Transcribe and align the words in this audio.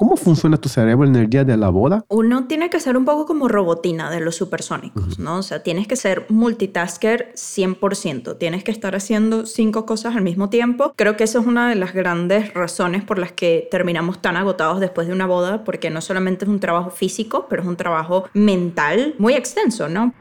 ¿Cómo 0.00 0.16
funciona 0.16 0.56
tu 0.58 0.68
cerebro 0.68 1.08
en 1.08 1.16
el 1.16 1.28
día 1.28 1.42
de 1.42 1.56
la 1.56 1.70
boda? 1.70 2.04
Uno 2.08 2.46
tiene 2.46 2.70
que 2.70 2.78
ser 2.78 2.96
un 2.96 3.04
poco 3.04 3.26
como 3.26 3.48
robotina 3.48 4.12
de 4.12 4.20
los 4.20 4.36
supersónicos, 4.36 5.18
¿no? 5.18 5.38
O 5.38 5.42
sea, 5.42 5.64
tienes 5.64 5.88
que 5.88 5.96
ser 5.96 6.24
multitasker 6.28 7.32
100%. 7.34 8.38
Tienes 8.38 8.62
que 8.62 8.70
estar 8.70 8.94
haciendo 8.94 9.44
cinco 9.44 9.86
cosas 9.86 10.14
al 10.14 10.22
mismo 10.22 10.50
tiempo. 10.50 10.92
Creo 10.94 11.16
que 11.16 11.24
eso 11.24 11.40
es 11.40 11.46
una 11.46 11.68
de 11.68 11.74
las 11.74 11.94
grandes 11.94 12.54
razones 12.54 13.02
por 13.02 13.18
las 13.18 13.32
que 13.32 13.66
terminamos 13.72 14.22
tan 14.22 14.36
agotados 14.36 14.78
después 14.78 15.08
de 15.08 15.14
una 15.14 15.26
boda, 15.26 15.64
porque 15.64 15.90
no 15.90 16.00
solamente 16.00 16.44
es 16.44 16.48
un 16.48 16.60
trabajo 16.60 16.90
físico, 16.90 17.46
pero 17.50 17.62
es 17.62 17.68
un 17.68 17.76
trabajo 17.76 18.28
mental 18.34 19.16
muy 19.18 19.34
extenso, 19.34 19.88
¿no? 19.88 20.14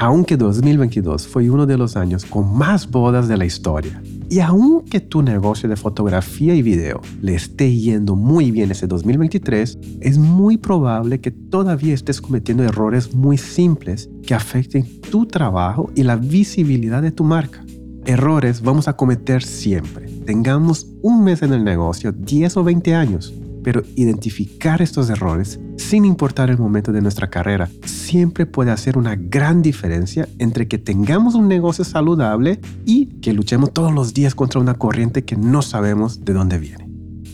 Aunque 0.00 0.36
2022 0.36 1.26
fue 1.28 1.48
uno 1.50 1.66
de 1.66 1.78
los 1.78 1.96
años 1.96 2.24
con 2.24 2.56
más 2.56 2.90
bodas 2.90 3.28
de 3.28 3.36
la 3.36 3.44
historia, 3.44 4.02
y 4.28 4.40
aunque 4.40 4.98
tu 4.98 5.22
negocio 5.22 5.68
de 5.68 5.76
fotografía 5.76 6.54
y 6.54 6.62
video 6.62 7.00
le 7.22 7.34
esté 7.34 7.72
yendo 7.76 8.16
muy 8.16 8.50
bien 8.50 8.72
ese 8.72 8.88
2023, 8.88 9.78
es 10.00 10.18
muy 10.18 10.56
probable 10.56 11.20
que 11.20 11.30
todavía 11.30 11.94
estés 11.94 12.20
cometiendo 12.20 12.64
errores 12.64 13.14
muy 13.14 13.38
simples 13.38 14.10
que 14.26 14.34
afecten 14.34 14.84
tu 15.00 15.26
trabajo 15.26 15.90
y 15.94 16.02
la 16.02 16.16
visibilidad 16.16 17.00
de 17.00 17.12
tu 17.12 17.22
marca. 17.22 17.64
Errores 18.04 18.62
vamos 18.62 18.88
a 18.88 18.96
cometer 18.96 19.44
siempre. 19.44 20.08
Tengamos 20.26 20.88
un 21.02 21.22
mes 21.22 21.42
en 21.42 21.52
el 21.52 21.62
negocio, 21.62 22.10
10 22.10 22.56
o 22.56 22.64
20 22.64 22.94
años 22.94 23.32
pero 23.64 23.82
identificar 23.96 24.80
estos 24.82 25.10
errores, 25.10 25.58
sin 25.76 26.04
importar 26.04 26.50
el 26.50 26.58
momento 26.58 26.92
de 26.92 27.00
nuestra 27.00 27.28
carrera, 27.30 27.68
siempre 27.84 28.46
puede 28.46 28.70
hacer 28.70 28.96
una 28.96 29.16
gran 29.16 29.62
diferencia 29.62 30.28
entre 30.38 30.68
que 30.68 30.78
tengamos 30.78 31.34
un 31.34 31.48
negocio 31.48 31.84
saludable 31.84 32.60
y 32.84 33.06
que 33.20 33.32
luchemos 33.32 33.72
todos 33.72 33.92
los 33.92 34.14
días 34.14 34.34
contra 34.36 34.60
una 34.60 34.74
corriente 34.74 35.24
que 35.24 35.36
no 35.36 35.62
sabemos 35.62 36.24
de 36.24 36.34
dónde 36.34 36.58
viene. 36.58 36.86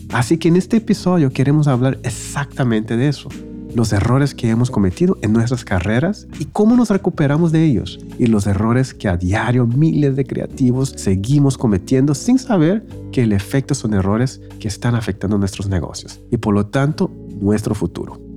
Así 0.09 0.37
que 0.37 0.47
en 0.47 0.55
este 0.55 0.77
episodio 0.77 1.31
queremos 1.31 1.67
hablar 1.67 1.99
exactamente 2.03 2.97
de 2.97 3.09
eso 3.09 3.29
los 3.75 3.93
errores 3.93 4.35
que 4.35 4.49
hemos 4.49 4.71
cometido 4.71 5.17
en 5.21 5.33
nuestras 5.33 5.63
carreras 5.63 6.27
y 6.39 6.45
cómo 6.45 6.75
nos 6.75 6.89
recuperamos 6.89 7.51
de 7.51 7.65
ellos 7.65 7.99
y 8.19 8.27
los 8.27 8.47
errores 8.47 8.93
que 8.93 9.07
a 9.07 9.17
diario 9.17 9.67
miles 9.67 10.15
de 10.15 10.25
creativos 10.25 10.93
seguimos 10.95 11.57
cometiendo 11.57 12.15
sin 12.15 12.39
saber 12.39 12.85
que 13.11 13.23
el 13.23 13.33
efecto 13.33 13.75
son 13.75 13.93
errores 13.93 14.41
que 14.59 14.67
están 14.67 14.95
afectando 14.95 15.37
nuestros 15.37 15.67
negocios 15.67 16.19
y 16.31 16.37
por 16.37 16.53
lo 16.53 16.67
tanto 16.67 17.11
nuestro 17.39 17.75
futuro. 17.75 18.30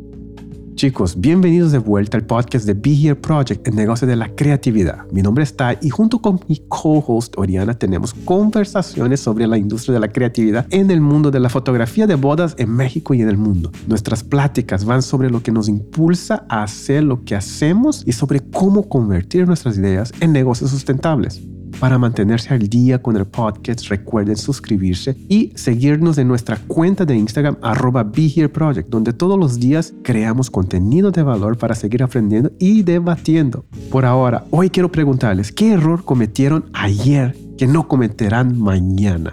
Chicos, 0.84 1.18
bienvenidos 1.18 1.72
de 1.72 1.78
vuelta 1.78 2.18
al 2.18 2.26
podcast 2.26 2.66
de 2.66 2.74
Be 2.74 2.90
Here 2.90 3.14
Project, 3.14 3.66
el 3.66 3.74
negocio 3.74 4.06
de 4.06 4.16
la 4.16 4.28
creatividad. 4.28 5.10
Mi 5.10 5.22
nombre 5.22 5.42
es 5.42 5.56
Tai 5.56 5.78
y 5.80 5.88
junto 5.88 6.18
con 6.18 6.40
mi 6.46 6.60
co-host 6.68 7.38
Oriana 7.38 7.72
tenemos 7.72 8.12
conversaciones 8.12 9.20
sobre 9.20 9.46
la 9.46 9.56
industria 9.56 9.94
de 9.94 10.00
la 10.00 10.12
creatividad 10.12 10.66
en 10.68 10.90
el 10.90 11.00
mundo 11.00 11.30
de 11.30 11.40
la 11.40 11.48
fotografía 11.48 12.06
de 12.06 12.16
bodas 12.16 12.54
en 12.58 12.70
México 12.70 13.14
y 13.14 13.22
en 13.22 13.30
el 13.30 13.38
mundo. 13.38 13.72
Nuestras 13.86 14.22
pláticas 14.22 14.84
van 14.84 15.00
sobre 15.00 15.30
lo 15.30 15.42
que 15.42 15.52
nos 15.52 15.70
impulsa 15.70 16.44
a 16.50 16.64
hacer 16.64 17.02
lo 17.02 17.24
que 17.24 17.34
hacemos 17.34 18.02
y 18.06 18.12
sobre 18.12 18.40
cómo 18.40 18.86
convertir 18.86 19.46
nuestras 19.46 19.78
ideas 19.78 20.12
en 20.20 20.32
negocios 20.34 20.68
sustentables. 20.68 21.40
Para 21.80 21.98
mantenerse 21.98 22.54
al 22.54 22.68
día 22.68 23.02
con 23.02 23.16
el 23.16 23.26
podcast, 23.26 23.88
recuerden 23.88 24.36
suscribirse 24.36 25.16
y 25.28 25.52
seguirnos 25.54 26.16
en 26.18 26.28
nuestra 26.28 26.56
cuenta 26.56 27.04
de 27.04 27.16
Instagram 27.16 27.56
arroba 27.62 28.10
Project, 28.10 28.88
donde 28.88 29.12
todos 29.12 29.38
los 29.38 29.58
días 29.58 29.92
creamos 30.02 30.50
contenido 30.50 31.10
de 31.10 31.22
valor 31.22 31.58
para 31.58 31.74
seguir 31.74 32.02
aprendiendo 32.02 32.52
y 32.58 32.82
debatiendo. 32.82 33.64
Por 33.90 34.06
ahora, 34.06 34.44
hoy 34.50 34.70
quiero 34.70 34.90
preguntarles, 34.90 35.52
¿qué 35.52 35.72
error 35.72 36.04
cometieron 36.04 36.66
ayer 36.72 37.36
que 37.58 37.66
no 37.66 37.86
cometerán 37.86 38.58
mañana? 38.58 39.32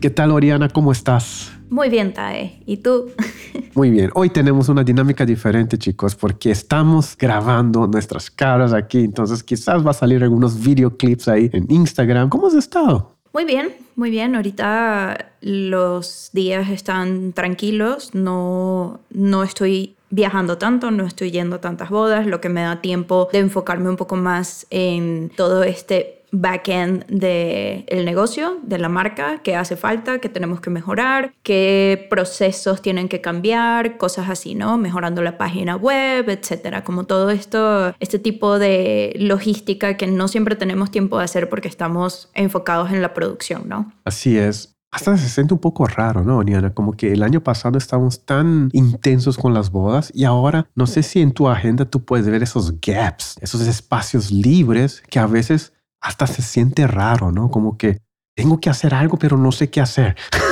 ¿Qué 0.00 0.10
tal, 0.10 0.30
Oriana? 0.30 0.68
¿Cómo 0.68 0.92
estás? 0.92 1.57
Muy 1.70 1.88
bien, 1.90 2.12
Tae. 2.12 2.62
¿Y 2.66 2.78
tú? 2.78 3.10
Muy 3.74 3.90
bien. 3.90 4.10
Hoy 4.14 4.30
tenemos 4.30 4.68
una 4.68 4.82
dinámica 4.82 5.24
diferente, 5.24 5.78
chicos, 5.78 6.14
porque 6.14 6.50
estamos 6.50 7.16
grabando 7.16 7.86
nuestras 7.86 8.30
caras 8.30 8.72
aquí. 8.72 9.04
Entonces, 9.04 9.42
quizás 9.42 9.86
va 9.86 9.90
a 9.90 9.94
salir 9.94 10.22
algunos 10.22 10.60
videoclips 10.60 11.28
ahí 11.28 11.50
en 11.52 11.66
Instagram. 11.70 12.28
¿Cómo 12.28 12.46
has 12.46 12.54
estado? 12.54 13.14
Muy 13.32 13.44
bien, 13.44 13.72
muy 13.96 14.10
bien. 14.10 14.34
Ahorita 14.34 15.32
los 15.40 16.30
días 16.32 16.70
están 16.70 17.32
tranquilos. 17.32 18.14
No, 18.14 19.00
no 19.10 19.42
estoy 19.42 19.94
viajando 20.10 20.56
tanto, 20.58 20.90
no 20.90 21.04
estoy 21.04 21.30
yendo 21.30 21.56
a 21.56 21.60
tantas 21.60 21.90
bodas, 21.90 22.26
lo 22.26 22.40
que 22.40 22.48
me 22.48 22.62
da 22.62 22.80
tiempo 22.80 23.28
de 23.32 23.40
enfocarme 23.40 23.90
un 23.90 23.96
poco 23.96 24.16
más 24.16 24.66
en 24.70 25.30
todo 25.36 25.62
este 25.64 26.17
backend 26.30 27.06
del 27.06 27.84
el 27.88 28.04
negocio, 28.04 28.58
de 28.62 28.78
la 28.78 28.88
marca, 28.88 29.40
qué 29.42 29.56
hace 29.56 29.76
falta, 29.76 30.18
qué 30.18 30.28
tenemos 30.28 30.60
que 30.60 30.70
mejorar, 30.70 31.32
qué 31.42 32.06
procesos 32.10 32.82
tienen 32.82 33.08
que 33.08 33.20
cambiar, 33.20 33.96
cosas 33.98 34.28
así, 34.28 34.54
¿no? 34.54 34.78
Mejorando 34.78 35.22
la 35.22 35.38
página 35.38 35.76
web, 35.76 36.28
etcétera. 36.28 36.84
Como 36.84 37.04
todo 37.04 37.30
esto, 37.30 37.94
este 38.00 38.18
tipo 38.18 38.58
de 38.58 39.14
logística 39.18 39.96
que 39.96 40.06
no 40.06 40.28
siempre 40.28 40.56
tenemos 40.56 40.90
tiempo 40.90 41.18
de 41.18 41.24
hacer 41.24 41.48
porque 41.48 41.68
estamos 41.68 42.30
enfocados 42.34 42.90
en 42.90 43.02
la 43.02 43.14
producción, 43.14 43.68
¿no? 43.68 43.92
Así 44.04 44.36
es. 44.38 44.74
Hasta 44.90 45.18
se 45.18 45.28
siente 45.28 45.52
un 45.52 45.60
poco 45.60 45.86
raro, 45.86 46.24
¿no, 46.24 46.42
Niana? 46.42 46.72
Como 46.72 46.92
que 46.92 47.12
el 47.12 47.22
año 47.22 47.42
pasado 47.42 47.76
estábamos 47.76 48.24
tan 48.24 48.70
intensos 48.72 49.36
con 49.36 49.52
las 49.52 49.70
bodas 49.70 50.10
y 50.14 50.24
ahora 50.24 50.66
no 50.74 50.86
sé 50.86 51.02
si 51.02 51.20
en 51.20 51.32
tu 51.32 51.46
agenda 51.48 51.84
tú 51.84 52.04
puedes 52.04 52.26
ver 52.26 52.42
esos 52.42 52.80
gaps, 52.80 53.36
esos 53.42 53.60
espacios 53.60 54.30
libres 54.30 55.02
que 55.10 55.18
a 55.18 55.26
veces 55.26 55.74
hasta 56.00 56.26
se 56.26 56.42
siente 56.42 56.86
raro, 56.86 57.32
¿no? 57.32 57.50
Como 57.50 57.76
que 57.76 57.98
tengo 58.34 58.60
que 58.60 58.70
hacer 58.70 58.94
algo, 58.94 59.18
pero 59.18 59.36
no 59.36 59.52
sé 59.52 59.70
qué 59.70 59.80
hacer. 59.80 60.16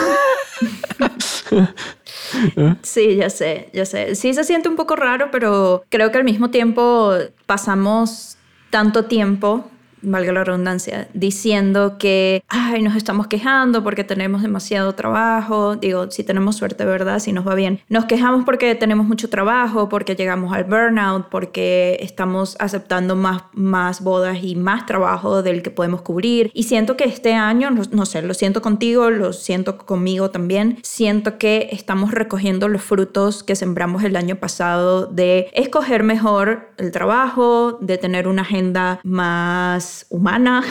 Sí, 2.82 3.16
ya 3.16 3.30
sé, 3.30 3.70
ya 3.72 3.84
sé. 3.86 4.16
Sí 4.16 4.34
se 4.34 4.42
siente 4.42 4.68
un 4.68 4.76
poco 4.76 4.96
raro, 4.96 5.30
pero 5.30 5.84
creo 5.88 6.10
que 6.10 6.18
al 6.18 6.24
mismo 6.24 6.50
tiempo 6.50 7.12
pasamos 7.46 8.36
tanto 8.70 9.04
tiempo 9.04 9.70
valga 10.02 10.32
la 10.32 10.44
redundancia, 10.44 11.08
diciendo 11.14 11.96
que, 11.98 12.42
ay, 12.48 12.82
nos 12.82 12.96
estamos 12.96 13.26
quejando 13.26 13.82
porque 13.82 14.04
tenemos 14.04 14.42
demasiado 14.42 14.94
trabajo. 14.94 15.76
Digo, 15.76 16.10
si 16.10 16.24
tenemos 16.24 16.56
suerte, 16.56 16.84
¿verdad? 16.84 17.18
Si 17.18 17.32
nos 17.32 17.46
va 17.46 17.54
bien. 17.54 17.80
Nos 17.88 18.04
quejamos 18.04 18.44
porque 18.44 18.74
tenemos 18.74 19.06
mucho 19.06 19.28
trabajo, 19.28 19.88
porque 19.88 20.14
llegamos 20.14 20.52
al 20.54 20.64
burnout, 20.64 21.28
porque 21.28 21.98
estamos 22.00 22.56
aceptando 22.60 23.16
más, 23.16 23.42
más 23.52 24.02
bodas 24.02 24.38
y 24.42 24.54
más 24.56 24.86
trabajo 24.86 25.42
del 25.42 25.62
que 25.62 25.70
podemos 25.70 26.02
cubrir. 26.02 26.50
Y 26.54 26.64
siento 26.64 26.96
que 26.96 27.04
este 27.04 27.34
año, 27.34 27.70
no, 27.70 28.06
sé, 28.06 28.22
lo 28.22 28.34
siento 28.34 28.62
contigo, 28.62 29.10
lo 29.10 29.32
siento 29.32 29.78
conmigo 29.78 30.30
también, 30.30 30.78
siento 30.82 31.38
que 31.38 31.68
estamos 31.72 32.12
recogiendo 32.12 32.68
los 32.68 32.82
frutos 32.82 33.42
que 33.42 33.56
sembramos 33.56 34.04
el 34.04 34.16
año 34.16 34.36
pasado 34.36 35.06
de 35.06 35.48
escoger 35.52 36.02
mejor 36.02 36.70
el 36.78 36.92
trabajo, 36.92 37.78
de 37.80 37.98
tener 37.98 38.28
una 38.28 38.42
agenda 38.42 39.00
más 39.02 39.85
humana, 40.10 40.62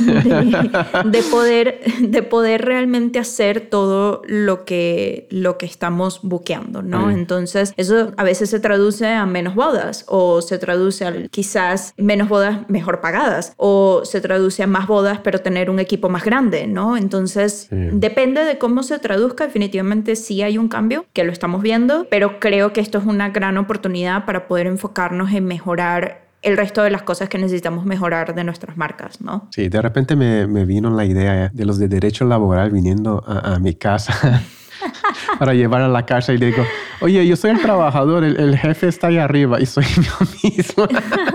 de, 1.04 1.22
poder, 1.30 1.80
de 2.00 2.22
poder 2.22 2.64
realmente 2.64 3.18
hacer 3.18 3.68
todo 3.68 4.22
lo 4.26 4.64
que, 4.64 5.26
lo 5.30 5.58
que 5.58 5.66
estamos 5.66 6.20
buqueando, 6.22 6.82
¿no? 6.82 7.10
Entonces, 7.10 7.72
eso 7.76 8.12
a 8.16 8.24
veces 8.24 8.50
se 8.50 8.60
traduce 8.60 9.06
a 9.06 9.26
menos 9.26 9.54
bodas 9.54 10.04
o 10.08 10.42
se 10.42 10.58
traduce 10.58 11.04
a 11.06 11.28
quizás 11.28 11.94
menos 11.96 12.28
bodas 12.28 12.68
mejor 12.68 13.00
pagadas 13.00 13.52
o 13.56 14.02
se 14.04 14.20
traduce 14.20 14.62
a 14.62 14.66
más 14.66 14.86
bodas 14.86 15.20
pero 15.22 15.40
tener 15.40 15.70
un 15.70 15.78
equipo 15.78 16.08
más 16.08 16.24
grande, 16.24 16.66
¿no? 16.66 16.96
Entonces, 16.96 17.68
depende 17.70 18.44
de 18.44 18.58
cómo 18.58 18.82
se 18.82 18.98
traduzca, 18.98 19.46
definitivamente 19.46 20.16
sí 20.16 20.42
hay 20.42 20.58
un 20.58 20.68
cambio, 20.68 21.06
que 21.12 21.24
lo 21.24 21.32
estamos 21.32 21.62
viendo, 21.62 22.06
pero 22.10 22.40
creo 22.40 22.72
que 22.72 22.80
esto 22.80 22.98
es 22.98 23.04
una 23.04 23.30
gran 23.30 23.58
oportunidad 23.58 24.24
para 24.24 24.46
poder 24.48 24.66
enfocarnos 24.66 25.32
en 25.32 25.44
mejorar 25.44 26.27
el 26.42 26.56
resto 26.56 26.82
de 26.82 26.90
las 26.90 27.02
cosas 27.02 27.28
que 27.28 27.38
necesitamos 27.38 27.84
mejorar 27.84 28.34
de 28.34 28.44
nuestras 28.44 28.76
marcas, 28.76 29.20
¿no? 29.20 29.48
Sí, 29.50 29.68
de 29.68 29.82
repente 29.82 30.14
me, 30.16 30.46
me 30.46 30.64
vino 30.64 30.90
la 30.90 31.04
idea 31.04 31.50
de 31.52 31.64
los 31.64 31.78
de 31.78 31.88
derecho 31.88 32.24
laboral 32.24 32.70
viniendo 32.70 33.24
a, 33.26 33.58
mi 33.58 33.74
casa 33.74 34.42
para 35.38 35.52
llevar 35.54 35.82
a 35.82 35.88
la 35.88 36.06
casa 36.06 36.32
y 36.32 36.36
digo, 36.36 36.64
oye, 37.00 37.26
yo 37.26 37.34
soy 37.34 37.50
el 37.50 37.60
trabajador, 37.60 38.22
el, 38.22 38.56
jefe 38.56 38.86
está 38.86 39.08
ahí 39.08 39.18
arriba 39.18 39.60
y 39.60 39.66
soy 39.66 39.84
yo 39.96 40.12
mismo. 40.44 40.86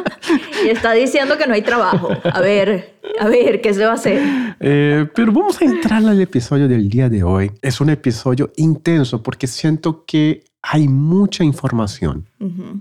y 0.65 0.69
está 0.69 0.93
diciendo 0.93 1.37
que 1.37 1.47
no 1.47 1.53
hay 1.53 1.63
trabajo. 1.63 2.09
A 2.23 2.39
ver, 2.39 2.97
a 3.19 3.27
ver, 3.27 3.59
¿qué 3.59 3.73
se 3.73 3.85
va 3.85 3.91
a 3.91 3.95
hacer? 3.95 4.21
Eh, 4.61 5.05
pero 5.13 5.33
vamos 5.33 5.61
a 5.61 5.65
entrar 5.65 6.05
al 6.05 6.21
episodio 6.21 6.69
del 6.69 6.87
día 6.87 7.09
de 7.09 7.23
hoy. 7.23 7.51
Es 7.61 7.81
un 7.81 7.89
episodio 7.89 8.53
intenso 8.55 9.21
porque 9.21 9.47
siento 9.47 10.05
que 10.05 10.45
hay 10.63 10.87
mucha 10.87 11.43
información 11.43 12.27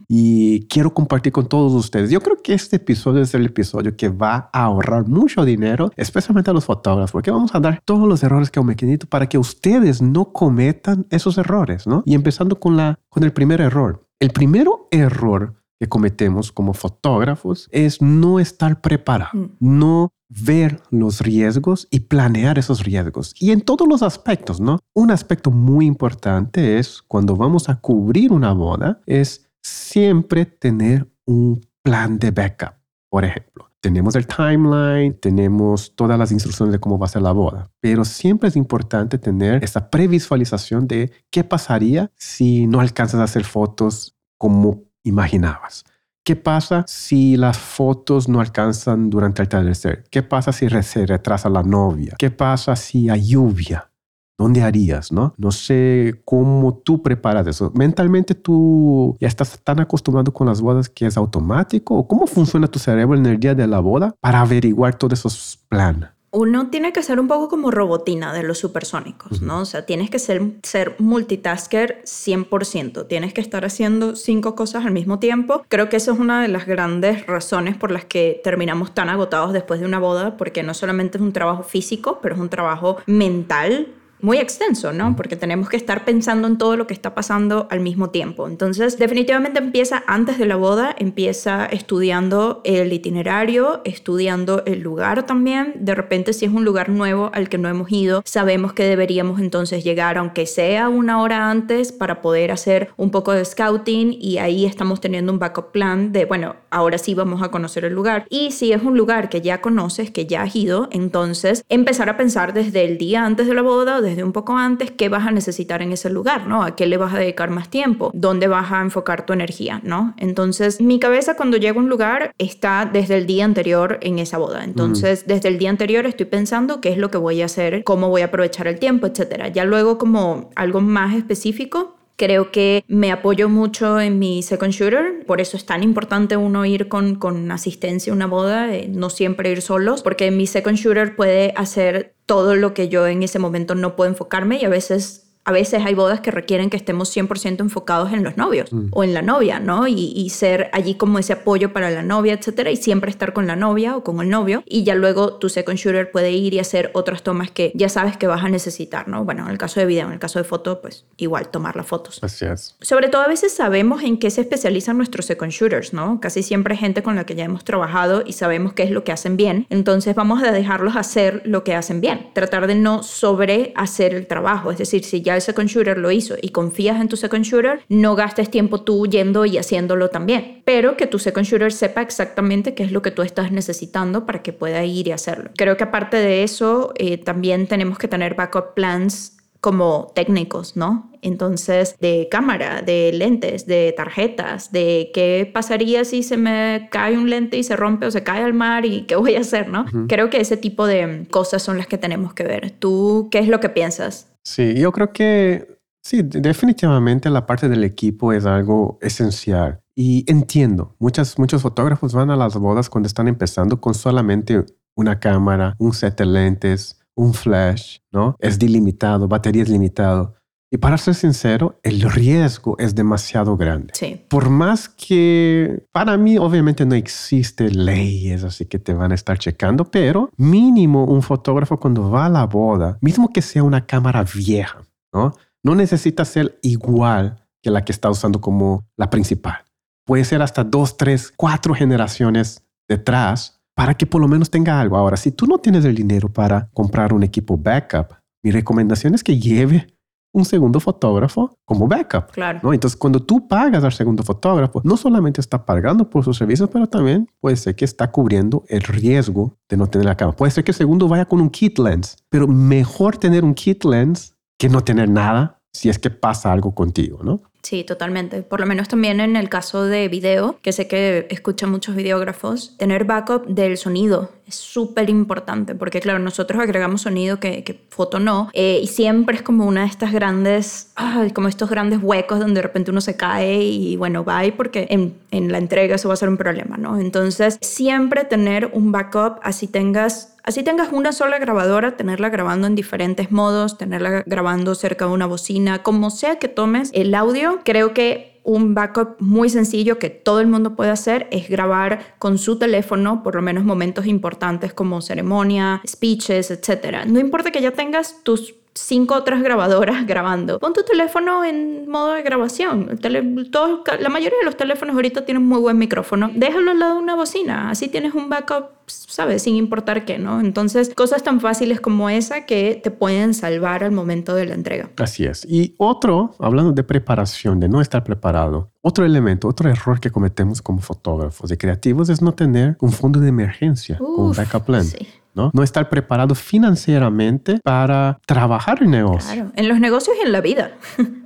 y 0.08 0.66
quiero 0.66 0.94
compartir 0.94 1.32
con 1.32 1.48
todos 1.48 1.72
ustedes. 1.72 2.10
Yo 2.10 2.20
creo 2.20 2.40
que 2.42 2.54
este 2.54 2.76
episodio 2.76 3.22
es 3.22 3.34
el 3.34 3.46
episodio 3.46 3.96
que 3.96 4.08
va 4.08 4.50
a 4.52 4.64
ahorrar 4.64 5.06
mucho 5.06 5.44
dinero, 5.44 5.90
especialmente 5.96 6.50
a 6.50 6.54
los 6.54 6.64
fotógrafos, 6.64 7.12
porque 7.12 7.30
vamos 7.30 7.54
a 7.54 7.60
dar 7.60 7.80
todos 7.84 8.08
los 8.08 8.22
errores 8.22 8.50
que 8.50 8.60
cometido 8.60 9.06
para 9.08 9.28
que 9.28 9.38
ustedes 9.38 10.00
no 10.00 10.32
cometan 10.32 11.06
esos 11.10 11.38
errores, 11.38 11.86
¿no? 11.86 12.02
Y 12.06 12.14
empezando 12.14 12.58
con, 12.58 12.76
la, 12.76 12.98
con 13.08 13.24
el 13.24 13.32
primer 13.32 13.60
error. 13.60 14.06
El 14.20 14.30
primer 14.30 14.68
error 14.92 15.61
que 15.82 15.88
cometemos 15.88 16.52
como 16.52 16.74
fotógrafos 16.74 17.68
es 17.72 18.00
no 18.00 18.38
estar 18.38 18.80
preparado, 18.80 19.36
mm. 19.36 19.50
no 19.58 20.12
ver 20.28 20.80
los 20.90 21.20
riesgos 21.20 21.88
y 21.90 21.98
planear 21.98 22.56
esos 22.56 22.84
riesgos. 22.84 23.34
Y 23.40 23.50
en 23.50 23.62
todos 23.62 23.88
los 23.88 24.04
aspectos, 24.04 24.60
¿no? 24.60 24.78
Un 24.94 25.10
aspecto 25.10 25.50
muy 25.50 25.86
importante 25.86 26.78
es 26.78 27.02
cuando 27.02 27.34
vamos 27.34 27.68
a 27.68 27.80
cubrir 27.80 28.32
una 28.32 28.52
boda, 28.52 29.00
es 29.06 29.50
siempre 29.60 30.46
tener 30.46 31.12
un 31.26 31.60
plan 31.82 32.16
de 32.16 32.30
backup. 32.30 32.74
Por 33.10 33.24
ejemplo, 33.24 33.68
tenemos 33.80 34.14
el 34.14 34.28
timeline, 34.28 35.14
tenemos 35.14 35.96
todas 35.96 36.16
las 36.16 36.30
instrucciones 36.30 36.74
de 36.74 36.78
cómo 36.78 36.96
va 36.96 37.06
a 37.06 37.08
ser 37.08 37.22
la 37.22 37.32
boda, 37.32 37.72
pero 37.80 38.04
siempre 38.04 38.48
es 38.48 38.54
importante 38.54 39.18
tener 39.18 39.64
esa 39.64 39.90
previsualización 39.90 40.86
de 40.86 41.10
qué 41.28 41.42
pasaría 41.42 42.12
si 42.14 42.68
no 42.68 42.78
alcanzas 42.78 43.18
a 43.18 43.24
hacer 43.24 43.42
fotos 43.42 44.16
como 44.38 44.91
imaginabas. 45.04 45.84
¿Qué 46.24 46.36
pasa 46.36 46.84
si 46.86 47.36
las 47.36 47.58
fotos 47.58 48.28
no 48.28 48.40
alcanzan 48.40 49.10
durante 49.10 49.42
el 49.42 49.46
atardecer? 49.46 50.04
¿Qué 50.08 50.22
pasa 50.22 50.52
si 50.52 50.68
se 50.68 51.04
retrasa 51.06 51.48
la 51.48 51.64
novia? 51.64 52.14
¿Qué 52.16 52.30
pasa 52.30 52.76
si 52.76 53.10
hay 53.10 53.26
lluvia? 53.26 53.90
¿Dónde 54.38 54.62
harías? 54.62 55.12
No, 55.12 55.34
no 55.36 55.50
sé 55.50 56.22
cómo 56.24 56.74
tú 56.74 57.02
preparas 57.02 57.46
eso. 57.46 57.72
Mentalmente 57.74 58.34
tú 58.34 59.16
ya 59.20 59.28
estás 59.28 59.60
tan 59.62 59.80
acostumbrado 59.80 60.32
con 60.32 60.46
las 60.46 60.60
bodas 60.60 60.88
que 60.88 61.06
es 61.06 61.16
automático. 61.16 61.96
¿O 61.96 62.08
cómo 62.08 62.26
funciona 62.26 62.68
tu 62.68 62.78
cerebro 62.78 63.16
en 63.16 63.26
el 63.26 63.38
día 63.38 63.54
de 63.54 63.66
la 63.66 63.80
boda 63.80 64.14
para 64.20 64.40
averiguar 64.40 64.94
todos 64.94 65.18
esos 65.18 65.64
planes? 65.68 66.08
Uno 66.32 66.68
tiene 66.70 66.94
que 66.94 67.02
ser 67.02 67.20
un 67.20 67.28
poco 67.28 67.48
como 67.48 67.70
robotina 67.70 68.32
de 68.32 68.42
los 68.42 68.58
supersónicos, 68.58 69.42
¿no? 69.42 69.60
O 69.60 69.64
sea, 69.66 69.84
tienes 69.84 70.08
que 70.08 70.18
ser, 70.18 70.42
ser 70.62 70.96
multitasker 70.98 72.02
100%, 72.04 73.06
tienes 73.06 73.34
que 73.34 73.42
estar 73.42 73.66
haciendo 73.66 74.16
cinco 74.16 74.54
cosas 74.54 74.86
al 74.86 74.92
mismo 74.92 75.18
tiempo. 75.18 75.62
Creo 75.68 75.90
que 75.90 75.96
eso 75.96 76.12
es 76.12 76.18
una 76.18 76.40
de 76.40 76.48
las 76.48 76.66
grandes 76.66 77.26
razones 77.26 77.76
por 77.76 77.90
las 77.90 78.06
que 78.06 78.40
terminamos 78.42 78.94
tan 78.94 79.10
agotados 79.10 79.52
después 79.52 79.78
de 79.80 79.86
una 79.86 79.98
boda, 79.98 80.38
porque 80.38 80.62
no 80.62 80.72
solamente 80.72 81.18
es 81.18 81.22
un 81.22 81.34
trabajo 81.34 81.64
físico, 81.64 82.18
pero 82.22 82.34
es 82.34 82.40
un 82.40 82.48
trabajo 82.48 82.96
mental 83.06 83.88
muy 84.22 84.38
extenso, 84.38 84.92
¿no? 84.92 85.16
Porque 85.16 85.36
tenemos 85.36 85.68
que 85.68 85.76
estar 85.76 86.04
pensando 86.04 86.46
en 86.46 86.56
todo 86.56 86.76
lo 86.76 86.86
que 86.86 86.94
está 86.94 87.14
pasando 87.14 87.66
al 87.70 87.80
mismo 87.80 88.10
tiempo. 88.10 88.46
Entonces, 88.46 88.96
definitivamente 88.96 89.58
empieza 89.58 90.04
antes 90.06 90.38
de 90.38 90.46
la 90.46 90.54
boda, 90.56 90.94
empieza 90.96 91.66
estudiando 91.66 92.60
el 92.64 92.92
itinerario, 92.92 93.82
estudiando 93.84 94.62
el 94.64 94.80
lugar 94.80 95.26
también. 95.26 95.74
De 95.80 95.96
repente, 95.96 96.32
si 96.32 96.44
es 96.44 96.52
un 96.52 96.64
lugar 96.64 96.88
nuevo 96.88 97.30
al 97.34 97.48
que 97.48 97.58
no 97.58 97.68
hemos 97.68 97.90
ido, 97.90 98.22
sabemos 98.24 98.72
que 98.72 98.84
deberíamos 98.84 99.40
entonces 99.40 99.82
llegar, 99.82 100.18
aunque 100.18 100.46
sea 100.46 100.88
una 100.88 101.20
hora 101.20 101.50
antes, 101.50 101.90
para 101.90 102.22
poder 102.22 102.52
hacer 102.52 102.90
un 102.96 103.10
poco 103.10 103.32
de 103.32 103.44
scouting 103.44 104.16
y 104.18 104.38
ahí 104.38 104.66
estamos 104.66 105.00
teniendo 105.00 105.32
un 105.32 105.40
backup 105.40 105.72
plan 105.72 106.12
de, 106.12 106.26
bueno, 106.26 106.54
ahora 106.70 106.96
sí 106.96 107.14
vamos 107.14 107.42
a 107.42 107.50
conocer 107.50 107.84
el 107.84 107.92
lugar. 107.92 108.26
Y 108.30 108.52
si 108.52 108.72
es 108.72 108.82
un 108.82 108.96
lugar 108.96 109.28
que 109.28 109.40
ya 109.40 109.60
conoces, 109.60 110.12
que 110.12 110.26
ya 110.26 110.42
has 110.42 110.54
ido, 110.54 110.88
entonces 110.92 111.64
empezar 111.68 112.08
a 112.08 112.16
pensar 112.16 112.52
desde 112.52 112.84
el 112.84 112.98
día 112.98 113.24
antes 113.24 113.48
de 113.48 113.54
la 113.54 113.62
boda, 113.62 114.00
desde 114.00 114.11
un 114.24 114.32
poco 114.32 114.56
antes 114.56 114.90
qué 114.90 115.08
vas 115.08 115.26
a 115.26 115.30
necesitar 115.30 115.82
en 115.82 115.92
ese 115.92 116.10
lugar, 116.10 116.46
¿no? 116.46 116.62
A 116.62 116.76
qué 116.76 116.86
le 116.86 116.96
vas 116.96 117.14
a 117.14 117.18
dedicar 117.18 117.50
más 117.50 117.68
tiempo, 117.68 118.10
dónde 118.14 118.48
vas 118.48 118.70
a 118.72 118.80
enfocar 118.80 119.26
tu 119.26 119.32
energía, 119.32 119.80
¿no? 119.82 120.14
Entonces, 120.18 120.80
mi 120.80 120.98
cabeza 120.98 121.36
cuando 121.36 121.56
llego 121.56 121.80
a 121.80 121.82
un 121.82 121.88
lugar 121.88 122.32
está 122.38 122.88
desde 122.90 123.16
el 123.16 123.26
día 123.26 123.44
anterior 123.44 123.98
en 124.02 124.18
esa 124.18 124.38
boda. 124.38 124.64
Entonces, 124.64 125.26
desde 125.26 125.48
el 125.48 125.58
día 125.58 125.70
anterior 125.70 126.06
estoy 126.06 126.26
pensando 126.26 126.80
qué 126.80 126.90
es 126.90 126.98
lo 126.98 127.10
que 127.10 127.18
voy 127.18 127.42
a 127.42 127.46
hacer, 127.46 127.84
cómo 127.84 128.08
voy 128.08 128.22
a 128.22 128.26
aprovechar 128.26 128.66
el 128.66 128.78
tiempo, 128.78 129.06
etcétera. 129.06 129.48
Ya 129.48 129.64
luego 129.64 129.98
como 129.98 130.50
algo 130.54 130.80
más 130.80 131.14
específico, 131.14 131.96
Creo 132.16 132.52
que 132.52 132.84
me 132.88 133.10
apoyo 133.10 133.48
mucho 133.48 134.00
en 134.00 134.18
mi 134.18 134.42
second 134.42 134.72
shooter, 134.72 135.24
por 135.26 135.40
eso 135.40 135.56
es 135.56 135.66
tan 135.66 135.82
importante 135.82 136.36
uno 136.36 136.64
ir 136.64 136.88
con, 136.88 137.16
con 137.16 137.50
asistencia 137.50 138.12
a 138.12 138.16
una 138.16 138.26
boda, 138.26 138.74
eh, 138.74 138.88
no 138.88 139.10
siempre 139.10 139.50
ir 139.50 139.62
solos, 139.62 140.02
porque 140.02 140.30
mi 140.30 140.46
second 140.46 140.76
shooter 140.76 141.16
puede 141.16 141.52
hacer 141.56 142.14
todo 142.26 142.54
lo 142.54 142.74
que 142.74 142.88
yo 142.88 143.06
en 143.06 143.22
ese 143.22 143.38
momento 143.38 143.74
no 143.74 143.96
puedo 143.96 144.10
enfocarme 144.10 144.58
y 144.60 144.64
a 144.64 144.68
veces 144.68 145.31
a 145.44 145.52
veces 145.52 145.84
hay 145.84 145.94
bodas 145.94 146.20
que 146.20 146.30
requieren 146.30 146.70
que 146.70 146.76
estemos 146.76 147.14
100% 147.14 147.60
enfocados 147.60 148.12
en 148.12 148.22
los 148.22 148.36
novios 148.36 148.72
mm. 148.72 148.88
o 148.92 149.02
en 149.02 149.12
la 149.12 149.22
novia, 149.22 149.58
¿no? 149.58 149.88
Y, 149.88 150.22
ser 150.32 150.70
allí 150.72 150.94
como 150.94 151.18
ese 151.18 151.34
apoyo 151.34 151.72
para 151.72 151.90
la 151.90 152.02
novia, 152.02 152.32
etcétera, 152.32 152.70
y 152.70 152.76
siempre 152.76 153.10
estar 153.10 153.32
con 153.32 153.46
la 153.46 153.56
novia 153.56 153.96
o 153.96 154.04
con 154.04 154.20
el 154.20 154.30
novio. 154.30 154.62
Y 154.66 154.84
ya 154.84 154.94
luego 154.94 155.34
tu 155.34 155.48
second 155.48 155.76
shooter 155.76 156.10
puede 156.10 156.30
ir 156.30 156.54
y 156.54 156.58
hacer 156.58 156.90
otras 156.94 157.22
tomas 157.22 157.50
que 157.50 157.72
ya 157.74 157.88
sabes 157.88 158.16
que 158.16 158.26
vas 158.26 158.42
a 158.42 158.48
necesitar, 158.48 159.08
¿no? 159.08 159.24
Bueno, 159.24 159.44
en 159.44 159.50
el 159.50 159.58
caso 159.58 159.80
de 159.80 159.86
video, 159.86 160.06
en 160.06 160.12
el 160.12 160.18
caso 160.18 160.38
de 160.38 160.44
foto, 160.44 160.80
pues 160.80 161.04
igual 161.16 161.48
tomar 161.48 161.76
las 161.76 161.86
fotos. 161.86 162.18
Así 162.22 162.46
es. 162.46 162.76
Sobre 162.80 163.08
todo 163.08 163.22
a 163.22 163.28
veces 163.28 163.52
sabemos 163.52 164.02
en 164.02 164.18
qué 164.18 164.30
se 164.30 164.40
especializan 164.40 164.96
nuestros 164.96 165.26
second 165.26 165.52
shooters, 165.52 165.92
¿no? 165.92 166.20
Casi 166.20 166.42
siempre 166.42 166.76
gente 166.76 167.02
con 167.02 167.16
la 167.16 167.26
que 167.26 167.34
ya 167.34 167.44
hemos 167.44 167.64
trabajado 167.64 168.22
y 168.24 168.32
sabemos 168.32 168.72
qué 168.72 168.84
es 168.84 168.90
lo 168.90 169.04
que 169.04 169.12
hacen 169.12 169.36
bien. 169.36 169.66
Entonces 169.68 170.14
vamos 170.14 170.42
a 170.42 170.52
dejarlos 170.52 170.96
hacer 170.96 171.42
lo 171.44 171.62
que 171.64 171.74
hacen 171.74 172.00
bien. 172.00 172.30
Tratar 172.32 172.66
de 172.66 172.76
no 172.76 173.02
sobre 173.02 173.72
hacer 173.76 174.14
el 174.14 174.26
trabajo. 174.26 174.70
Es 174.70 174.78
decir, 174.78 175.04
si 175.04 175.20
ya 175.20 175.31
el 175.36 175.42
second 175.42 175.68
shooter 175.68 175.98
lo 175.98 176.10
hizo 176.10 176.36
y 176.40 176.50
confías 176.50 177.00
en 177.00 177.08
tu 177.08 177.16
second 177.16 177.44
shooter, 177.44 177.80
no 177.88 178.14
gastes 178.14 178.50
tiempo 178.50 178.82
tú 178.82 179.06
yendo 179.06 179.44
y 179.44 179.58
haciéndolo 179.58 180.10
también, 180.10 180.62
pero 180.64 180.96
que 180.96 181.06
tu 181.06 181.18
second 181.18 181.46
shooter 181.46 181.72
sepa 181.72 182.02
exactamente 182.02 182.74
qué 182.74 182.84
es 182.84 182.92
lo 182.92 183.02
que 183.02 183.10
tú 183.10 183.22
estás 183.22 183.52
necesitando 183.52 184.26
para 184.26 184.42
que 184.42 184.52
pueda 184.52 184.84
ir 184.84 185.08
y 185.08 185.12
hacerlo. 185.12 185.50
Creo 185.56 185.76
que 185.76 185.84
aparte 185.84 186.16
de 186.16 186.42
eso, 186.42 186.92
eh, 186.96 187.18
también 187.18 187.66
tenemos 187.66 187.98
que 187.98 188.08
tener 188.08 188.34
backup 188.34 188.74
plans 188.74 189.36
como 189.62 190.10
técnicos, 190.14 190.76
¿no? 190.76 191.08
Entonces, 191.22 191.96
de 192.00 192.26
cámara, 192.28 192.82
de 192.82 193.12
lentes, 193.12 193.64
de 193.64 193.94
tarjetas, 193.96 194.72
de 194.72 195.12
qué 195.14 195.48
pasaría 195.54 196.04
si 196.04 196.24
se 196.24 196.36
me 196.36 196.88
cae 196.90 197.16
un 197.16 197.30
lente 197.30 197.56
y 197.56 197.62
se 197.62 197.76
rompe 197.76 198.06
o 198.06 198.10
se 198.10 198.24
cae 198.24 198.42
al 198.42 198.54
mar 198.54 198.84
y 198.84 199.02
qué 199.06 199.14
voy 199.14 199.36
a 199.36 199.40
hacer, 199.40 199.68
¿no? 199.68 199.86
Creo 200.08 200.30
que 200.30 200.40
ese 200.40 200.56
tipo 200.56 200.84
de 200.84 201.28
cosas 201.30 201.62
son 201.62 201.78
las 201.78 201.86
que 201.86 201.96
tenemos 201.96 202.34
que 202.34 202.42
ver. 202.42 202.72
¿Tú 202.72 203.28
qué 203.30 203.38
es 203.38 203.46
lo 203.46 203.60
que 203.60 203.68
piensas? 203.68 204.26
Sí, 204.42 204.74
yo 204.74 204.90
creo 204.90 205.12
que 205.12 205.78
sí, 206.02 206.22
definitivamente 206.24 207.30
la 207.30 207.46
parte 207.46 207.68
del 207.68 207.84
equipo 207.84 208.32
es 208.32 208.44
algo 208.44 208.98
esencial. 209.00 209.80
Y 209.94 210.24
entiendo, 210.28 210.96
muchas, 210.98 211.38
muchos 211.38 211.62
fotógrafos 211.62 212.14
van 212.14 212.30
a 212.30 212.36
las 212.36 212.56
bodas 212.56 212.90
cuando 212.90 213.06
están 213.06 213.28
empezando 213.28 213.80
con 213.80 213.94
solamente 213.94 214.64
una 214.96 215.20
cámara, 215.20 215.76
un 215.78 215.92
set 215.92 216.18
de 216.18 216.26
lentes, 216.26 217.01
un 217.14 217.34
flash, 217.34 217.98
¿no? 218.10 218.36
Es 218.38 218.58
dilimitado, 218.58 219.28
batería 219.28 219.62
es 219.62 219.68
limitado. 219.68 220.34
Y 220.70 220.78
para 220.78 220.96
ser 220.96 221.14
sincero, 221.14 221.78
el 221.82 222.00
riesgo 222.00 222.76
es 222.78 222.94
demasiado 222.94 223.58
grande. 223.58 223.92
Sí. 223.94 224.24
Por 224.30 224.48
más 224.48 224.88
que 224.88 225.84
para 225.92 226.16
mí 226.16 226.38
obviamente 226.38 226.86
no 226.86 226.94
existe 226.94 227.68
leyes 227.68 228.42
así 228.42 228.64
que 228.64 228.78
te 228.78 228.94
van 228.94 229.12
a 229.12 229.14
estar 229.14 229.38
checando, 229.38 229.90
pero 229.90 230.30
mínimo 230.38 231.04
un 231.04 231.20
fotógrafo 231.20 231.78
cuando 231.78 232.10
va 232.10 232.24
a 232.24 232.30
la 232.30 232.46
boda, 232.46 232.96
mismo 233.02 233.30
que 233.34 233.42
sea 233.42 233.62
una 233.62 233.84
cámara 233.84 234.24
vieja, 234.24 234.80
¿no? 235.12 235.34
No 235.62 235.74
necesita 235.74 236.24
ser 236.24 236.58
igual 236.62 237.44
que 237.62 237.70
la 237.70 237.84
que 237.84 237.92
está 237.92 238.08
usando 238.08 238.40
como 238.40 238.86
la 238.96 239.10
principal. 239.10 239.58
Puede 240.06 240.24
ser 240.24 240.40
hasta 240.40 240.64
dos, 240.64 240.96
tres, 240.96 241.32
cuatro 241.36 241.74
generaciones 241.74 242.64
detrás 242.88 243.61
para 243.74 243.94
que 243.94 244.06
por 244.06 244.20
lo 244.20 244.28
menos 244.28 244.50
tenga 244.50 244.80
algo. 244.80 244.96
Ahora, 244.96 245.16
si 245.16 245.32
tú 245.32 245.46
no 245.46 245.58
tienes 245.58 245.84
el 245.84 245.94
dinero 245.94 246.28
para 246.28 246.68
comprar 246.72 247.12
un 247.12 247.22
equipo 247.22 247.56
backup, 247.56 248.14
mi 248.42 248.50
recomendación 248.50 249.14
es 249.14 249.22
que 249.22 249.38
lleve 249.38 249.86
un 250.32 250.44
segundo 250.44 250.80
fotógrafo 250.80 251.54
como 251.64 251.86
backup. 251.86 252.32
Claro. 252.32 252.60
¿no? 252.62 252.72
Entonces, 252.72 252.98
cuando 252.98 253.20
tú 253.20 253.46
pagas 253.46 253.84
al 253.84 253.92
segundo 253.92 254.22
fotógrafo, 254.22 254.80
no 254.84 254.96
solamente 254.96 255.40
está 255.40 255.64
pagando 255.64 256.08
por 256.08 256.24
sus 256.24 256.38
servicios, 256.38 256.70
pero 256.72 256.86
también 256.86 257.28
puede 257.40 257.56
ser 257.56 257.76
que 257.76 257.84
está 257.84 258.10
cubriendo 258.10 258.64
el 258.68 258.82
riesgo 258.82 259.58
de 259.68 259.76
no 259.76 259.86
tener 259.86 260.06
la 260.06 260.16
cámara. 260.16 260.36
Puede 260.36 260.50
ser 260.50 260.64
que 260.64 260.70
el 260.70 260.76
segundo 260.76 261.06
vaya 261.06 261.26
con 261.26 261.40
un 261.40 261.50
kit 261.50 261.78
lens, 261.78 262.16
pero 262.30 262.48
mejor 262.48 263.18
tener 263.18 263.44
un 263.44 263.54
kit 263.54 263.84
lens 263.84 264.34
que 264.58 264.68
no 264.68 264.82
tener 264.82 265.08
nada 265.08 265.60
si 265.72 265.88
es 265.88 265.98
que 265.98 266.10
pasa 266.10 266.52
algo 266.52 266.74
contigo, 266.74 267.20
¿no? 267.22 267.40
Sí, 267.62 267.84
totalmente. 267.84 268.42
Por 268.42 268.58
lo 268.58 268.66
menos 268.66 268.88
también 268.88 269.20
en 269.20 269.36
el 269.36 269.48
caso 269.48 269.84
de 269.84 270.08
video, 270.08 270.58
que 270.62 270.72
sé 270.72 270.88
que 270.88 271.28
escuchan 271.30 271.70
muchos 271.70 271.94
videógrafos, 271.94 272.76
tener 272.76 273.04
backup 273.04 273.46
del 273.46 273.76
sonido 273.78 274.30
es 274.46 274.56
súper 274.56 275.08
importante, 275.08 275.74
porque 275.74 276.00
claro, 276.00 276.18
nosotros 276.18 276.60
agregamos 276.60 277.02
sonido 277.02 277.38
que, 277.38 277.62
que 277.62 277.80
foto 277.88 278.18
no, 278.18 278.50
eh, 278.52 278.80
y 278.82 278.88
siempre 278.88 279.36
es 279.36 279.42
como 279.42 279.64
una 279.64 279.82
de 279.82 279.86
estas 279.86 280.12
grandes, 280.12 280.92
como 281.34 281.48
estos 281.48 281.70
grandes 281.70 282.00
huecos 282.02 282.40
donde 282.40 282.56
de 282.56 282.62
repente 282.62 282.90
uno 282.90 283.00
se 283.00 283.16
cae 283.16 283.62
y 283.62 283.96
bueno, 283.96 284.24
va 284.24 284.42
porque 284.56 284.88
en, 284.90 285.14
en 285.32 285.50
la 285.50 285.58
entrega 285.58 285.96
eso 285.96 286.08
va 286.08 286.14
a 286.14 286.16
ser 286.16 286.28
un 286.28 286.36
problema, 286.36 286.76
¿no? 286.76 287.00
Entonces, 287.00 287.58
siempre 287.60 288.24
tener 288.24 288.70
un 288.72 288.92
backup, 288.92 289.40
así 289.42 289.66
tengas 289.66 290.28
Así 290.44 290.64
tengas 290.64 290.92
una 290.92 291.12
sola 291.12 291.38
grabadora, 291.38 291.96
tenerla 291.96 292.28
grabando 292.28 292.66
en 292.66 292.74
diferentes 292.74 293.30
modos, 293.30 293.78
tenerla 293.78 294.24
grabando 294.26 294.74
cerca 294.74 295.06
de 295.06 295.12
una 295.12 295.26
bocina, 295.26 295.84
como 295.84 296.10
sea 296.10 296.40
que 296.40 296.48
tomes 296.48 296.90
el 296.94 297.14
audio, 297.14 297.60
creo 297.64 297.94
que 297.94 298.40
un 298.44 298.74
backup 298.74 299.20
muy 299.20 299.48
sencillo 299.50 300.00
que 300.00 300.10
todo 300.10 300.40
el 300.40 300.48
mundo 300.48 300.74
puede 300.74 300.90
hacer 300.90 301.28
es 301.30 301.48
grabar 301.48 302.16
con 302.18 302.38
su 302.38 302.58
teléfono 302.58 303.22
por 303.22 303.36
lo 303.36 303.42
menos 303.42 303.62
momentos 303.62 304.06
importantes 304.06 304.74
como 304.74 305.00
ceremonia, 305.00 305.80
speeches, 305.86 306.50
etc. 306.50 307.04
No 307.06 307.20
importa 307.20 307.52
que 307.52 307.62
ya 307.62 307.70
tengas 307.70 308.24
tus 308.24 308.54
cinco 308.74 309.14
otras 309.14 309.42
grabadoras 309.42 310.06
grabando. 310.06 310.58
Pon 310.58 310.72
tu 310.72 310.82
teléfono 310.82 311.44
en 311.44 311.88
modo 311.88 312.12
de 312.12 312.22
grabación. 312.22 312.98
la 313.02 314.08
mayoría 314.08 314.38
de 314.38 314.44
los 314.44 314.56
teléfonos 314.56 314.94
ahorita 314.94 315.24
tienen 315.24 315.44
muy 315.44 315.58
buen 315.58 315.78
micrófono. 315.78 316.30
Déjalo 316.34 316.70
al 316.70 316.78
lado 316.78 316.94
de 316.94 317.00
una 317.00 317.14
bocina. 317.14 317.70
Así 317.70 317.88
tienes 317.88 318.14
un 318.14 318.28
backup, 318.28 318.70
¿sabes? 318.86 319.42
Sin 319.42 319.56
importar 319.56 320.04
qué, 320.04 320.18
¿no? 320.18 320.40
Entonces, 320.40 320.94
cosas 320.94 321.22
tan 321.22 321.40
fáciles 321.40 321.80
como 321.80 322.08
esa 322.10 322.46
que 322.46 322.80
te 322.82 322.90
pueden 322.90 323.34
salvar 323.34 323.84
al 323.84 323.92
momento 323.92 324.34
de 324.34 324.46
la 324.46 324.54
entrega. 324.54 324.90
Así 324.96 325.24
es. 325.24 325.44
Y 325.48 325.74
otro, 325.78 326.34
hablando 326.38 326.72
de 326.72 326.82
preparación, 326.82 327.60
de 327.60 327.68
no 327.68 327.80
estar 327.80 328.04
preparado, 328.04 328.70
otro 328.80 329.04
elemento, 329.04 329.48
otro 329.48 329.70
error 329.70 330.00
que 330.00 330.10
cometemos 330.10 330.60
como 330.60 330.80
fotógrafos 330.80 331.50
y 331.52 331.56
creativos 331.56 332.08
es 332.08 332.20
no 332.20 332.32
tener 332.32 332.76
un 332.80 332.90
fondo 332.90 333.20
de 333.20 333.28
emergencia, 333.28 333.98
un 334.00 334.32
backup 334.32 334.64
plan. 334.64 334.84
Sí. 334.84 335.08
¿No? 335.34 335.50
No 335.52 335.62
estar 335.62 335.88
preparado 335.88 336.34
financieramente 336.34 337.60
para 337.62 338.18
trabajar 338.26 338.82
en 338.82 338.90
negocio. 338.90 339.32
Claro, 339.32 339.52
en 339.56 339.68
los 339.68 339.80
negocios 339.80 340.16
y 340.20 340.26
en 340.26 340.32
la 340.32 340.40
vida. 340.40 340.72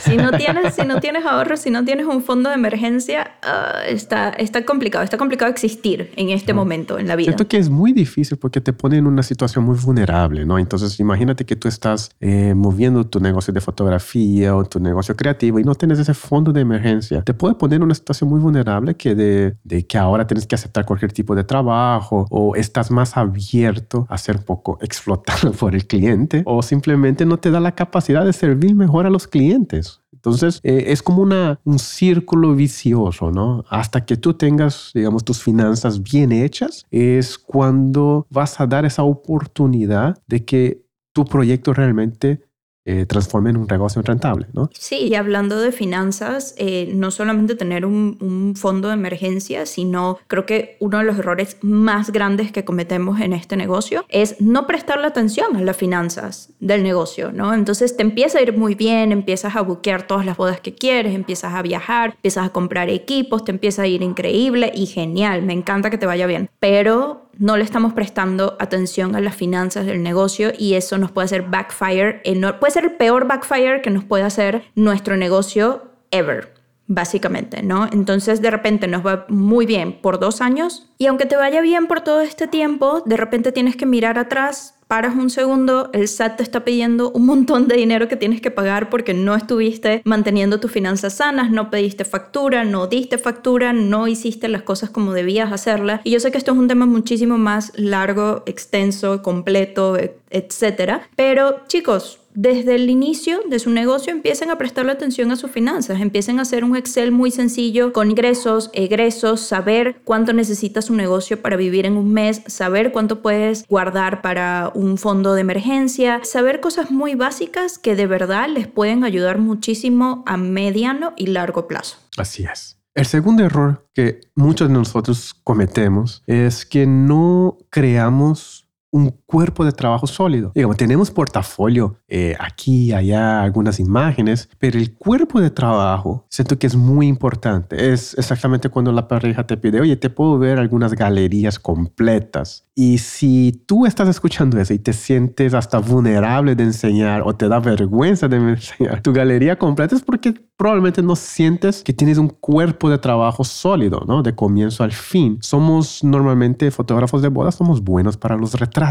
si, 0.00 0.16
no 0.16 0.32
tienes, 0.32 0.74
si 0.74 0.82
no 0.86 1.00
tienes 1.00 1.24
ahorros, 1.24 1.60
si 1.60 1.70
no 1.70 1.84
tienes 1.84 2.06
un 2.06 2.22
fondo 2.22 2.48
de 2.48 2.56
emergencia, 2.56 3.32
ah, 3.42 3.82
está, 3.86 4.30
está 4.30 4.64
complicado. 4.64 5.04
Está 5.04 5.18
complicado 5.18 5.50
existir 5.50 6.10
en 6.16 6.30
este 6.30 6.52
momento 6.52 6.98
en 6.98 7.08
la 7.08 7.16
vida. 7.16 7.26
Siento 7.26 7.46
que 7.46 7.58
es 7.58 7.68
muy 7.68 7.92
difícil 7.92 8.38
porque 8.38 8.60
te 8.60 8.72
pone 8.72 8.98
en 8.98 9.06
una 9.06 9.22
situación 9.22 9.64
muy 9.64 9.76
vulnerable, 9.76 10.44
¿no? 10.44 10.58
Entonces, 10.58 10.98
imagínate 11.00 11.44
que 11.44 11.56
tú 11.56 11.68
estás 11.68 12.10
eh, 12.20 12.54
moviendo 12.54 13.06
tu 13.06 13.20
negocio 13.20 13.52
de 13.52 13.60
fotografía 13.60 14.56
o 14.56 14.64
tu 14.64 14.80
negocio 14.80 15.16
creativo 15.16 15.58
y 15.58 15.64
no 15.64 15.74
tienes 15.74 15.98
ese 15.98 16.14
fondo 16.14 16.52
de 16.52 16.60
emergencia. 16.60 17.22
Te 17.22 17.34
puede 17.34 17.54
poner 17.54 17.76
en 17.76 17.84
una 17.84 17.94
situación 17.94 18.30
muy 18.30 18.40
vulnerable 18.40 18.94
que 18.96 19.14
de, 19.14 19.54
de 19.62 19.86
que 19.86 19.98
ahora 19.98 20.26
tienes 20.26 20.46
que 20.46 20.54
aceptar 20.54 20.84
cualquier 20.84 21.12
tipo 21.12 21.34
de 21.34 21.44
trabajo 21.44 22.26
o 22.30 22.56
estás 22.56 22.90
más 22.90 23.16
abierto 23.16 24.06
a 24.08 24.18
ser 24.18 24.36
un 24.36 24.42
poco 24.42 24.78
explotado 24.82 25.52
por 25.52 25.74
el 25.74 25.86
cliente 25.86 26.42
o 26.44 26.62
simplemente 26.62 27.24
no 27.24 27.38
te 27.38 27.50
da 27.50 27.60
la 27.60 27.72
capacidad 27.72 28.24
de 28.24 28.32
servir 28.32 28.74
mejor 28.74 29.06
a 29.06 29.10
los 29.10 29.26
clientes 29.28 29.43
entonces, 29.52 30.60
eh, 30.62 30.84
es 30.88 31.02
como 31.02 31.22
una, 31.22 31.60
un 31.64 31.78
círculo 31.78 32.54
vicioso, 32.54 33.30
¿no? 33.30 33.62
Hasta 33.68 34.06
que 34.06 34.16
tú 34.16 34.32
tengas, 34.32 34.90
digamos, 34.94 35.22
tus 35.22 35.42
finanzas 35.42 36.02
bien 36.02 36.32
hechas, 36.32 36.86
es 36.90 37.36
cuando 37.36 38.26
vas 38.30 38.58
a 38.58 38.66
dar 38.66 38.86
esa 38.86 39.02
oportunidad 39.02 40.16
de 40.26 40.44
que 40.46 40.82
tu 41.12 41.26
proyecto 41.26 41.74
realmente 41.74 42.42
eh, 42.86 43.06
transformen 43.06 43.56
un 43.56 43.66
negocio 43.66 44.02
rentable, 44.02 44.46
¿no? 44.52 44.68
Sí, 44.72 44.96
y 44.96 45.14
hablando 45.14 45.58
de 45.60 45.72
finanzas, 45.72 46.54
eh, 46.58 46.92
no 46.94 47.10
solamente 47.10 47.54
tener 47.54 47.86
un, 47.86 48.18
un, 48.20 48.54
fondo 48.56 48.88
de 48.88 48.94
emergencia, 48.94 49.64
sino 49.64 50.18
creo 50.26 50.44
que 50.44 50.76
uno 50.80 50.98
de 50.98 51.04
los 51.04 51.18
errores 51.18 51.56
más 51.62 52.10
grandes 52.10 52.52
que 52.52 52.64
cometemos 52.64 53.20
en 53.20 53.32
este 53.32 53.56
negocio 53.56 54.04
es 54.10 54.40
no 54.40 54.66
prestarle 54.66 55.06
atención 55.06 55.56
a 55.56 55.62
las 55.62 55.76
finanzas 55.76 56.52
del 56.60 56.82
negocio, 56.82 57.32
¿no? 57.32 57.54
Entonces 57.54 57.96
te 57.96 58.02
empieza 58.02 58.38
a 58.38 58.42
ir 58.42 58.56
muy 58.56 58.74
bien, 58.74 59.12
empiezas 59.12 59.56
a 59.56 59.62
buquear 59.62 60.06
todas 60.06 60.26
las 60.26 60.36
bodas 60.36 60.60
que 60.60 60.74
quieres, 60.74 61.14
empiezas 61.14 61.54
a 61.54 61.62
viajar, 61.62 62.10
empiezas 62.16 62.46
a 62.46 62.50
comprar 62.50 62.90
equipos, 62.90 63.44
te 63.44 63.52
empieza 63.52 63.82
a 63.82 63.86
ir 63.86 64.02
increíble 64.02 64.70
y 64.74 64.86
genial, 64.86 65.42
me 65.42 65.54
encanta 65.54 65.88
que 65.88 65.98
te 65.98 66.06
vaya 66.06 66.26
bien, 66.26 66.50
pero 66.60 67.23
no 67.38 67.56
le 67.56 67.64
estamos 67.64 67.92
prestando 67.92 68.56
atención 68.60 69.14
a 69.16 69.20
las 69.20 69.34
finanzas 69.34 69.86
del 69.86 70.02
negocio 70.02 70.52
y 70.56 70.74
eso 70.74 70.98
nos 70.98 71.10
puede 71.10 71.26
hacer 71.26 71.42
backfire, 71.42 72.22
puede 72.60 72.72
ser 72.72 72.84
el 72.84 72.92
peor 72.92 73.26
backfire 73.26 73.82
que 73.82 73.90
nos 73.90 74.04
puede 74.04 74.24
hacer 74.24 74.64
nuestro 74.74 75.16
negocio 75.16 75.90
ever 76.10 76.54
básicamente, 76.86 77.62
¿no? 77.62 77.88
Entonces 77.92 78.42
de 78.42 78.50
repente 78.50 78.88
nos 78.88 79.04
va 79.04 79.24
muy 79.28 79.64
bien 79.64 80.00
por 80.00 80.18
dos 80.18 80.40
años 80.40 80.90
y 80.98 81.06
aunque 81.06 81.26
te 81.26 81.36
vaya 81.36 81.60
bien 81.60 81.86
por 81.86 82.02
todo 82.02 82.20
este 82.20 82.46
tiempo, 82.46 83.02
de 83.06 83.16
repente 83.16 83.52
tienes 83.52 83.76
que 83.76 83.86
mirar 83.86 84.18
atrás 84.18 84.73
paras 84.94 85.16
un 85.16 85.28
segundo, 85.28 85.90
el 85.92 86.06
SAT 86.06 86.36
te 86.36 86.44
está 86.44 86.64
pidiendo 86.64 87.10
un 87.10 87.26
montón 87.26 87.66
de 87.66 87.74
dinero 87.74 88.06
que 88.06 88.14
tienes 88.14 88.40
que 88.40 88.52
pagar 88.52 88.90
porque 88.90 89.12
no 89.12 89.34
estuviste 89.34 90.02
manteniendo 90.04 90.60
tus 90.60 90.70
finanzas 90.70 91.14
sanas, 91.14 91.50
no 91.50 91.68
pediste 91.68 92.04
factura, 92.04 92.62
no 92.62 92.86
diste 92.86 93.18
factura, 93.18 93.72
no 93.72 94.06
hiciste 94.06 94.46
las 94.46 94.62
cosas 94.62 94.90
como 94.90 95.12
debías 95.12 95.50
hacerlas. 95.50 96.00
Y 96.04 96.12
yo 96.12 96.20
sé 96.20 96.30
que 96.30 96.38
esto 96.38 96.52
es 96.52 96.58
un 96.58 96.68
tema 96.68 96.86
muchísimo 96.86 97.38
más 97.38 97.72
largo, 97.74 98.44
extenso, 98.46 99.20
completo, 99.20 99.98
etcétera. 100.30 101.08
Pero 101.16 101.62
chicos, 101.66 102.20
desde 102.34 102.74
el 102.74 102.90
inicio 102.90 103.40
de 103.48 103.58
su 103.58 103.70
negocio 103.70 104.12
empiecen 104.12 104.50
a 104.50 104.58
prestarle 104.58 104.92
atención 104.92 105.30
a 105.30 105.36
sus 105.36 105.50
finanzas, 105.50 106.00
empiecen 106.00 106.38
a 106.38 106.42
hacer 106.42 106.64
un 106.64 106.76
Excel 106.76 107.12
muy 107.12 107.30
sencillo 107.30 107.92
con 107.92 108.10
ingresos, 108.10 108.70
egresos, 108.72 109.40
saber 109.40 110.00
cuánto 110.04 110.32
necesita 110.32 110.82
su 110.82 110.94
negocio 110.94 111.40
para 111.40 111.56
vivir 111.56 111.86
en 111.86 111.96
un 111.96 112.12
mes, 112.12 112.42
saber 112.46 112.92
cuánto 112.92 113.22
puedes 113.22 113.66
guardar 113.68 114.20
para 114.20 114.72
un 114.74 114.98
fondo 114.98 115.34
de 115.34 115.42
emergencia, 115.42 116.20
saber 116.24 116.60
cosas 116.60 116.90
muy 116.90 117.14
básicas 117.14 117.78
que 117.78 117.94
de 117.94 118.06
verdad 118.06 118.48
les 118.48 118.66
pueden 118.66 119.04
ayudar 119.04 119.38
muchísimo 119.38 120.24
a 120.26 120.36
mediano 120.36 121.12
y 121.16 121.28
largo 121.28 121.68
plazo. 121.68 121.98
Así 122.16 122.44
es. 122.44 122.78
El 122.94 123.06
segundo 123.06 123.44
error 123.44 123.88
que 123.92 124.20
muchos 124.36 124.68
de 124.68 124.74
nosotros 124.74 125.34
cometemos 125.42 126.22
es 126.26 126.64
que 126.64 126.86
no 126.86 127.58
creamos 127.70 128.63
un 128.94 129.10
cuerpo 129.26 129.64
de 129.64 129.72
trabajo 129.72 130.06
sólido. 130.06 130.52
Digamos, 130.54 130.76
tenemos 130.76 131.10
portafolio 131.10 131.96
eh, 132.06 132.36
aquí, 132.38 132.92
allá, 132.92 133.42
algunas 133.42 133.80
imágenes, 133.80 134.48
pero 134.60 134.78
el 134.78 134.94
cuerpo 134.94 135.40
de 135.40 135.50
trabajo 135.50 136.24
siento 136.30 136.56
que 136.60 136.68
es 136.68 136.76
muy 136.76 137.08
importante. 137.08 137.92
Es 137.92 138.16
exactamente 138.16 138.68
cuando 138.68 138.92
la 138.92 139.08
pareja 139.08 139.48
te 139.48 139.56
pide, 139.56 139.80
oye, 139.80 139.96
te 139.96 140.10
puedo 140.10 140.38
ver 140.38 140.60
algunas 140.60 140.94
galerías 140.94 141.58
completas. 141.58 142.68
Y 142.76 142.98
si 142.98 143.64
tú 143.66 143.84
estás 143.84 144.08
escuchando 144.08 144.60
eso 144.60 144.72
y 144.72 144.78
te 144.78 144.92
sientes 144.92 145.54
hasta 145.54 145.78
vulnerable 145.78 146.54
de 146.54 146.62
enseñar 146.62 147.22
o 147.24 147.34
te 147.34 147.48
da 147.48 147.58
vergüenza 147.58 148.28
de 148.28 148.36
enseñar 148.50 149.02
tu 149.02 149.12
galería 149.12 149.58
completa, 149.58 149.96
es 149.96 150.02
porque 150.02 150.34
probablemente 150.56 151.02
no 151.02 151.16
sientes 151.16 151.82
que 151.82 151.92
tienes 151.92 152.16
un 152.16 152.28
cuerpo 152.28 152.88
de 152.90 152.98
trabajo 152.98 153.42
sólido, 153.42 154.04
¿no? 154.06 154.22
De 154.22 154.36
comienzo 154.36 154.84
al 154.84 154.92
fin. 154.92 155.38
Somos 155.40 156.04
normalmente 156.04 156.70
fotógrafos 156.70 157.22
de 157.22 157.28
bodas, 157.28 157.56
somos 157.56 157.82
buenos 157.82 158.16
para 158.16 158.36
los 158.36 158.54
retratos 158.54 158.83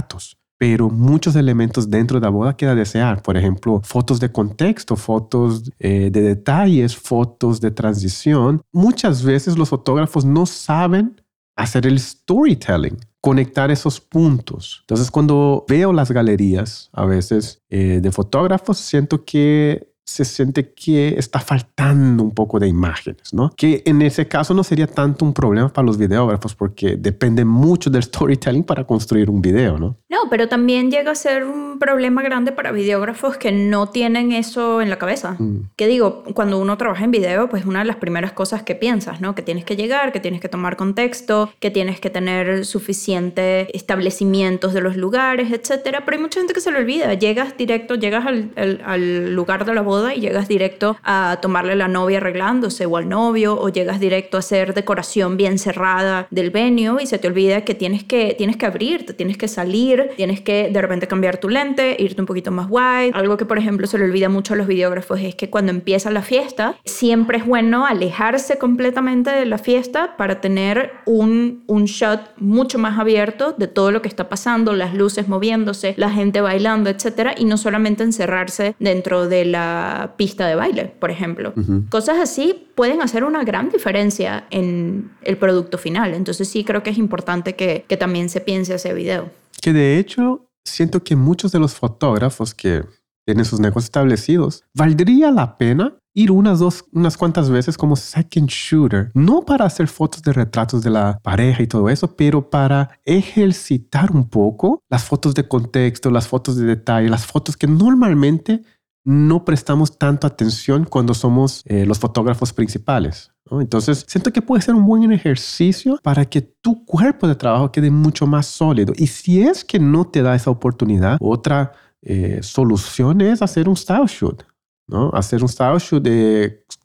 pero 0.58 0.90
muchos 0.90 1.36
elementos 1.36 1.90
dentro 1.90 2.20
de 2.20 2.26
la 2.26 2.30
boda 2.30 2.56
queda 2.56 2.74
desear. 2.74 3.22
Por 3.22 3.36
ejemplo, 3.36 3.82
fotos 3.84 4.20
de 4.20 4.32
contexto, 4.32 4.96
fotos 4.96 5.70
eh, 5.80 6.10
de 6.10 6.22
detalles, 6.22 6.96
fotos 6.96 7.60
de 7.60 7.70
transición. 7.70 8.62
Muchas 8.72 9.24
veces 9.24 9.58
los 9.58 9.68
fotógrafos 9.70 10.24
no 10.24 10.46
saben 10.46 11.22
hacer 11.58 11.86
el 11.86 12.00
storytelling 12.00 12.98
conectar 13.20 13.72
esos 13.72 14.02
puntos. 14.02 14.80
Entonces, 14.82 15.10
cuando 15.10 15.66
veo 15.68 15.94
las 15.94 16.12
galerías 16.12 16.90
a 16.92 17.06
veces 17.06 17.62
eh, 17.70 18.00
de 18.02 18.12
fotógrafos, 18.12 18.78
siento 18.78 19.24
que 19.24 19.93
se 20.06 20.26
siente 20.26 20.74
que 20.74 21.18
está 21.18 21.40
faltando 21.40 22.24
un 22.24 22.34
poco 22.34 22.60
de 22.60 22.68
imágenes, 22.68 23.34
¿no? 23.34 23.54
Que 23.56 23.84
en 23.86 24.02
ese 24.02 24.28
caso 24.28 24.54
no 24.54 24.64
sería 24.64 24.88
tanto 24.88 25.24
un 25.26 25.34
problema 25.34 25.72
para 25.72 25.86
los 25.86 25.98
videógrafos 25.98 26.56
porque 26.56 26.98
depende 26.98 27.46
mucho 27.46 27.90
del 27.90 28.04
storytelling 28.14 28.64
para 28.64 28.84
construir 28.84 29.30
un 29.30 29.42
video, 29.42 29.78
¿no? 29.78 29.98
No, 30.10 30.30
pero 30.30 30.48
también 30.48 30.92
llega 30.92 31.12
a 31.12 31.16
ser 31.16 31.44
un 31.44 31.80
problema 31.80 32.22
grande 32.22 32.52
para 32.52 32.72
videógrafos 32.72 33.38
que 33.38 33.52
no 33.52 33.90
tienen 33.90 34.32
eso 34.32 34.82
en 34.82 34.90
la 34.90 34.98
cabeza. 34.98 35.36
Mm. 35.40 35.72
Que 35.76 35.88
digo, 35.88 36.24
cuando 36.34 36.60
uno 36.60 36.78
trabaja 36.78 37.04
en 37.04 37.12
video, 37.12 37.50
pues 37.50 37.66
una 37.66 37.80
de 37.80 37.86
las 37.86 37.96
primeras 37.96 38.34
cosas 38.34 38.64
que 38.64 38.76
piensas, 38.76 39.22
¿no? 39.22 39.36
Que 39.36 39.42
tienes 39.42 39.66
que 39.66 39.76
llegar, 39.76 40.12
que 40.12 40.20
tienes 40.20 40.40
que 40.40 40.50
tomar 40.50 40.78
contexto, 40.78 41.52
que 41.60 41.72
tienes 41.72 42.00
que 42.00 42.10
tener 42.10 42.66
suficiente 42.66 43.76
establecimientos 43.76 44.74
de 44.74 44.82
los 44.82 44.98
lugares, 44.98 45.52
etcétera. 45.52 46.04
Pero 46.06 46.18
hay 46.18 46.22
mucha 46.22 46.40
gente 46.40 46.54
que 46.54 46.62
se 46.62 46.72
lo 46.72 46.78
olvida. 46.78 47.14
Llegas 47.16 47.58
directo, 47.58 47.96
llegas 47.96 48.26
al, 48.26 48.52
al 48.86 49.34
lugar 49.34 49.66
de 49.66 49.74
la 49.74 49.82
y 50.16 50.20
llegas 50.20 50.48
directo 50.48 50.98
a 51.04 51.38
tomarle 51.42 51.76
la 51.76 51.88
novia 51.88 52.18
arreglándose 52.18 52.86
o 52.86 52.98
al 52.98 53.08
novio 53.08 53.60
o 53.60 53.70
llegas 53.70 54.00
directo 54.00 54.38
a 54.38 54.40
hacer 54.40 54.74
decoración 54.74 55.38
bien 55.38 55.60
cerrada 55.60 56.28
del 56.32 56.50
venue 56.50 57.02
y 57.02 57.06
se 57.06 57.20
te 57.20 57.28
olvida 57.28 57.62
que 57.62 57.76
tienes 57.76 58.04
que, 58.04 58.34
tienes 58.38 58.58
que 58.58 58.66
abrirte, 58.66 59.14
tienes 59.14 59.38
que 59.38 59.48
salir, 59.48 60.10
tienes 60.16 60.42
que 60.42 60.70
de 60.72 60.82
repente 60.82 61.08
cambiar 61.08 61.38
tu 61.38 61.50
lente, 61.50 61.96
irte 62.00 62.22
un 62.22 62.26
poquito 62.26 62.52
más 62.52 62.68
wide. 62.70 63.12
Algo 63.14 63.38
que 63.38 63.46
por 63.46 63.58
ejemplo 63.58 63.88
se 63.88 63.98
le 63.98 64.06
olvida 64.06 64.30
mucho 64.30 64.54
a 64.54 64.58
los 64.58 64.68
videógrafos 64.68 65.20
es 65.20 65.36
que 65.36 65.50
cuando 65.50 65.72
empieza 65.72 66.10
la 66.10 66.22
fiesta 66.22 66.76
siempre 66.86 67.38
es 67.38 67.46
bueno 67.46 67.86
alejarse 67.86 68.58
completamente 68.58 69.30
de 69.30 69.46
la 69.46 69.58
fiesta 69.58 70.18
para 70.18 70.42
tener 70.42 70.92
un, 71.06 71.64
un 71.68 71.86
shot 71.86 72.34
mucho 72.38 72.80
más 72.80 73.00
abierto 73.00 73.54
de 73.58 73.68
todo 73.68 73.92
lo 73.92 74.02
que 74.02 74.08
está 74.08 74.30
pasando, 74.30 74.74
las 74.74 74.94
luces 74.94 75.28
moviéndose, 75.28 75.94
la 75.98 76.10
gente 76.10 76.42
bailando, 76.42 76.90
etcétera, 76.90 77.36
y 77.38 77.46
no 77.46 77.58
solamente 77.58 78.04
encerrarse 78.04 78.76
dentro 78.80 79.28
de 79.28 79.46
la 79.46 79.83
pista 80.18 80.48
de 80.48 80.56
baile, 80.56 80.86
por 81.00 81.12
ejemplo. 81.12 81.54
Cosas 81.90 82.18
así 82.20 82.68
pueden 82.75 83.02
hacer 83.02 83.24
una 83.24 83.44
gran 83.44 83.70
diferencia 83.70 84.46
en 84.50 85.12
el 85.22 85.38
producto 85.38 85.78
final. 85.78 86.13
Entonces 86.13 86.48
sí 86.48 86.63
creo 86.63 86.84
que 86.84 86.90
es 86.90 86.98
importante 86.98 87.56
que, 87.56 87.86
que 87.88 87.98
también 87.98 88.30
se 88.30 88.42
piense 88.42 88.75
ese 88.75 88.94
video. 88.94 89.32
Que 89.62 89.74
de 89.74 90.00
hecho 90.00 90.48
siento 90.66 91.04
que 91.04 91.16
muchos 91.16 91.52
de 91.52 91.60
los 91.60 91.74
fotógrafos 91.74 92.54
que 92.54 92.84
tienen 93.25 93.46
sus 93.46 93.60
negocios 93.60 93.86
establecidos, 93.86 94.63
valdría 94.74 95.32
la 95.32 95.58
pena 95.58 95.98
ir 96.16 96.32
unas 96.32 96.60
dos, 96.60 96.86
unas 96.92 97.18
cuantas 97.18 97.50
veces 97.50 97.78
como 97.78 97.96
second 97.96 98.48
shooter, 98.48 99.12
no 99.16 99.42
para 99.42 99.66
hacer 99.66 99.88
fotos 99.88 100.22
de 100.22 100.34
retratos 100.34 100.84
de 100.84 100.92
la 100.92 101.18
pareja 101.24 101.63
y 101.63 101.68
todo 101.68 101.90
eso, 101.90 102.16
pero 102.16 102.50
para 102.50 103.00
ejercitar 103.04 104.12
un 104.12 104.30
poco 104.30 104.84
las 104.90 105.04
fotos 105.04 105.34
de 105.34 105.48
contexto, 105.48 106.12
las 106.12 106.28
fotos 106.28 106.56
de 106.56 106.66
detalle, 106.66 107.10
las 107.10 107.25
fotos 107.25 107.58
que 107.58 107.66
normalmente 107.66 108.62
no 109.04 109.44
prestamos 109.44 109.98
tanto 109.98 110.28
atención 110.28 110.86
cuando 110.86 111.14
somos 111.14 111.64
eh, 111.66 111.86
los 111.86 112.00
fotógrafos 112.00 112.54
principales. 112.54 113.32
Entonces, 113.52 114.06
siento 114.08 114.32
que 114.32 114.42
puede 114.42 114.62
ser 114.62 114.74
un 114.74 114.86
buen 114.86 115.12
ejercicio 115.12 116.00
para 116.02 116.26
que 116.26 116.42
tu 116.42 116.86
cuerpo 116.86 117.28
de 117.28 117.36
trabajo 117.36 117.72
quede 117.72 117.92
mucho 117.92 118.26
más 118.26 118.48
sólido. 118.48 118.94
Y 118.96 119.08
si 119.08 119.42
es 119.42 119.64
que 119.64 119.80
no 119.80 120.06
te 120.06 120.22
da 120.22 120.34
esa 120.36 120.50
oportunidad, 120.50 121.18
otra 121.20 121.74
eh, 122.02 122.40
solución 122.42 123.22
es 123.22 123.42
hacer 123.42 123.70
un 123.70 123.76
style 123.76 124.08
shoot. 124.08 124.44
¿no? 124.88 125.10
Hacer 125.14 125.42
un 125.42 125.50
style 125.50 125.78
shoot 125.78 126.08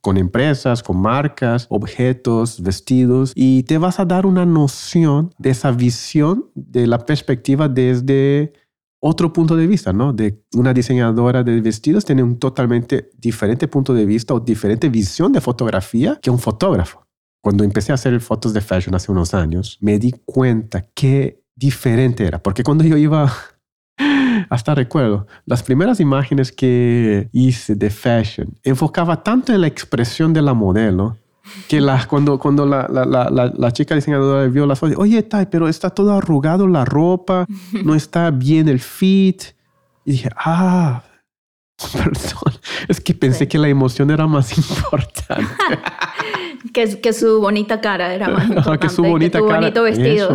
con 0.01 0.17
empresas, 0.17 0.83
con 0.83 0.99
marcas, 0.99 1.67
objetos, 1.69 2.63
vestidos, 2.63 3.33
y 3.35 3.65
te 3.65 3.79
vas 3.79 3.99
a 3.99 4.05
dar 4.05 4.27
una 4.27 4.47
noción 4.47 5.35
de 5.39 5.51
esa 5.51 5.71
visión 5.71 6.51
de 6.55 6.87
la 6.87 6.99
perspectiva 6.99 7.69
desde 7.69 8.53
otro 9.01 9.33
punto 9.33 9.57
de 9.57 9.67
vista, 9.67 9.93
¿no? 9.93 10.13
De 10.13 10.43
una 10.55 10.75
diseñadora 10.75 11.43
de 11.43 11.61
vestidos 11.61 12.05
tiene 12.05 12.23
un 12.23 12.39
totalmente 12.39 13.11
diferente 13.17 13.69
punto 13.69 13.95
de 13.95 14.07
vista 14.07 14.35
o 14.35 14.41
diferente 14.41 14.89
visión 14.89 15.33
de 15.33 15.41
fotografía 15.41 16.19
que 16.21 16.31
un 16.31 16.39
fotógrafo. 16.39 17.07
Cuando 17.43 17.65
empecé 17.65 17.93
a 17.93 17.95
hacer 17.95 18.21
fotos 18.21 18.53
de 18.53 18.61
fashion 18.61 18.95
hace 18.95 19.13
unos 19.13 19.35
años, 19.35 19.79
me 19.81 19.99
di 19.99 20.13
cuenta 20.25 20.87
qué 20.95 21.43
diferente 21.55 22.25
era, 22.25 22.43
porque 22.43 22.65
cuando 22.65 22.85
yo 22.85 22.97
iba, 22.97 23.33
hasta 24.51 24.75
recuerdo, 24.75 25.27
las 25.47 25.63
primeras 25.63 26.01
imágenes 26.01 26.51
que 26.51 27.29
hice 27.33 27.77
de 27.77 27.91
fashion, 27.91 28.59
enfocaba 28.65 29.23
tanto 29.23 29.53
en 29.53 29.61
la 29.61 29.69
expresión 29.69 30.33
de 30.33 30.43
la 30.43 30.55
modelo 30.55 31.17
que 31.69 31.81
la, 31.81 32.07
cuando, 32.07 32.39
cuando 32.39 32.67
la, 32.67 32.89
la, 32.89 33.05
la, 33.05 33.53
la, 33.57 33.73
chica 33.73 33.95
diseñadora 33.95 34.47
vio 34.49 34.67
las 34.67 34.79
fotos, 34.79 34.97
oye, 34.99 35.23
Tai, 35.23 35.47
pero 35.51 35.69
está 35.69 35.91
todo 35.91 36.13
arrugado 36.13 36.67
la 36.67 36.85
ropa, 36.85 37.47
no 37.85 37.95
está 37.95 38.31
bien 38.31 38.69
el 38.69 38.81
fit. 38.81 39.43
Y 40.05 40.13
dije, 40.13 40.31
ah, 40.37 41.03
perdón, 41.93 42.61
es 42.89 43.01
que 43.01 43.15
pensé 43.15 43.47
que 43.47 43.59
la 43.59 43.69
emoción 43.69 44.11
era 44.11 44.27
más 44.27 44.57
importante. 44.59 45.47
que, 46.73 47.01
que, 47.01 47.13
su 47.13 47.41
bonita 47.41 47.81
cara 47.81 48.13
era 48.13 48.29
más 48.29 48.49
importante 48.49 48.87
que 48.87 48.93
su 48.93 49.03
bonita 49.03 49.39
que 49.39 49.47
cara, 49.47 49.61
bonito 49.61 49.83
vestido. 49.83 50.35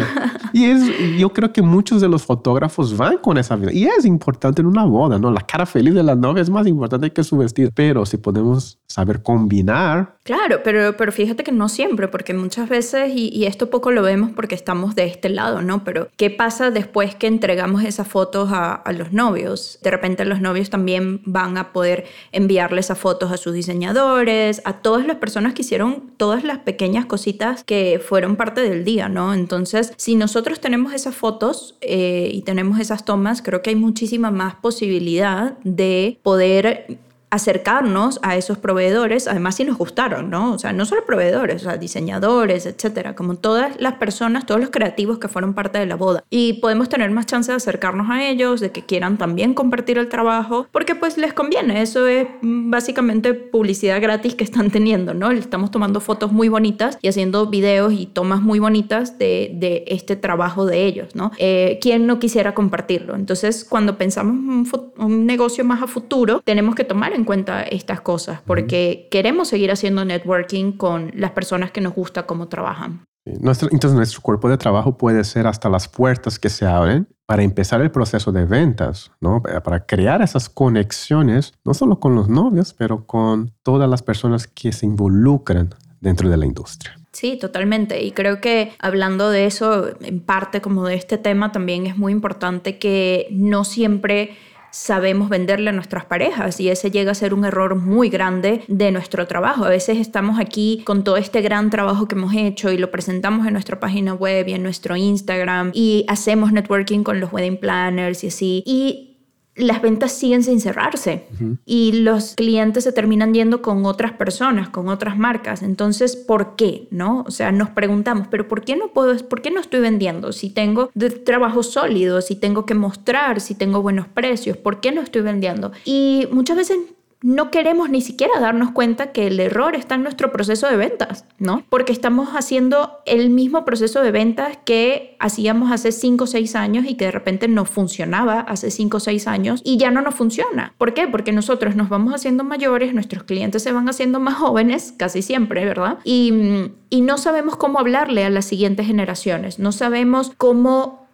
Y 0.53 0.65
es, 0.65 1.17
yo 1.17 1.29
creo 1.29 1.51
que 1.51 1.61
muchos 1.61 1.99
de 1.99 2.07
los 2.07 2.23
fotógrafos 2.23 2.95
van 2.95 3.17
con 3.17 3.37
esa 3.37 3.55
vida. 3.55 3.71
Y 3.73 3.85
es 3.85 4.05
importante 4.05 4.61
en 4.61 4.67
una 4.67 4.85
boda, 4.85 5.17
¿no? 5.19 5.31
La 5.31 5.41
cara 5.41 5.65
feliz 5.65 5.93
de 5.93 6.03
la 6.03 6.15
novia 6.15 6.41
es 6.41 6.49
más 6.49 6.67
importante 6.67 7.11
que 7.11 7.23
su 7.23 7.37
vestido. 7.37 7.71
Pero 7.73 8.05
si 8.05 8.17
podemos 8.17 8.79
saber 8.87 9.23
combinar. 9.23 10.17
Claro, 10.23 10.61
pero, 10.63 10.95
pero 10.95 11.11
fíjate 11.11 11.43
que 11.43 11.51
no 11.51 11.67
siempre, 11.67 12.07
porque 12.07 12.33
muchas 12.33 12.69
veces, 12.69 13.11
y, 13.13 13.27
y 13.27 13.45
esto 13.45 13.69
poco 13.69 13.91
lo 13.91 14.01
vemos 14.01 14.31
porque 14.31 14.55
estamos 14.55 14.95
de 14.95 15.03
este 15.05 15.27
lado, 15.27 15.61
¿no? 15.61 15.83
Pero 15.83 16.07
¿qué 16.15 16.29
pasa 16.29 16.71
después 16.71 17.13
que 17.13 17.27
entregamos 17.27 17.83
esas 17.83 18.07
fotos 18.07 18.49
a, 18.53 18.81
los 18.93 19.11
novios? 19.11 19.79
De 19.81 19.91
repente 19.91 20.23
los 20.23 20.39
novios 20.39 20.69
también 20.69 21.21
van 21.25 21.57
a 21.57 21.73
poder 21.73 22.05
enviarle 22.31 22.79
esas 22.79 22.97
fotos 22.97 23.33
a 23.33 23.37
sus 23.37 23.53
diseñadores, 23.53 24.61
a 24.63 24.81
todas 24.81 25.05
las 25.05 25.17
personas 25.17 25.53
que 25.53 25.63
hicieron 25.63 26.13
todas 26.15 26.45
las 26.45 26.59
pequeñas 26.59 27.05
cositas 27.05 27.65
que 27.65 28.01
fueron 28.01 28.37
parte 28.37 28.61
del 28.61 28.85
día, 28.85 29.09
¿no? 29.09 29.33
Entonces, 29.33 29.91
si 29.97 30.15
nosotros 30.15 30.61
tenemos 30.61 30.93
esas 30.93 31.15
fotos 31.15 31.75
eh, 31.81 32.29
y 32.31 32.43
tenemos 32.43 32.79
esas 32.79 33.03
tomas, 33.03 33.41
creo 33.41 33.61
que 33.61 33.71
hay 33.71 33.75
muchísima 33.75 34.31
más 34.31 34.55
posibilidad 34.55 35.57
de 35.65 36.17
poder 36.23 36.97
acercarnos 37.33 38.19
a 38.21 38.37
esos 38.37 38.59
proveedores, 38.59 39.27
además 39.27 39.55
si 39.55 39.63
nos 39.63 39.79
gustaron, 39.79 40.29
¿no? 40.29 40.53
O 40.53 40.59
sea, 40.59 40.71
no 40.71 40.85
solo 40.85 41.03
proveedores, 41.03 41.63
o 41.63 41.65
sea, 41.65 41.77
diseñadores, 41.77 42.67
etcétera, 42.67 43.15
como 43.15 43.37
todas 43.37 43.81
las 43.81 43.93
personas, 43.93 44.45
todos 44.45 44.61
los 44.61 44.69
creativos 44.69 45.17
que 45.17 45.27
fueron 45.27 45.55
parte 45.55 45.79
de 45.79 45.87
la 45.87 45.95
boda. 45.95 46.23
Y 46.29 46.53
podemos 46.61 46.89
tener 46.89 47.09
más 47.09 47.25
chance 47.25 47.51
de 47.51 47.55
acercarnos 47.55 48.07
a 48.11 48.23
ellos, 48.23 48.59
de 48.59 48.71
que 48.71 48.85
quieran 48.85 49.17
también 49.17 49.55
compartir 49.55 49.97
el 49.97 50.09
trabajo, 50.09 50.67
porque 50.71 50.93
pues 50.93 51.17
les 51.17 51.33
conviene, 51.33 51.81
eso 51.81 52.05
es 52.05 52.27
básicamente 52.43 53.33
publicidad 53.33 53.99
gratis 53.99 54.35
que 54.35 54.43
están 54.43 54.69
teniendo, 54.69 55.15
¿no? 55.15 55.31
Estamos 55.31 55.71
tomando 55.71 56.01
fotos 56.01 56.31
muy 56.31 56.49
bonitas 56.49 56.99
y 57.01 57.07
haciendo 57.07 57.47
videos 57.47 57.93
y 57.93 58.05
tomas 58.05 58.43
muy 58.43 58.59
bonitas 58.59 59.17
de, 59.17 59.49
de 59.55 59.85
este 59.87 60.15
trabajo 60.15 60.67
de 60.67 60.85
ellos, 60.85 61.15
¿no? 61.15 61.31
Eh, 61.39 61.79
¿Quién 61.81 62.05
no 62.05 62.19
quisiera 62.19 62.53
compartirlo? 62.53 63.15
Entonces, 63.15 63.65
cuando 63.67 63.97
pensamos 63.97 64.35
un, 64.35 64.67
un 64.97 65.25
negocio 65.25 65.65
más 65.65 65.81
a 65.81 65.87
futuro, 65.87 66.39
tenemos 66.45 66.75
que 66.75 66.83
tomar 66.83 67.13
en 67.13 67.22
cuenta 67.23 67.63
estas 67.63 68.01
cosas 68.01 68.41
porque 68.45 69.07
queremos 69.11 69.47
seguir 69.47 69.71
haciendo 69.71 70.05
networking 70.05 70.73
con 70.73 71.11
las 71.15 71.31
personas 71.31 71.71
que 71.71 71.81
nos 71.81 71.93
gusta 71.93 72.25
cómo 72.25 72.47
trabajan. 72.47 73.05
entonces 73.25 73.93
nuestro 73.93 74.21
cuerpo 74.21 74.49
de 74.49 74.57
trabajo 74.57 74.97
puede 74.97 75.23
ser 75.23 75.47
hasta 75.47 75.69
las 75.69 75.87
puertas 75.87 76.39
que 76.39 76.49
se 76.49 76.65
abren 76.65 77.07
para 77.25 77.43
empezar 77.43 77.81
el 77.81 77.91
proceso 77.91 78.31
de 78.31 78.45
ventas, 78.45 79.11
¿no? 79.21 79.41
Para 79.41 79.85
crear 79.85 80.21
esas 80.21 80.49
conexiones, 80.49 81.53
no 81.63 81.73
solo 81.73 81.99
con 81.99 82.15
los 82.15 82.27
novios, 82.27 82.73
pero 82.73 83.05
con 83.05 83.51
todas 83.63 83.89
las 83.89 84.03
personas 84.03 84.45
que 84.47 84.71
se 84.71 84.85
involucran 84.85 85.73
dentro 86.01 86.29
de 86.29 86.37
la 86.37 86.45
industria. 86.45 86.97
Sí, 87.13 87.37
totalmente. 87.37 88.03
Y 88.03 88.11
creo 88.11 88.41
que 88.41 88.73
hablando 88.79 89.29
de 89.29 89.45
eso, 89.45 89.89
en 90.01 90.19
parte 90.19 90.61
como 90.61 90.83
de 90.85 90.95
este 90.95 91.17
tema, 91.17 91.51
también 91.51 91.85
es 91.85 91.95
muy 91.95 92.11
importante 92.11 92.79
que 92.79 93.27
no 93.31 93.63
siempre 93.63 94.35
sabemos 94.73 95.29
venderle 95.29 95.69
a 95.69 95.73
nuestras 95.73 96.03
parejas 96.05 96.59
y 96.59 96.67
ese 96.67 96.89
llega 96.89 97.11
a 97.11 97.15
ser 97.15 97.35
un 97.35 97.45
error 97.45 97.75
muy 97.75 98.09
grande 98.09 98.63
de 98.67 98.91
nuestro 98.91 99.27
trabajo. 99.27 99.65
A 99.65 99.69
veces 99.69 99.99
estamos 99.99 100.39
aquí 100.39 100.81
con 100.83 101.03
todo 101.03 101.17
este 101.17 101.41
gran 101.41 101.69
trabajo 101.69 102.07
que 102.07 102.15
hemos 102.15 102.33
hecho 102.33 102.71
y 102.71 102.77
lo 102.79 102.89
presentamos 102.89 103.45
en 103.45 103.53
nuestra 103.53 103.79
página 103.79 104.15
web 104.15 104.47
y 104.47 104.53
en 104.53 104.63
nuestro 104.63 104.97
Instagram 104.97 105.69
y 105.75 106.05
hacemos 106.07 106.51
networking 106.51 107.03
con 107.03 107.19
los 107.19 107.31
wedding 107.31 107.57
planners 107.57 108.23
y 108.23 108.27
así. 108.27 108.63
Y 108.65 109.12
las 109.55 109.81
ventas 109.81 110.11
siguen 110.11 110.43
sin 110.43 110.59
cerrarse 110.59 111.27
y 111.65 111.91
los 112.01 112.35
clientes 112.35 112.83
se 112.83 112.91
terminan 112.91 113.33
yendo 113.33 113.61
con 113.61 113.85
otras 113.85 114.13
personas, 114.13 114.69
con 114.69 114.89
otras 114.89 115.17
marcas. 115.17 115.61
Entonces, 115.61 116.15
¿por 116.15 116.55
qué? 116.55 116.87
¿No? 116.91 117.23
O 117.27 117.31
sea, 117.31 117.51
nos 117.51 117.69
preguntamos, 117.69 118.27
pero 118.29 118.47
¿por 118.47 118.63
qué 118.63 118.75
no 118.75 118.89
puedo, 118.89 119.15
por 119.27 119.41
qué 119.41 119.51
no 119.51 119.59
estoy 119.59 119.81
vendiendo? 119.81 120.31
Si 120.31 120.49
tengo 120.49 120.89
trabajo 121.25 121.63
sólido, 121.63 122.21
si 122.21 122.35
tengo 122.35 122.65
que 122.65 122.73
mostrar, 122.73 123.41
si 123.41 123.55
tengo 123.55 123.81
buenos 123.81 124.07
precios, 124.07 124.57
¿por 124.57 124.79
qué 124.79 124.91
no 124.91 125.01
estoy 125.01 125.21
vendiendo? 125.21 125.71
Y 125.85 126.27
muchas 126.31 126.57
veces 126.57 126.79
no 127.23 127.51
queremos 127.51 127.89
ni 127.89 128.01
siquiera 128.01 128.37
darnos 128.41 128.71
cuenta 128.71 129.13
que 129.13 129.27
el 129.27 129.39
error 129.39 129.75
está 129.75 129.95
en 129.95 130.03
nuestro 130.03 130.33
proceso 130.33 130.67
de 130.67 130.75
ventas, 130.75 131.25
¿no? 131.39 131.63
Porque 131.69 131.93
estamos 131.93 132.31
haciendo 132.31 132.99
el 133.05 133.29
mismo 133.29 133.63
proceso 133.63 134.01
de 134.01 134.11
ventas 134.11 134.59
que 134.65 135.15
hacíamos 135.19 135.71
hace 135.71 135.93
5 135.93 136.25
o 136.25 136.27
6 136.27 136.55
años 136.57 136.85
y 136.85 136.95
que 136.95 137.05
de 137.05 137.11
repente 137.11 137.47
no 137.47 137.63
funcionaba 137.63 138.41
hace 138.41 138.69
5 138.69 138.97
o 138.97 138.99
6 138.99 139.27
años 139.27 139.61
y 139.63 139.77
ya 139.77 139.89
no 139.89 140.01
nos 140.01 140.15
funciona. 140.15 140.73
¿Por 140.77 140.93
qué? 140.93 141.07
Porque 141.07 141.31
nosotros 141.31 141.77
nos 141.77 141.87
vamos 141.87 142.13
haciendo 142.13 142.43
mayores, 142.43 142.93
nuestros 142.93 143.23
clientes 143.23 143.63
se 143.63 143.71
van 143.71 143.87
haciendo 143.87 144.19
más 144.19 144.35
jóvenes, 144.35 144.93
casi 144.97 145.21
siempre, 145.21 145.63
¿verdad? 145.63 145.99
Y, 146.03 146.71
y 146.89 147.01
no 147.01 147.17
sabemos 147.17 147.55
cómo 147.55 147.79
hablarle 147.79 148.25
a 148.25 148.29
las 148.29 148.43
siguientes 148.43 148.85
generaciones, 148.85 149.59
no 149.59 149.71
sabemos 149.71 150.33
cómo 150.35 151.07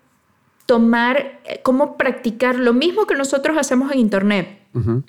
tomar, 0.65 1.39
eh, 1.45 1.61
cómo 1.63 1.97
practicar 1.97 2.55
lo 2.55 2.73
mismo 2.73 3.05
que 3.05 3.13
nosotros 3.13 3.57
hacemos 3.59 3.91
en 3.91 3.99
Internet 3.99 4.58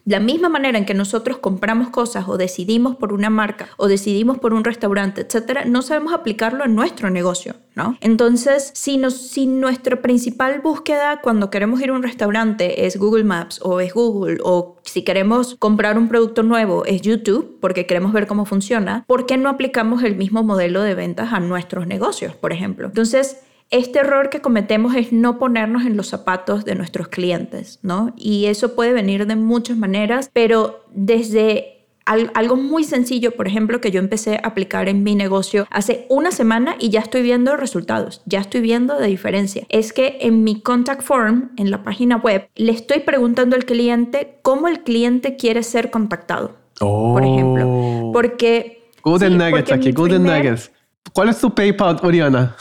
la 0.07 0.20
misma 0.20 0.49
manera 0.49 0.79
en 0.79 0.87
que 0.87 0.94
nosotros 0.94 1.38
compramos 1.38 1.90
cosas 1.90 2.29
o 2.29 2.38
decidimos 2.38 2.96
por 2.96 3.12
una 3.12 3.29
marca 3.29 3.68
o 3.77 3.88
decidimos 3.88 4.38
por 4.38 4.55
un 4.55 4.64
restaurante, 4.64 5.20
etcétera, 5.20 5.64
no 5.66 5.83
sabemos 5.83 6.14
aplicarlo 6.14 6.64
en 6.64 6.75
nuestro 6.75 7.11
negocio, 7.11 7.57
¿no? 7.75 7.96
Entonces, 8.01 8.73
si, 8.75 8.96
nos, 8.96 9.14
si 9.14 9.46
nuestra 9.46 10.01
principal 10.01 10.61
búsqueda 10.61 11.20
cuando 11.20 11.51
queremos 11.51 11.81
ir 11.83 11.90
a 11.90 11.92
un 11.92 12.03
restaurante 12.03 12.87
es 12.87 12.96
Google 12.96 13.25
Maps 13.25 13.61
o 13.62 13.81
es 13.81 13.92
Google 13.92 14.38
o 14.42 14.77
si 14.85 15.03
queremos 15.03 15.57
comprar 15.59 15.99
un 15.99 16.09
producto 16.09 16.42
nuevo 16.42 16.85
es 16.87 17.03
YouTube 17.03 17.59
porque 17.61 17.87
queremos 17.87 18.12
ver 18.12 18.27
cómo 18.27 18.46
funciona, 18.46 19.05
¿por 19.07 19.27
qué 19.27 19.37
no 19.37 19.51
aplicamos 19.51 20.03
el 20.03 20.16
mismo 20.16 20.42
modelo 20.42 20.83
de 20.83 20.94
ventas 20.94 21.33
a 21.33 21.40
nuestros 21.40 21.87
negocios, 21.87 22.35
por 22.35 22.53
ejemplo? 22.53 22.87
Entonces, 22.87 23.42
este 23.70 24.00
error 24.00 24.30
que 24.30 24.40
cometemos 24.40 24.94
es 24.96 25.12
no 25.12 25.38
ponernos 25.38 25.85
en 25.87 25.96
los 25.96 26.09
zapatos 26.09 26.64
de 26.64 26.74
nuestros 26.74 27.09
clientes, 27.09 27.78
¿no? 27.83 28.12
Y 28.16 28.46
eso 28.46 28.74
puede 28.74 28.92
venir 28.92 29.26
de 29.26 29.37
muchas 29.37 29.76
maneras, 29.76 30.30
pero 30.33 30.85
desde 30.92 31.76
algo 32.04 32.56
muy 32.56 32.83
sencillo, 32.83 33.30
por 33.33 33.46
ejemplo, 33.46 33.80
que 33.80 33.92
yo 33.92 34.00
empecé 34.00 34.35
a 34.35 34.48
aplicar 34.48 34.88
en 34.88 35.04
mi 35.04 35.14
negocio 35.14 35.68
hace 35.70 36.06
una 36.09 36.33
semana 36.33 36.74
y 36.80 36.88
ya 36.88 37.00
estoy 37.00 37.22
viendo 37.22 37.56
resultados, 37.56 38.22
ya 38.26 38.40
estoy 38.40 38.61
viendo 38.62 38.98
la 38.98 39.06
diferencia. 39.06 39.64
Es 39.68 39.92
que 39.92 40.18
en 40.22 40.42
mi 40.42 40.61
contact 40.61 41.02
form, 41.02 41.52
en 41.56 41.70
la 41.70 41.85
página 41.85 42.16
web, 42.16 42.48
le 42.56 42.72
estoy 42.72 43.00
preguntando 43.00 43.54
al 43.54 43.64
cliente 43.64 44.38
cómo 44.42 44.66
el 44.66 44.83
cliente 44.83 45.37
quiere 45.37 45.62
ser 45.62 45.92
contactado, 45.92 46.56
por 46.78 47.22
ejemplo. 47.22 47.64
Oh. 47.68 48.11
Porque... 48.12 48.88
Golden 49.02 49.38
Nuggets 49.38 49.70
aquí, 49.70 49.92
Golden 49.92 50.24
Nuggets. 50.24 50.72
¿Cuál 51.12 51.28
es 51.28 51.38
tu 51.38 51.54
PayPal, 51.54 51.98
Oriana? 52.02 52.56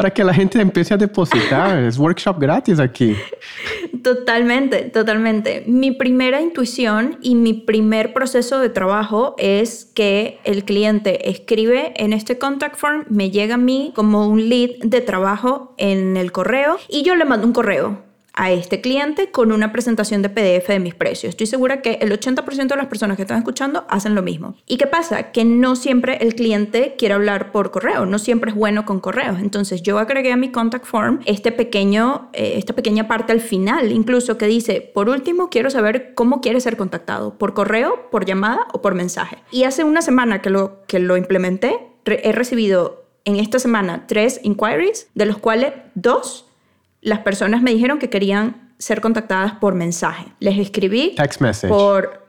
Para 0.00 0.14
que 0.14 0.24
la 0.24 0.32
gente 0.32 0.60
empiece 0.60 0.94
a 0.94 0.96
depositar. 0.96 1.78
es 1.78 1.98
workshop 1.98 2.38
gratis 2.38 2.78
aquí. 2.78 3.16
Totalmente, 4.02 4.84
totalmente. 4.84 5.64
Mi 5.66 5.90
primera 5.90 6.40
intuición 6.40 7.18
y 7.20 7.34
mi 7.34 7.52
primer 7.52 8.14
proceso 8.14 8.58
de 8.58 8.70
trabajo 8.70 9.34
es 9.36 9.84
que 9.94 10.38
el 10.44 10.64
cliente 10.64 11.28
escribe 11.28 11.92
en 11.96 12.12
este 12.12 12.38
contact 12.38 12.76
form, 12.76 13.04
me 13.08 13.30
llega 13.30 13.56
a 13.56 13.58
mí 13.58 13.92
como 13.94 14.26
un 14.26 14.48
lead 14.48 14.70
de 14.82 15.00
trabajo 15.00 15.74
en 15.76 16.16
el 16.16 16.32
correo 16.32 16.78
y 16.88 17.02
yo 17.02 17.14
le 17.14 17.24
mando 17.24 17.46
un 17.46 17.52
correo 17.52 18.09
a 18.40 18.50
este 18.50 18.80
cliente 18.80 19.30
con 19.30 19.52
una 19.52 19.70
presentación 19.70 20.22
de 20.22 20.30
PDF 20.30 20.68
de 20.68 20.80
mis 20.80 20.94
precios. 20.94 21.28
Estoy 21.28 21.46
segura 21.46 21.82
que 21.82 21.98
el 22.00 22.10
80% 22.10 22.68
de 22.68 22.76
las 22.76 22.86
personas 22.86 23.18
que 23.18 23.24
están 23.24 23.36
escuchando 23.36 23.84
hacen 23.90 24.14
lo 24.14 24.22
mismo. 24.22 24.54
¿Y 24.66 24.78
qué 24.78 24.86
pasa? 24.86 25.30
Que 25.30 25.44
no 25.44 25.76
siempre 25.76 26.16
el 26.22 26.34
cliente 26.34 26.94
quiere 26.96 27.16
hablar 27.16 27.52
por 27.52 27.70
correo, 27.70 28.06
no 28.06 28.18
siempre 28.18 28.50
es 28.50 28.56
bueno 28.56 28.86
con 28.86 28.98
correos. 28.98 29.40
Entonces 29.40 29.82
yo 29.82 29.98
agregué 29.98 30.32
a 30.32 30.38
mi 30.38 30.50
contact 30.50 30.86
form 30.86 31.20
este 31.26 31.52
pequeño, 31.52 32.30
eh, 32.32 32.54
esta 32.56 32.72
pequeña 32.72 33.06
parte 33.06 33.32
al 33.32 33.42
final, 33.42 33.92
incluso 33.92 34.38
que 34.38 34.46
dice, 34.46 34.80
por 34.80 35.10
último, 35.10 35.50
quiero 35.50 35.68
saber 35.68 36.14
cómo 36.14 36.40
quiere 36.40 36.62
ser 36.62 36.78
contactado, 36.78 37.36
por 37.36 37.52
correo, 37.52 38.08
por 38.10 38.24
llamada 38.24 38.68
o 38.72 38.80
por 38.80 38.94
mensaje. 38.94 39.36
Y 39.50 39.64
hace 39.64 39.84
una 39.84 40.00
semana 40.00 40.40
que 40.40 40.48
lo, 40.48 40.86
que 40.86 40.98
lo 40.98 41.18
implementé, 41.18 41.78
he 42.06 42.32
recibido 42.32 43.04
en 43.26 43.36
esta 43.36 43.58
semana 43.58 44.06
tres 44.06 44.40
inquiries, 44.42 45.10
de 45.14 45.26
los 45.26 45.36
cuales 45.36 45.74
dos 45.94 46.46
las 47.00 47.20
personas 47.20 47.62
me 47.62 47.72
dijeron 47.72 47.98
que 47.98 48.10
querían 48.10 48.72
ser 48.78 49.00
contactadas 49.00 49.52
por 49.54 49.74
mensaje. 49.74 50.26
Les 50.40 50.58
escribí 50.58 51.14
Text 51.16 51.40
message. 51.40 51.72
por... 51.72 52.26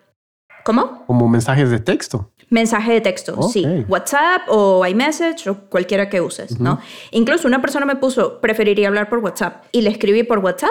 ¿Cómo? 0.64 1.06
Como 1.08 1.28
mensajes 1.28 1.70
de 1.72 1.80
texto. 1.80 2.30
Mensaje 2.50 2.92
de 2.92 3.02
texto, 3.02 3.42
sí. 3.44 3.66
WhatsApp 3.88 4.42
o 4.50 4.86
iMessage 4.86 5.48
o 5.50 5.56
cualquiera 5.70 6.10
que 6.10 6.20
uses, 6.20 6.60
¿no? 6.60 6.80
Incluso 7.12 7.48
una 7.48 7.62
persona 7.62 7.86
me 7.86 7.96
puso, 7.96 8.42
preferiría 8.42 8.90
hablar 8.90 9.10
por 9.10 9.20
WhatsApp. 9.20 9.64
Y 9.72 9.82
le 9.82 9.90
escribí 9.90 10.24
por 10.24 10.40
WhatsApp 10.40 10.70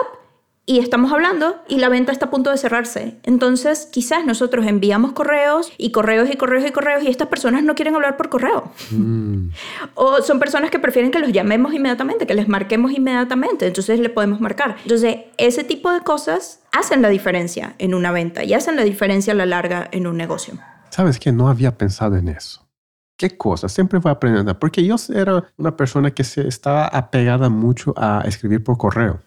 y 0.70 0.78
estamos 0.78 1.12
hablando 1.12 1.56
y 1.66 1.78
la 1.78 1.88
venta 1.88 2.12
está 2.12 2.26
a 2.26 2.30
punto 2.30 2.48
de 2.48 2.56
cerrarse. 2.56 3.18
Entonces, 3.24 3.88
quizás 3.90 4.24
nosotros 4.24 4.68
enviamos 4.68 5.10
correos 5.10 5.72
y 5.78 5.90
correos 5.90 6.30
y 6.32 6.36
correos 6.36 6.64
y 6.64 6.70
correos 6.70 7.02
y 7.02 7.08
estas 7.08 7.26
personas 7.26 7.64
no 7.64 7.74
quieren 7.74 7.96
hablar 7.96 8.16
por 8.16 8.28
correo. 8.28 8.70
Mm. 8.92 9.48
o 9.96 10.22
son 10.22 10.38
personas 10.38 10.70
que 10.70 10.78
prefieren 10.78 11.10
que 11.10 11.18
los 11.18 11.32
llamemos 11.32 11.74
inmediatamente, 11.74 12.24
que 12.24 12.34
les 12.34 12.46
marquemos 12.46 12.92
inmediatamente. 12.92 13.66
Entonces, 13.66 13.98
le 13.98 14.10
podemos 14.10 14.40
marcar. 14.40 14.76
Entonces, 14.84 15.16
ese 15.38 15.64
tipo 15.64 15.90
de 15.90 16.02
cosas 16.02 16.60
hacen 16.70 17.02
la 17.02 17.08
diferencia 17.08 17.74
en 17.78 17.92
una 17.92 18.12
venta 18.12 18.44
y 18.44 18.54
hacen 18.54 18.76
la 18.76 18.84
diferencia 18.84 19.32
a 19.32 19.36
la 19.36 19.46
larga 19.46 19.88
en 19.90 20.06
un 20.06 20.16
negocio. 20.16 20.54
¿Sabes 20.90 21.18
que 21.18 21.32
No 21.32 21.48
había 21.48 21.76
pensado 21.76 22.14
en 22.14 22.28
eso 22.28 22.69
qué 23.20 23.36
cosa, 23.36 23.68
siempre 23.68 23.98
voy 23.98 24.10
aprendiendo, 24.10 24.58
porque 24.58 24.82
yo 24.82 24.96
era 25.14 25.44
una 25.58 25.76
persona 25.76 26.10
que 26.10 26.24
se 26.24 26.48
estaba 26.48 26.86
apegada 26.86 27.50
mucho 27.50 27.92
a 27.98 28.22
escribir 28.26 28.64
por 28.64 28.78
correo, 28.78 29.20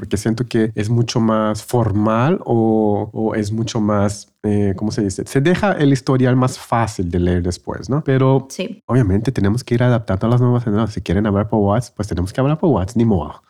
porque 0.00 0.16
siento 0.16 0.44
que 0.46 0.72
es 0.74 0.90
mucho 0.90 1.20
más 1.20 1.62
formal 1.62 2.40
o, 2.44 3.34
es 3.36 3.52
mucho 3.52 3.80
más, 3.80 4.34
eh, 4.42 4.74
¿cómo 4.76 4.90
se 4.90 5.04
dice? 5.04 5.22
Se 5.26 5.40
deja 5.40 5.70
el 5.74 5.92
historial 5.92 6.34
más 6.34 6.58
fácil 6.58 7.08
de 7.08 7.20
leer 7.20 7.44
después, 7.44 7.88
¿no? 7.88 8.02
Pero 8.02 8.48
sí. 8.50 8.82
obviamente 8.86 9.30
tenemos 9.30 9.62
que 9.62 9.76
ir 9.76 9.84
adaptando 9.84 10.26
a 10.26 10.30
las 10.30 10.40
nuevas 10.40 10.64
generaciones. 10.64 10.94
Si 10.94 11.02
quieren 11.02 11.24
hablar 11.24 11.48
por 11.48 11.60
WhatsApp, 11.60 11.94
pues 11.94 12.08
tenemos 12.08 12.32
que 12.32 12.40
hablar 12.40 12.58
por 12.58 12.70
WhatsApp, 12.70 12.96
ni 12.96 13.04
modo. 13.04 13.44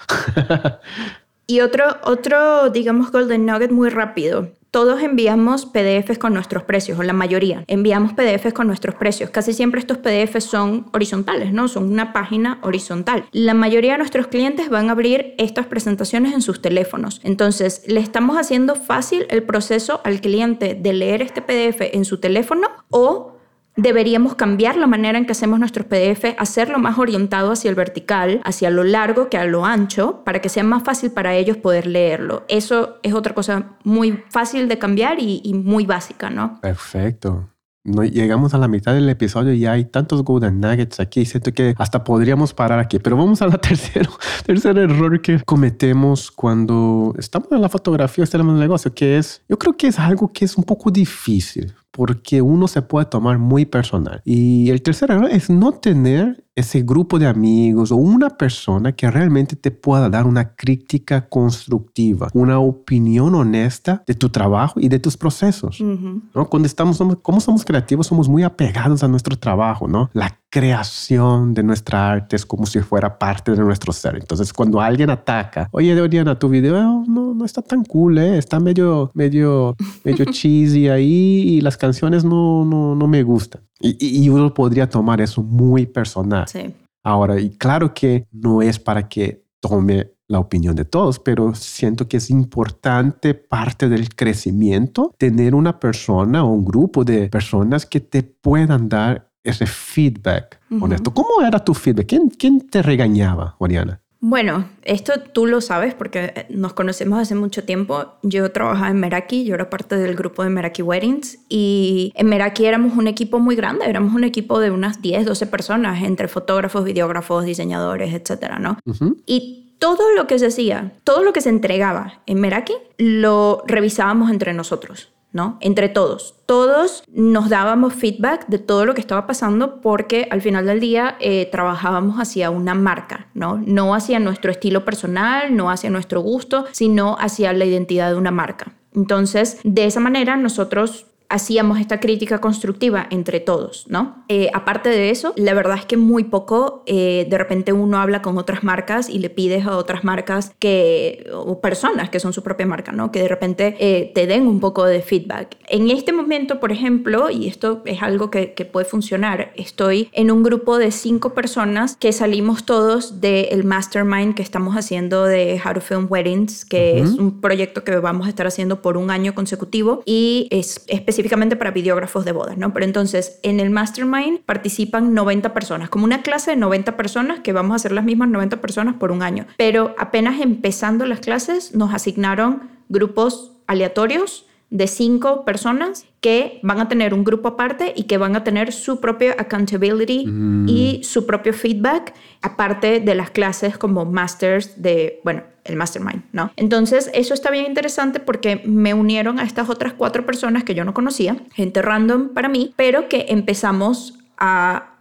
y 1.47 1.61
otro, 1.61 1.85
otro, 2.05 2.69
digamos, 2.69 3.11
golden 3.11 3.47
nugget 3.47 3.71
muy 3.71 3.89
rápido 3.89 4.53
todos 4.77 5.03
enviamos 5.03 5.65
PDFs 5.65 6.19
con 6.19 6.35
nuestros 6.35 6.65
precios, 6.65 6.99
o 6.99 7.03
la 7.03 7.15
mayoría 7.15 7.65
enviamos 7.67 8.12
PDFs 8.12 8.53
con 8.53 8.67
nuestros 8.67 8.95
precios. 8.95 9.31
Casi 9.31 9.55
siempre 9.55 9.81
estos 9.81 9.97
PDFs 9.97 10.45
son 10.45 10.91
horizontales, 10.93 11.51
¿no? 11.51 11.67
Son 11.67 11.91
una 11.91 12.12
página 12.12 12.59
horizontal. 12.61 13.25
La 13.33 13.55
mayoría 13.55 13.93
de 13.93 13.99
nuestros 14.01 14.27
clientes 14.27 14.69
van 14.69 14.91
a 14.91 14.93
abrir 14.93 15.35
estas 15.39 15.65
presentaciones 15.65 16.35
en 16.35 16.43
sus 16.43 16.61
teléfonos. 16.61 17.23
Entonces, 17.25 17.85
le 17.87 18.01
estamos 18.01 18.37
haciendo 18.37 18.75
fácil 18.75 19.25
el 19.31 19.45
proceso 19.45 20.03
al 20.05 20.21
cliente 20.21 20.75
de 20.75 20.93
leer 20.93 21.23
este 21.23 21.41
PDF 21.41 21.81
en 21.95 22.05
su 22.05 22.21
teléfono 22.21 22.69
o 22.91 23.36
deberíamos 23.77 24.35
cambiar 24.35 24.77
la 24.77 24.87
manera 24.87 25.19
en 25.19 25.27
que 25.27 25.33
hacemos 25.33 25.59
nuestros 25.59 25.87
PDF, 25.87 26.35
hacerlo 26.39 26.79
más 26.79 26.99
orientado 26.99 27.53
hacia 27.53 27.69
el 27.69 27.75
vertical, 27.75 28.41
hacia 28.45 28.71
lo 28.71 28.85
largo 28.85 29.29
que 29.29 29.37
a 29.37 29.45
lo 29.45 29.65
ancho, 29.65 30.23
para 30.25 30.41
que 30.41 30.49
sea 30.49 30.65
más 30.65 30.83
fácil 30.83 31.11
para 31.11 31.35
ellos 31.35 31.59
poder 31.59 31.87
leerlo. 31.87 32.45
Eso 32.49 32.97
es 33.03 33.12
otra 33.12 33.35
cosa 33.35 33.77
muy 33.85 34.25
fácil 34.31 34.69
de 34.69 34.79
cambiar 34.79 35.19
y, 35.21 35.55
muy 35.55 35.87
básica, 35.87 36.31
¿no? 36.31 36.61
Perfecto. 36.61 37.51
No, 37.85 38.03
llegamos 38.03 38.53
a 38.53 38.59
la 38.59 38.67
mitad 38.67 38.95
del 38.95 39.09
episodio 39.09 39.53
y 39.53 39.65
hay 39.65 39.85
tantos 39.85 40.25
golden 40.25 40.61
nuggets 40.61 40.99
aquí. 40.99 41.25
Siento 41.25 41.53
que 41.53 41.75
hasta 41.79 42.03
podríamos 42.03 42.53
parar 42.53 42.81
aquí. 42.81 42.99
Pero 42.99 43.17
vamos 43.17 43.43
a 43.43 43.47
la 43.47 43.59
tercero, 43.59 44.11
tercer 44.45 44.77
error 44.77 45.21
que 45.23 45.41
cometemos 45.45 46.33
cuando 46.33 47.15
estamos 47.17 47.53
en 47.53 47.61
la 47.61 47.69
fotografía, 47.69 48.25
estamos 48.25 48.49
en 48.49 48.55
el 48.55 48.61
negocio, 48.61 48.93
que 48.93 49.19
es, 49.19 49.43
yo 49.49 49.57
creo 49.57 49.77
que 49.77 49.87
es 49.87 49.99
algo 50.01 50.33
que 50.33 50.45
es 50.45 50.57
un 50.57 50.65
poco 50.65 50.91
difícil 50.91 51.73
porque 51.97 52.43
uno 52.43 52.69
se 52.69 52.83
puede 52.83 53.07
tomar 53.07 53.39
muy 53.39 53.65
personal. 53.65 54.21
Y 54.23 54.69
el 54.69 54.83
tercer 54.83 55.11
error 55.11 55.31
es 55.33 55.49
no 55.49 55.73
tener 55.73 56.46
ese 56.57 56.83
grupo 56.83 57.19
de 57.19 57.27
amigos 57.27 57.92
o 57.92 57.97
una 57.97 58.31
persona 58.31 58.92
que 58.92 59.11
realmente 59.11 59.57
te 59.57 59.71
pueda 59.71 60.09
dar 60.09 60.27
una 60.27 60.55
crítica 60.57 61.29
constructiva, 61.29 62.29
una 62.33 62.59
opinión 62.59 63.35
honesta 63.35 64.03
de 64.07 64.14
tu 64.14 64.31
trabajo 64.31 64.81
y 64.81 64.88
de 64.88 64.99
tus 64.99 65.19
procesos. 65.19 65.81
¿no? 65.81 66.49
Cuando 66.49 66.66
estamos, 66.66 66.99
como 67.21 67.40
somos 67.40 67.64
creativos, 67.64 68.07
somos 68.07 68.29
muy 68.29 68.42
apegados 68.42 69.05
a 69.05 69.09
nuestro 69.09 69.38
trabajo, 69.38 69.87
¿no? 69.87 70.09
La 70.14 70.38
creación 70.49 71.53
de 71.53 71.62
nuestra 71.62 72.12
arte 72.12 72.37
es 72.37 72.47
como 72.47 72.64
si 72.64 72.81
fuera 72.81 73.19
parte 73.19 73.53
de 73.53 73.59
nuestro 73.59 73.92
ser. 73.92 74.16
Entonces, 74.16 74.55
cuando 74.55 74.81
alguien 74.81 75.11
ataca, 75.11 75.69
oye, 75.73 76.01
Oriana, 76.01 76.38
tu 76.38 76.49
video 76.49 77.05
no, 77.07 77.35
no 77.35 77.45
está 77.45 77.61
tan 77.61 77.85
cool, 77.85 78.16
¿eh? 78.16 78.38
está 78.38 78.59
medio, 78.59 79.11
medio, 79.12 79.77
medio 80.03 80.25
cheesy 80.33 80.88
ahí 80.88 81.42
y 81.47 81.61
las 81.61 81.77
canciones 81.77 82.25
no, 82.25 82.64
no, 82.64 82.95
no 82.95 83.07
me 83.07 83.23
gustan. 83.23 83.61
Y, 83.79 84.25
y, 84.25 84.31
uno 84.31 84.55
podría 84.55 84.88
tomar 84.88 85.21
eso 85.21 85.42
muy 85.42 85.85
personal. 85.85 86.46
Sí. 86.47 86.75
Ahora, 87.05 87.39
y 87.41 87.51
claro 87.51 87.95
que 87.95 88.27
no 88.33 88.63
es 88.63 88.79
para 88.79 89.09
que 89.09 89.45
tome 89.61 90.11
la 90.29 90.41
opinión 90.41 90.75
de 90.75 90.85
todos, 90.85 91.21
pero 91.21 91.55
siento 91.55 92.09
que 92.09 92.17
es 92.17 92.31
importante 92.31 93.35
parte 93.35 93.89
del 93.89 94.15
crecimiento 94.15 95.15
tener 95.19 95.55
una 95.55 95.79
persona 95.79 96.45
o 96.45 96.49
un 96.49 96.65
grupo 96.65 97.05
de 97.05 97.29
personas 97.29 97.87
que 97.87 98.01
te 98.01 98.23
puedan 98.23 98.89
dar 98.89 99.31
ese 99.45 99.67
feedback 99.67 100.61
honesto. 100.81 101.15
¿Cómo 101.15 101.41
era 101.47 101.65
tu 101.65 101.73
feedback? 101.73 102.07
¿Quién, 102.07 102.29
quién 102.29 102.69
te 102.69 102.83
regañaba, 102.83 103.55
Oriana? 103.59 104.01
Bueno, 104.29 104.69
esto 104.83 105.12
tú 105.33 105.47
lo 105.47 105.61
sabes 105.61 105.95
porque 105.95 106.47
nos 106.49 106.73
conocemos 106.73 107.21
hace 107.21 107.37
mucho 107.37 107.62
tiempo. 107.62 108.15
Yo 108.25 108.51
trabajaba 108.51 108.91
en 108.91 108.99
Meraki, 108.99 109.45
yo 109.45 109.55
era 109.55 109.71
parte 109.71 109.97
del 109.97 110.17
grupo 110.17 110.43
de 110.43 110.51
Meraki 110.51 110.83
Weddings 110.83 111.39
y 111.49 112.12
en 112.17 112.27
Meraki 112.27 112.67
éramos 112.67 112.97
un 112.97 113.07
equipo 113.07 113.39
muy 113.39 113.55
grande, 113.55 113.85
éramos 113.89 114.15
un 114.15 114.25
equipo 114.25 114.59
de 114.59 114.73
unas 114.73 115.01
10, 115.01 115.27
12 115.27 115.47
personas, 115.47 116.03
entre 116.03 116.27
fotógrafos, 116.27 116.83
videógrafos, 116.83 117.45
diseñadores, 117.45 118.12
etcétera, 118.12 118.59
¿no? 118.59 118.81
Y 119.27 119.77
todo 119.79 120.12
lo 120.17 120.27
que 120.27 120.41
se 120.41 120.47
hacía, 120.47 120.95
todo 121.05 121.23
lo 121.23 121.33
que 121.33 121.41
se 121.41 121.51
entregaba 121.51 122.23
en 122.27 122.41
Meraki, 122.41 122.75
lo 122.99 123.62
revisábamos 123.69 124.33
entre 124.33 124.55
nosotros. 124.55 125.12
Entre 125.61 125.88
todos. 125.88 126.35
Todos 126.46 127.05
nos 127.12 127.49
dábamos 127.49 127.94
feedback 127.94 128.46
de 128.49 128.59
todo 128.59 128.87
lo 128.87 128.94
que 128.94 129.01
estaba 129.01 129.27
pasando 129.27 129.81
porque 129.81 130.29
al 130.31 130.42
final 130.42 130.66
del 130.66 130.81
día 130.81 131.16
eh, 131.20 131.49
trabajábamos 131.51 132.18
hacia 132.18 132.51
una 132.51 132.75
marca. 132.75 133.29
No 133.35 133.94
hacia 133.94 134.18
nuestro 134.18 134.51
estilo 134.51 134.85
personal, 134.85 135.55
no 135.57 135.70
hacia 135.70 135.90
nuestro 135.90 136.20
gusto, 136.20 136.66
sino 136.72 137.16
hacia 137.18 137.53
la 137.53 137.64
identidad 137.64 138.11
de 138.11 138.16
una 138.16 138.31
marca. 138.31 138.72
Entonces, 138.94 139.59
de 139.62 139.85
esa 139.85 140.01
manera 140.01 140.37
nosotros 140.37 141.07
hacíamos 141.29 141.81
esta 141.81 142.01
crítica 142.01 142.39
constructiva 142.39 143.07
entre 143.11 143.41
todos, 143.41 143.87
¿no? 143.89 144.25
Eh, 144.29 144.49
aparte 144.55 144.89
de 144.89 145.11
eso, 145.11 145.33
la 145.37 145.55
verdad 145.55 145.77
es 145.79 145.85
que 145.85 145.97
muy 145.97 146.25
poco, 146.25 146.83
eh, 146.87 147.27
de 147.29 147.39
repente 147.39 147.73
uno 147.73 147.99
habla 147.99 148.23
con 148.23 148.39
otras 148.39 148.62
marcas 148.62 149.09
y 149.09 149.19
le 149.19 149.31
pides 149.31 149.67
a 149.67 149.77
otras 149.77 150.05
marcas 150.05 150.55
que, 150.59 151.29
o 151.33 151.61
personas 151.61 152.11
que 152.11 152.21
son 152.21 152.33
su 152.33 152.43
propia 152.43 152.67
marca, 152.67 152.93
¿no? 152.93 153.11
Que 153.11 153.21
de 153.21 153.29
repente 153.29 153.77
eh, 153.81 154.12
te 154.15 154.27
den 154.27 154.47
un 154.47 154.61
poco 154.61 154.85
de 154.85 155.03
feedback. 155.03 155.57
En 155.69 155.91
este 155.91 156.12
momento, 156.12 156.61
por 156.61 156.73
ejemplo, 156.73 157.31
y 157.31 157.49
esto 157.49 157.83
es 157.85 158.03
algo 158.03 158.31
que, 158.31 158.55
puede 158.67 158.87
funcionar, 158.87 159.53
estoy 159.55 160.09
en 160.12 160.31
un 160.31 160.43
grupo 160.43 160.77
de 160.79 160.91
cinco 160.91 161.35
personas 161.35 161.97
que 161.97 162.12
salimos 162.12 162.65
todos 162.65 163.21
del 163.21 163.62
mastermind 163.65 164.35
que 164.35 164.43
estamos 164.43 164.75
haciendo 164.77 165.25
de 165.25 165.61
How 165.65 165.75
to 165.75 165.81
Film 165.81 166.07
Weddings, 166.11 166.65
que 166.65 166.99
es 166.99 167.11
un 167.12 167.41
proyecto 167.41 167.85
que 167.85 167.97
vamos 167.97 168.27
a 168.27 168.31
estar 168.31 168.47
haciendo 168.47 168.83
por 168.83 168.97
un 168.97 169.11
año 169.11 169.35
consecutivo 169.35 170.03
y 170.05 170.49
es 170.51 170.85
específicamente 170.89 171.16
específicamente 171.17 171.57
para 171.57 171.71
videógrafos 171.71 172.27
de 172.27 172.33
bodas, 172.33 172.59
¿no? 172.59 172.75
Pero 172.75 172.85
entonces 172.85 173.39
en 173.43 173.59
el 173.59 173.71
mastermind 173.71 174.41
participan 174.41 175.15
90 175.15 175.55
personas, 175.55 175.89
como 175.89 176.05
una 176.05 176.21
clase 176.21 176.51
de 176.51 176.57
90 176.57 176.97
personas 176.97 177.41
que 177.41 177.55
vamos 177.55 177.73
a 177.73 177.77
hacer 177.77 177.93
las 177.93 178.05
mismas 178.05 178.29
90 178.29 178.61
personas 178.61 178.97
por 178.97 179.11
un 179.11 179.23
año. 179.23 179.47
Pero 179.57 179.95
apenas 179.99 180.41
empezando 180.41 181.07
las 181.07 181.21
clases 181.21 181.75
nos 181.75 181.95
asignaron 181.95 182.69
grupos 182.91 183.53
aleatorios 183.67 184.46
de 184.71 184.89
cinco 184.89 185.45
personas 185.45 186.07
que 186.21 186.59
van 186.63 186.81
a 186.81 186.89
tener 186.89 187.15
un 187.15 187.23
grupo 187.23 187.49
aparte 187.49 187.93
y 187.95 188.05
que 188.05 188.19
van 188.19 188.35
a 188.35 188.43
tener 188.43 188.73
su 188.73 189.01
propio 189.01 189.33
accountability 189.39 190.27
Mm. 190.27 190.69
y 190.69 191.01
su 191.05 191.25
propio 191.25 191.53
feedback, 191.53 192.15
aparte 192.43 192.99
de 193.01 193.15
las 193.15 193.31
clases 193.31 193.79
como 193.79 194.05
masters 194.05 194.83
de, 194.83 195.21
bueno, 195.23 195.43
el 195.65 195.77
mastermind, 195.77 196.23
¿no? 196.33 196.51
Entonces, 196.57 197.11
eso 197.15 197.35
está 197.35 197.51
bien 197.51 197.67
interesante 197.67 198.19
porque 198.21 198.63
me 198.65 198.95
unieron 198.95 199.39
a 199.39 199.45
estas 199.45 199.69
otras 199.69 199.93
cuatro 199.93 200.27
personas 200.27 200.65
que 200.65 200.75
yo 200.75 200.85
no 200.85 200.95
conocía, 200.95 201.37
gente 201.55 201.83
random 201.83 202.31
para 202.31 202.49
mí, 202.49 202.73
pero 202.77 203.09
que 203.09 203.27
empezamos 203.29 204.19
a 204.39 204.96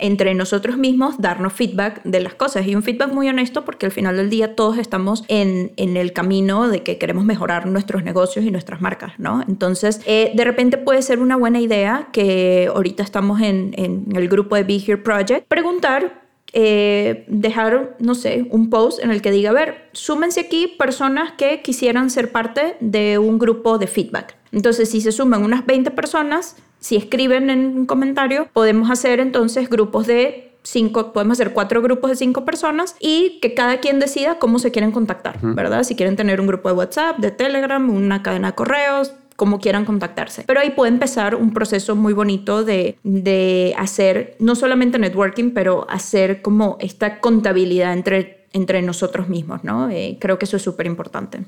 entre 0.00 0.34
nosotros 0.34 0.76
mismos 0.76 1.18
darnos 1.18 1.52
feedback 1.52 2.02
de 2.04 2.20
las 2.20 2.34
cosas 2.34 2.66
y 2.66 2.74
un 2.74 2.82
feedback 2.82 3.12
muy 3.12 3.28
honesto 3.28 3.64
porque 3.64 3.86
al 3.86 3.92
final 3.92 4.16
del 4.16 4.30
día 4.30 4.54
todos 4.54 4.78
estamos 4.78 5.24
en, 5.28 5.72
en 5.76 5.96
el 5.96 6.12
camino 6.12 6.68
de 6.68 6.82
que 6.82 6.98
queremos 6.98 7.24
mejorar 7.24 7.66
nuestros 7.66 8.04
negocios 8.04 8.44
y 8.44 8.50
nuestras 8.50 8.80
marcas, 8.80 9.12
¿no? 9.18 9.42
Entonces, 9.46 10.00
eh, 10.06 10.32
de 10.34 10.44
repente 10.44 10.78
puede 10.78 11.02
ser 11.02 11.20
una 11.20 11.36
buena 11.36 11.60
idea 11.60 12.08
que 12.12 12.70
ahorita 12.74 13.02
estamos 13.02 13.40
en, 13.40 13.74
en 13.76 14.06
el 14.14 14.28
grupo 14.28 14.56
de 14.56 14.64
Be 14.64 14.76
Here 14.76 14.98
Project, 14.98 15.46
preguntar 15.48 16.20
eh, 16.52 17.24
dejar, 17.28 17.96
no 18.00 18.16
sé, 18.16 18.46
un 18.50 18.70
post 18.70 18.98
en 19.02 19.12
el 19.12 19.22
que 19.22 19.30
diga, 19.30 19.50
a 19.50 19.52
ver, 19.52 19.88
súmense 19.92 20.40
aquí 20.40 20.66
personas 20.66 21.32
que 21.32 21.62
quisieran 21.62 22.10
ser 22.10 22.32
parte 22.32 22.76
de 22.80 23.18
un 23.18 23.38
grupo 23.38 23.78
de 23.78 23.86
feedback. 23.86 24.36
Entonces, 24.50 24.90
si 24.90 25.00
se 25.00 25.12
suman 25.12 25.44
unas 25.44 25.64
20 25.64 25.92
personas, 25.92 26.56
si 26.80 26.96
escriben 26.96 27.50
en 27.50 27.78
un 27.78 27.86
comentario, 27.86 28.48
podemos 28.52 28.90
hacer 28.90 29.20
entonces 29.20 29.68
grupos 29.68 30.06
de 30.06 30.52
cinco, 30.62 31.12
podemos 31.12 31.38
hacer 31.38 31.52
cuatro 31.52 31.82
grupos 31.82 32.10
de 32.10 32.16
cinco 32.16 32.44
personas 32.44 32.96
y 33.00 33.38
que 33.40 33.54
cada 33.54 33.78
quien 33.80 33.98
decida 34.00 34.38
cómo 34.38 34.58
se 34.58 34.70
quieren 34.70 34.92
contactar, 34.92 35.38
¿verdad? 35.42 35.84
Si 35.84 35.94
quieren 35.94 36.16
tener 36.16 36.40
un 36.40 36.46
grupo 36.46 36.68
de 36.68 36.74
WhatsApp, 36.74 37.18
de 37.18 37.30
Telegram, 37.30 37.88
una 37.88 38.22
cadena 38.22 38.48
de 38.48 38.54
correos, 38.54 39.12
como 39.36 39.58
quieran 39.58 39.86
contactarse. 39.86 40.44
Pero 40.46 40.60
ahí 40.60 40.70
puede 40.70 40.92
empezar 40.92 41.34
un 41.34 41.54
proceso 41.54 41.96
muy 41.96 42.12
bonito 42.12 42.62
de, 42.62 42.98
de 43.04 43.74
hacer 43.78 44.36
no 44.38 44.54
solamente 44.54 44.98
networking, 44.98 45.52
pero 45.52 45.86
hacer 45.88 46.42
como 46.42 46.76
esta 46.78 47.20
contabilidad 47.20 47.94
entre, 47.94 48.46
entre 48.52 48.82
nosotros 48.82 49.30
mismos, 49.30 49.64
¿no? 49.64 49.88
Eh, 49.88 50.18
creo 50.20 50.38
que 50.38 50.44
eso 50.44 50.58
es 50.58 50.62
súper 50.62 50.84
importante. 50.84 51.40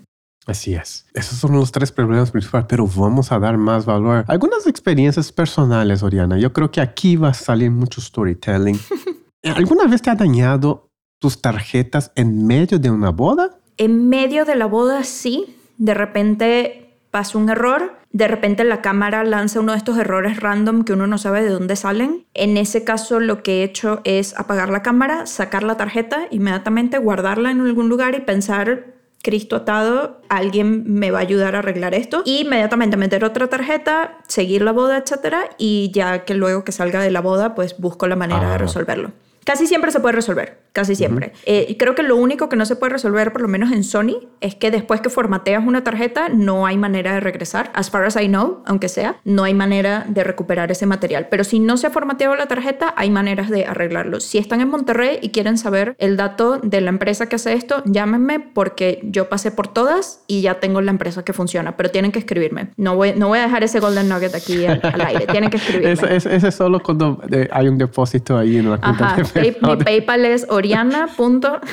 Así 0.46 0.74
es. 0.74 1.06
Esos 1.14 1.38
son 1.38 1.52
los 1.52 1.70
tres 1.70 1.92
problemas 1.92 2.30
principales, 2.30 2.66
pero 2.68 2.86
vamos 2.86 3.30
a 3.30 3.38
dar 3.38 3.56
más 3.56 3.86
valor. 3.86 4.24
Algunas 4.26 4.66
experiencias 4.66 5.30
personales, 5.30 6.02
Oriana. 6.02 6.38
Yo 6.38 6.52
creo 6.52 6.70
que 6.70 6.80
aquí 6.80 7.16
va 7.16 7.28
a 7.28 7.34
salir 7.34 7.70
mucho 7.70 8.00
storytelling. 8.00 8.78
¿Alguna 9.44 9.86
vez 9.86 10.02
te 10.02 10.10
ha 10.10 10.14
dañado 10.14 10.90
tus 11.18 11.40
tarjetas 11.40 12.10
en 12.16 12.46
medio 12.46 12.78
de 12.78 12.90
una 12.90 13.10
boda? 13.10 13.50
En 13.76 14.08
medio 14.08 14.44
de 14.44 14.56
la 14.56 14.66
boda, 14.66 15.04
sí. 15.04 15.56
De 15.78 15.94
repente 15.94 16.98
pasa 17.12 17.38
un 17.38 17.48
error. 17.48 17.98
De 18.10 18.26
repente 18.26 18.64
la 18.64 18.82
cámara 18.82 19.22
lanza 19.22 19.60
uno 19.60 19.72
de 19.72 19.78
estos 19.78 19.96
errores 19.96 20.40
random 20.40 20.82
que 20.82 20.92
uno 20.92 21.06
no 21.06 21.18
sabe 21.18 21.42
de 21.42 21.50
dónde 21.50 21.76
salen. 21.76 22.26
En 22.34 22.56
ese 22.56 22.84
caso 22.84 23.20
lo 23.20 23.42
que 23.42 23.60
he 23.60 23.64
hecho 23.64 24.00
es 24.04 24.36
apagar 24.38 24.70
la 24.70 24.82
cámara, 24.82 25.26
sacar 25.26 25.62
la 25.62 25.76
tarjeta, 25.76 26.26
inmediatamente 26.30 26.98
guardarla 26.98 27.50
en 27.50 27.60
algún 27.60 27.88
lugar 27.88 28.14
y 28.14 28.20
pensar 28.20 28.91
Cristo 29.22 29.56
atado, 29.56 30.20
alguien 30.28 30.82
me 30.92 31.10
va 31.10 31.18
a 31.18 31.22
ayudar 31.22 31.54
a 31.54 31.60
arreglar 31.60 31.94
esto. 31.94 32.22
Y 32.24 32.40
inmediatamente 32.40 32.96
meter 32.96 33.24
otra 33.24 33.46
tarjeta, 33.48 34.18
seguir 34.26 34.62
la 34.62 34.72
boda, 34.72 34.98
etcétera, 34.98 35.50
y 35.58 35.90
ya 35.94 36.24
que 36.24 36.34
luego 36.34 36.64
que 36.64 36.72
salga 36.72 37.00
de 37.00 37.10
la 37.10 37.20
boda, 37.20 37.54
pues 37.54 37.78
busco 37.78 38.06
la 38.08 38.16
manera 38.16 38.48
Ah. 38.48 38.52
de 38.52 38.58
resolverlo. 38.58 39.12
Casi 39.44 39.66
siempre 39.66 39.90
se 39.90 39.98
puede 40.00 40.14
resolver, 40.14 40.60
casi 40.72 40.94
siempre. 40.94 41.32
Eh, 41.44 41.66
y 41.68 41.76
creo 41.76 41.94
que 41.94 42.02
lo 42.02 42.16
único 42.16 42.48
que 42.48 42.56
no 42.56 42.64
se 42.66 42.76
puede 42.76 42.92
resolver, 42.94 43.32
por 43.32 43.42
lo 43.42 43.48
menos 43.48 43.72
en 43.72 43.84
Sony, 43.84 44.28
es 44.40 44.54
que 44.54 44.70
después 44.70 45.00
que 45.00 45.10
formateas 45.10 45.64
una 45.66 45.84
tarjeta, 45.84 46.28
no 46.28 46.66
hay 46.66 46.76
manera 46.78 47.12
de 47.14 47.20
regresar. 47.20 47.70
As 47.74 47.90
far 47.90 48.04
as 48.04 48.16
I 48.16 48.26
know, 48.28 48.62
aunque 48.66 48.88
sea, 48.88 49.16
no 49.24 49.44
hay 49.44 49.54
manera 49.54 50.04
de 50.08 50.24
recuperar 50.24 50.70
ese 50.70 50.86
material. 50.86 51.28
Pero 51.30 51.44
si 51.44 51.60
no 51.60 51.76
se 51.76 51.86
ha 51.86 51.90
formateado 51.90 52.34
la 52.36 52.46
tarjeta, 52.46 52.94
hay 52.96 53.10
maneras 53.10 53.50
de 53.50 53.66
arreglarlo. 53.66 54.20
Si 54.20 54.38
están 54.38 54.60
en 54.60 54.68
Monterrey 54.68 55.18
y 55.22 55.30
quieren 55.30 55.58
saber 55.58 55.94
el 55.98 56.16
dato 56.16 56.58
de 56.58 56.80
la 56.80 56.88
empresa 56.90 57.26
que 57.28 57.36
hace 57.36 57.52
esto, 57.52 57.82
llámenme 57.84 58.40
porque 58.40 59.00
yo 59.04 59.28
pasé 59.28 59.50
por 59.50 59.68
todas 59.68 60.22
y 60.26 60.42
ya 60.42 60.60
tengo 60.60 60.80
la 60.80 60.90
empresa 60.90 61.24
que 61.24 61.32
funciona. 61.32 61.76
Pero 61.76 61.90
tienen 61.90 62.12
que 62.12 62.18
escribirme. 62.18 62.70
No 62.76 62.96
voy, 62.96 63.12
no 63.16 63.28
voy 63.28 63.38
a 63.38 63.42
dejar 63.42 63.62
ese 63.62 63.80
golden 63.80 64.08
nugget 64.08 64.34
aquí 64.34 64.64
al, 64.66 64.80
al 64.82 65.00
aire. 65.02 65.26
Tienen 65.26 65.50
que 65.50 65.56
escribirme. 65.62 65.92
Ese, 65.92 66.34
ese 66.36 66.48
es 66.48 66.54
solo 66.54 66.80
cuando 66.82 67.20
eh, 67.30 67.48
hay 67.52 67.68
un 67.68 67.76
depósito 67.78 68.36
ahí 68.38 68.56
en 68.56 68.70
la 68.70 68.78
cuenta 68.78 69.04
Ajá, 69.06 69.16
de 69.16 69.24
pay- 69.24 69.56
mi. 69.60 69.76
PayPal 69.84 70.24
es 70.24 70.46
oriana. 70.62 71.08
punto- 71.16 71.60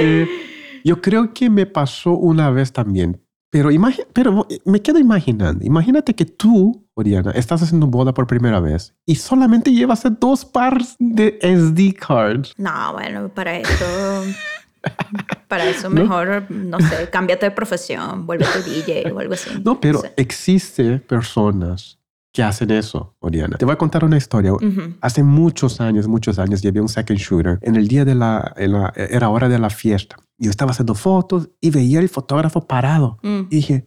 Eh, 0.00 0.28
yo 0.84 1.00
creo 1.00 1.32
que 1.32 1.48
me 1.48 1.64
pasó 1.66 2.12
una 2.12 2.50
vez 2.50 2.72
también, 2.72 3.20
pero, 3.50 3.70
pero 4.12 4.46
me 4.66 4.82
quedo 4.82 4.98
imaginando. 4.98 5.64
Imagínate 5.64 6.14
que 6.14 6.26
tú, 6.26 6.86
Oriana, 6.94 7.30
estás 7.32 7.62
haciendo 7.62 7.86
boda 7.86 8.12
por 8.12 8.26
primera 8.26 8.60
vez 8.60 8.94
y 9.06 9.14
solamente 9.14 9.72
llevas 9.72 10.02
dos 10.20 10.44
pares 10.44 10.96
de 10.98 11.38
SD 11.40 11.94
cards. 11.94 12.52
No, 12.58 12.92
bueno, 12.92 13.28
para 13.30 13.56
eso. 13.56 13.84
Para 15.48 15.64
eso 15.64 15.88
¿No? 15.90 16.02
mejor, 16.02 16.44
¿No? 16.50 16.78
sé, 16.80 17.08
cámbiate 17.10 17.46
de 17.46 17.50
profesión, 17.52 18.26
vuélvete 18.26 18.62
DJ 18.62 19.10
o 19.12 19.18
algo 19.18 19.32
así. 19.34 19.50
No, 19.64 19.80
pero 19.80 20.00
sé. 20.00 20.12
existe 20.18 20.98
personas 20.98 21.97
que 22.32 22.42
hacen 22.42 22.70
eso, 22.70 23.16
Oriana. 23.20 23.56
Te 23.56 23.64
voy 23.64 23.72
a 23.74 23.78
contar 23.78 24.04
una 24.04 24.16
historia. 24.16 24.52
Ujú. 24.52 24.94
Hace 25.00 25.22
muchos 25.22 25.80
años, 25.80 26.06
muchos 26.06 26.38
años, 26.38 26.62
llevé 26.62 26.80
un 26.80 26.88
second 26.88 27.18
shooter. 27.18 27.58
En 27.62 27.76
el 27.76 27.88
día 27.88 28.04
de 28.04 28.14
la, 28.14 28.52
en 28.56 28.72
la- 28.72 28.92
era 28.96 29.28
hora 29.30 29.48
de 29.48 29.58
la 29.58 29.70
fiesta. 29.70 30.16
Yo 30.38 30.50
estaba 30.50 30.70
haciendo 30.70 30.94
fotos 30.94 31.48
y 31.60 31.70
veía 31.70 31.98
el 32.00 32.08
fotógrafo 32.08 32.66
parado. 32.66 33.18
Mm. 33.22 33.40
Y 33.50 33.56
dije, 33.56 33.84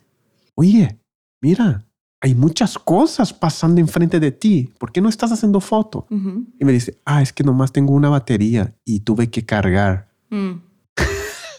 oye, 0.56 0.99
mira, 1.41 1.86
hay 2.19 2.36
muchas 2.36 2.77
cosas 2.77 3.32
pasando 3.34 3.80
enfrente 3.80 4.19
de 4.19 4.32
ti. 4.32 4.73
¿Por 4.77 4.91
qué 4.91 5.01
no 5.01 5.08
estás 5.10 5.32
haciendo 5.32 5.60
foto? 5.62 6.06
Ujú. 6.10 6.45
Y 6.60 6.65
me 6.65 6.71
dice, 6.73 6.99
ah, 7.06 7.21
es 7.21 7.32
que 7.32 7.43
nomás 7.43 7.71
tengo 7.71 7.93
una 7.93 8.10
batería 8.10 8.75
y 8.84 8.99
tuve 9.01 9.30
que 9.30 9.45
cargar. 9.45 10.10
Mm. 10.30 10.51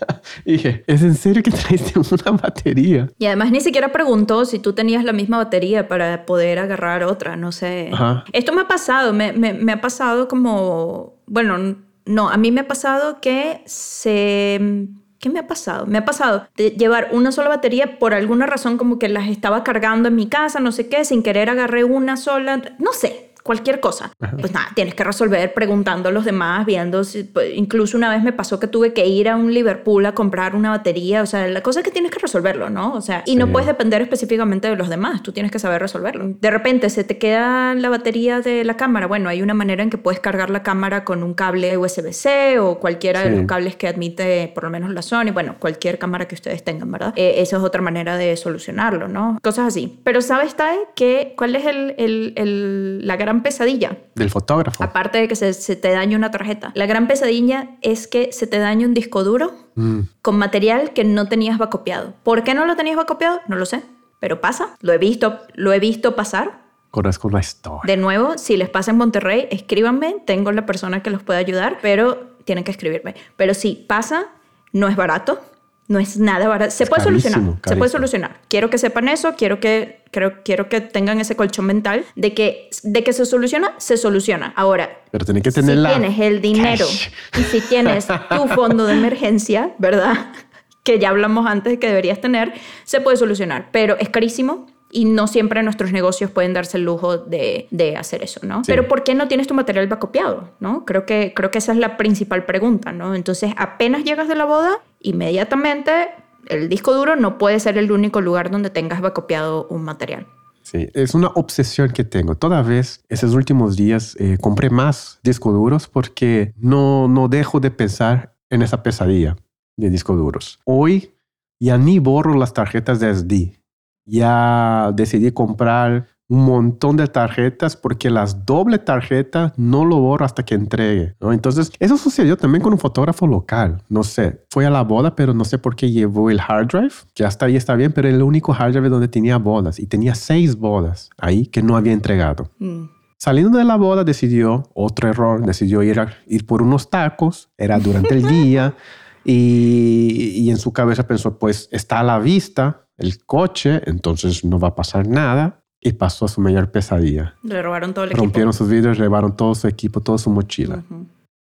Y 0.44 0.52
dije, 0.52 0.84
¿es 0.86 1.02
en 1.02 1.14
serio 1.14 1.42
que 1.42 1.50
traiste 1.50 1.98
una 1.98 2.38
batería? 2.38 3.08
Y 3.18 3.26
además 3.26 3.50
ni 3.50 3.60
siquiera 3.60 3.92
preguntó 3.92 4.44
si 4.44 4.58
tú 4.58 4.72
tenías 4.72 5.04
la 5.04 5.12
misma 5.12 5.38
batería 5.38 5.88
para 5.88 6.26
poder 6.26 6.58
agarrar 6.58 7.04
otra, 7.04 7.36
no 7.36 7.52
sé. 7.52 7.90
Ajá. 7.92 8.24
Esto 8.32 8.52
me 8.52 8.62
ha 8.62 8.68
pasado, 8.68 9.12
me, 9.12 9.32
me- 9.32 9.54
me 9.54 9.72
ha 9.72 9.80
pasado 9.80 10.28
como, 10.28 11.14
bueno, 11.26 11.76
no, 12.04 12.28
a 12.30 12.36
mí 12.36 12.50
me 12.50 12.62
ha 12.62 12.68
pasado 12.68 13.20
que 13.20 13.62
se... 13.66 14.88
¿Qué 15.18 15.30
me 15.30 15.38
ha 15.38 15.46
pasado? 15.46 15.86
Me 15.86 15.98
ha 15.98 16.04
pasado 16.04 16.48
de 16.56 16.70
llevar 16.70 17.10
una 17.12 17.30
sola 17.30 17.48
batería 17.48 18.00
por 18.00 18.12
alguna 18.12 18.44
razón 18.46 18.76
como 18.76 18.98
que 18.98 19.08
las 19.08 19.28
estaba 19.28 19.62
cargando 19.62 20.08
en 20.08 20.16
mi 20.16 20.26
casa, 20.28 20.58
no 20.58 20.72
sé 20.72 20.88
qué, 20.88 21.04
sin 21.04 21.22
querer 21.22 21.48
agarré 21.48 21.84
una 21.84 22.16
sola, 22.16 22.60
no 22.80 22.92
sé, 22.92 23.31
cualquier 23.42 23.80
cosa. 23.80 24.12
Pues 24.38 24.52
nada, 24.52 24.68
tienes 24.74 24.94
que 24.94 25.04
resolver 25.04 25.52
preguntando 25.54 26.08
a 26.08 26.12
los 26.12 26.24
demás, 26.24 26.64
viendo 26.66 27.04
si, 27.04 27.24
pues, 27.24 27.50
incluso 27.54 27.96
una 27.96 28.10
vez 28.10 28.22
me 28.22 28.32
pasó 28.32 28.60
que 28.60 28.66
tuve 28.66 28.92
que 28.92 29.06
ir 29.06 29.28
a 29.28 29.36
un 29.36 29.52
Liverpool 29.52 30.04
a 30.06 30.12
comprar 30.14 30.54
una 30.54 30.70
batería, 30.70 31.22
o 31.22 31.26
sea, 31.26 31.46
la 31.48 31.62
cosa 31.62 31.80
es 31.80 31.84
que 31.84 31.90
tienes 31.90 32.10
que 32.10 32.18
resolverlo, 32.18 32.70
¿no? 32.70 32.92
O 32.94 33.00
sea, 33.00 33.22
y 33.26 33.36
no 33.36 33.46
Sí. 33.46 33.52
puedes 33.52 33.66
depender 33.66 34.00
específicamente 34.02 34.68
de 34.68 34.76
los 34.76 34.88
demás, 34.88 35.22
tú 35.22 35.32
tienes 35.32 35.50
que 35.52 35.58
saber 35.58 35.80
resolverlo. 35.82 36.34
De 36.40 36.50
repente 36.50 36.88
se 36.90 37.04
te 37.04 37.18
queda 37.18 37.74
la 37.74 37.88
batería 37.88 38.40
de 38.40 38.64
la 38.64 38.76
cámara, 38.76 39.06
bueno, 39.06 39.28
hay 39.28 39.42
una 39.42 39.54
manera 39.54 39.82
en 39.82 39.90
que 39.90 39.98
puedes 39.98 40.20
cargar 40.20 40.50
la 40.50 40.62
cámara 40.62 41.04
con 41.04 41.22
un 41.22 41.34
cable 41.34 41.76
USB-C 41.76 42.58
o 42.58 42.78
cualquiera 42.78 43.20
de 43.22 43.30
Sí. 43.30 43.36
los 43.36 43.46
cables 43.46 43.76
que 43.76 43.88
admite 43.88 44.50
por 44.54 44.64
lo 44.64 44.70
menos 44.70 44.90
la 44.92 45.02
Sony, 45.02 45.32
bueno, 45.32 45.56
cualquier 45.58 45.98
cámara 45.98 46.26
que 46.28 46.34
ustedes 46.34 46.62
tengan, 46.64 46.90
¿verdad? 46.90 47.12
Eh, 47.16 47.34
esa 47.38 47.56
es 47.56 47.62
otra 47.62 47.82
manera 47.82 48.16
de 48.16 48.36
solucionarlo, 48.36 49.08
¿no? 49.08 49.38
Cosas 49.42 49.66
así. 49.68 49.98
Pero 50.04 50.20
¿sabes, 50.20 50.54
Tai, 50.54 50.76
que 50.94 51.34
cuál 51.36 51.56
es 51.56 51.66
el, 51.66 51.94
el- 51.98 52.32
el- 52.36 53.06
la 53.06 53.16
gran 53.16 53.31
pesadilla? 53.40 53.96
Del 54.14 54.28
fotógrafo. 54.28 54.84
Aparte 54.84 55.16
de 55.18 55.28
que 55.28 55.36
se, 55.36 55.54
se 55.54 55.76
te 55.76 55.90
dañe 55.92 56.14
una 56.16 56.30
tarjeta. 56.30 56.72
La 56.74 56.84
gran 56.84 57.06
pesadilla 57.08 57.70
es 57.80 58.06
que 58.06 58.30
se 58.32 58.46
te 58.46 58.58
dañe 58.58 58.84
un 58.84 58.92
disco 58.92 59.24
duro 59.24 59.52
Mm. 59.74 60.00
con 60.20 60.36
material 60.36 60.92
que 60.92 61.02
no 61.02 61.28
tenías 61.28 61.58
copiado. 61.70 62.12
¿Por 62.22 62.44
qué 62.44 62.52
no 62.52 62.66
lo 62.66 62.76
tenías 62.76 63.02
copiado? 63.06 63.40
No 63.48 63.56
lo 63.56 63.64
sé. 63.64 63.82
Pero 64.20 64.42
pasa. 64.42 64.76
Lo 64.82 64.92
he 64.92 64.98
visto, 64.98 65.38
lo 65.54 65.72
he 65.72 65.78
visto 65.80 66.14
pasar. 66.14 66.60
Conozco 66.90 67.30
la 67.30 67.40
historia. 67.40 67.80
De 67.86 67.96
nuevo, 67.96 68.36
si 68.36 68.58
les 68.58 68.68
pasa 68.68 68.90
en 68.90 68.98
Monterrey, 68.98 69.48
escríbanme. 69.50 70.16
Tengo 70.26 70.52
la 70.52 70.66
persona 70.66 71.02
que 71.02 71.08
los 71.08 71.22
puede 71.22 71.38
ayudar, 71.38 71.78
pero 71.80 72.36
tienen 72.44 72.64
que 72.64 72.70
escribirme. 72.70 73.14
Pero 73.36 73.54
si 73.54 73.74
pasa, 73.88 74.26
no 74.72 74.88
es 74.88 74.96
barato. 74.96 75.40
No 75.88 75.98
es 75.98 76.16
nada 76.16 76.48
barato. 76.48 76.70
Se 76.70 76.84
Es 76.84 76.90
puede 76.90 77.04
carísimo, 77.04 77.34
solucionar. 77.34 77.60
Se 77.66 77.76
puede 77.76 77.90
solucionar. 77.90 78.40
Quiero 78.48 78.70
que 78.70 78.78
sepan 78.78 79.08
eso. 79.08 79.34
Quiero 79.36 79.60
que, 79.60 80.02
creo, 80.10 80.42
quiero 80.44 80.68
que 80.68 80.80
tengan 80.80 81.20
ese 81.20 81.36
colchón 81.36 81.66
mental 81.66 82.04
de 82.14 82.34
que, 82.34 82.70
de 82.84 83.04
que 83.04 83.12
se 83.12 83.26
soluciona, 83.26 83.74
se 83.78 83.96
soluciona. 83.96 84.52
Ahora, 84.56 85.00
Pero 85.10 85.24
tiene 85.24 85.42
que 85.42 85.50
tener 85.50 85.76
si 85.76 85.82
la... 85.82 85.90
tienes 85.90 86.18
el 86.20 86.40
dinero 86.40 86.86
cash. 86.86 87.08
y 87.38 87.42
si 87.42 87.60
tienes 87.60 88.06
tu 88.06 88.48
fondo 88.48 88.86
de 88.86 88.94
emergencia, 88.94 89.72
¿verdad? 89.78 90.32
Que 90.84 90.98
ya 90.98 91.10
hablamos 91.10 91.46
antes 91.46 91.78
que 91.78 91.86
deberías 91.86 92.20
tener, 92.20 92.52
se 92.82 93.00
puede 93.00 93.16
solucionar, 93.16 93.68
pero 93.70 93.96
es 94.00 94.08
carísimo 94.08 94.66
y 94.90 95.04
no 95.04 95.28
siempre 95.28 95.62
nuestros 95.62 95.92
negocios 95.92 96.32
pueden 96.32 96.54
darse 96.54 96.76
el 96.76 96.82
lujo 96.84 97.18
de, 97.18 97.68
de 97.70 97.96
hacer 97.96 98.24
eso, 98.24 98.40
¿no? 98.42 98.64
Sí. 98.64 98.72
Pero 98.72 98.88
¿por 98.88 99.04
qué 99.04 99.14
no 99.14 99.28
tienes 99.28 99.46
tu 99.46 99.54
material 99.54 99.88
copiado, 100.00 100.50
no? 100.58 100.84
Creo 100.84 101.06
que, 101.06 101.34
creo 101.36 101.52
que 101.52 101.58
esa 101.58 101.70
es 101.70 101.78
la 101.78 101.96
principal 101.96 102.44
pregunta, 102.46 102.90
¿no? 102.90 103.14
Entonces, 103.14 103.52
apenas 103.56 104.02
llegas 104.02 104.26
de 104.26 104.34
la 104.34 104.44
boda, 104.44 104.80
inmediatamente 105.02 106.10
el 106.48 106.68
disco 106.68 106.94
duro 106.94 107.16
no 107.16 107.38
puede 107.38 107.60
ser 107.60 107.78
el 107.78 107.92
único 107.92 108.20
lugar 108.20 108.50
donde 108.50 108.70
tengas 108.70 109.00
copiado 109.12 109.66
un 109.68 109.82
material. 109.82 110.26
Sí, 110.62 110.88
es 110.94 111.14
una 111.14 111.28
obsesión 111.28 111.90
que 111.90 112.04
tengo. 112.04 112.36
Toda 112.36 112.62
vez, 112.62 113.04
esos 113.08 113.34
últimos 113.34 113.76
días, 113.76 114.16
eh, 114.18 114.38
compré 114.40 114.70
más 114.70 115.18
discos 115.22 115.52
duros 115.52 115.88
porque 115.88 116.54
no, 116.56 117.08
no 117.08 117.28
dejo 117.28 117.60
de 117.60 117.70
pensar 117.70 118.36
en 118.48 118.62
esa 118.62 118.82
pesadilla 118.82 119.36
de 119.76 119.90
discos 119.90 120.16
duros. 120.16 120.60
Hoy 120.64 121.14
ya 121.58 121.78
ni 121.78 121.98
borro 121.98 122.34
las 122.34 122.54
tarjetas 122.54 123.00
de 123.00 123.14
SD. 123.14 123.60
Ya 124.04 124.90
decidí 124.94 125.30
comprar 125.32 126.08
un 126.32 126.46
montón 126.46 126.96
de 126.96 127.08
tarjetas 127.08 127.76
porque 127.76 128.08
las 128.08 128.46
doble 128.46 128.78
tarjetas 128.78 129.52
no 129.58 129.84
lo 129.84 129.98
borro 129.98 130.24
hasta 130.24 130.42
que 130.42 130.54
entregue. 130.54 131.14
¿no? 131.20 131.30
Entonces, 131.30 131.70
eso 131.78 131.98
sucedió 131.98 132.38
también 132.38 132.62
con 132.62 132.72
un 132.72 132.78
fotógrafo 132.78 133.26
local. 133.26 133.82
No 133.90 134.02
sé, 134.02 134.42
fue 134.48 134.64
a 134.64 134.70
la 134.70 134.80
boda, 134.80 135.14
pero 135.14 135.34
no 135.34 135.44
sé 135.44 135.58
por 135.58 135.76
qué 135.76 135.90
llevó 135.90 136.30
el 136.30 136.40
hard 136.40 136.68
drive, 136.68 136.94
que 137.12 137.26
hasta 137.26 137.44
ahí 137.44 137.56
está 137.56 137.74
bien, 137.74 137.92
pero 137.92 138.08
el 138.08 138.22
único 138.22 138.54
hard 138.54 138.72
drive 138.72 138.88
donde 138.88 139.08
tenía 139.08 139.36
bodas 139.36 139.78
y 139.78 139.86
tenía 139.86 140.14
seis 140.14 140.56
bodas 140.56 141.10
ahí 141.18 141.44
que 141.44 141.62
no 141.62 141.76
había 141.76 141.92
entregado. 141.92 142.48
Mm. 142.58 142.84
Saliendo 143.18 143.58
de 143.58 143.64
la 143.64 143.76
boda 143.76 144.02
decidió, 144.02 144.70
otro 144.72 145.10
error, 145.10 145.44
decidió 145.44 145.82
ir, 145.82 146.00
ir 146.26 146.46
por 146.46 146.62
unos 146.62 146.88
tacos, 146.88 147.50
era 147.58 147.78
durante 147.78 148.14
el 148.14 148.26
día, 148.26 148.74
y, 149.26 150.32
y 150.34 150.48
en 150.48 150.56
su 150.56 150.72
cabeza 150.72 151.06
pensó, 151.06 151.38
pues 151.38 151.68
está 151.72 152.00
a 152.00 152.02
la 152.02 152.18
vista 152.18 152.86
el 152.96 153.22
coche, 153.26 153.82
entonces 153.84 154.46
no 154.46 154.58
va 154.58 154.68
a 154.68 154.74
pasar 154.74 155.06
nada 155.06 155.61
y 155.84 155.92
pasó 155.92 156.26
a 156.26 156.28
su 156.28 156.40
mayor 156.40 156.70
pesadilla. 156.70 157.34
Le 157.42 157.60
robaron 157.60 157.92
todo 157.92 158.04
el 158.04 158.12
equipo. 158.12 158.22
Rompieron 158.22 158.52
sus 158.52 158.68
vidrios, 158.68 158.98
robaron 158.98 159.36
todo 159.36 159.54
su 159.54 159.66
equipo, 159.66 160.00
toda 160.00 160.16
su 160.16 160.30
mochila. 160.30 160.82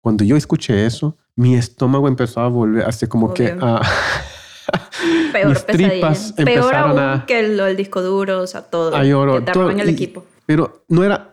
Cuando 0.02 0.24
yo 0.24 0.36
escuché 0.36 0.86
eso, 0.86 1.16
mi 1.36 1.56
estómago 1.56 2.08
empezó 2.08 2.42
a 2.42 2.48
volver 2.48 2.84
así 2.84 3.06
como 3.08 3.34
que 3.34 3.56
a... 3.62 3.82
Peor 5.34 5.50
mis 5.50 5.66
tripas 5.66 6.34
Peor 6.34 6.74
aún 6.74 7.24
que 7.28 7.40
el, 7.40 7.76
disco 7.76 8.02
duro, 8.02 8.42
o 8.42 8.48
sea, 8.48 8.62
todo. 8.62 8.92
que 8.92 9.46
te 9.46 9.54
roban 9.54 9.80
el 9.80 9.90
equipo. 9.90 10.26
Pero 10.46 10.84
no 10.90 11.04
era... 11.04 11.30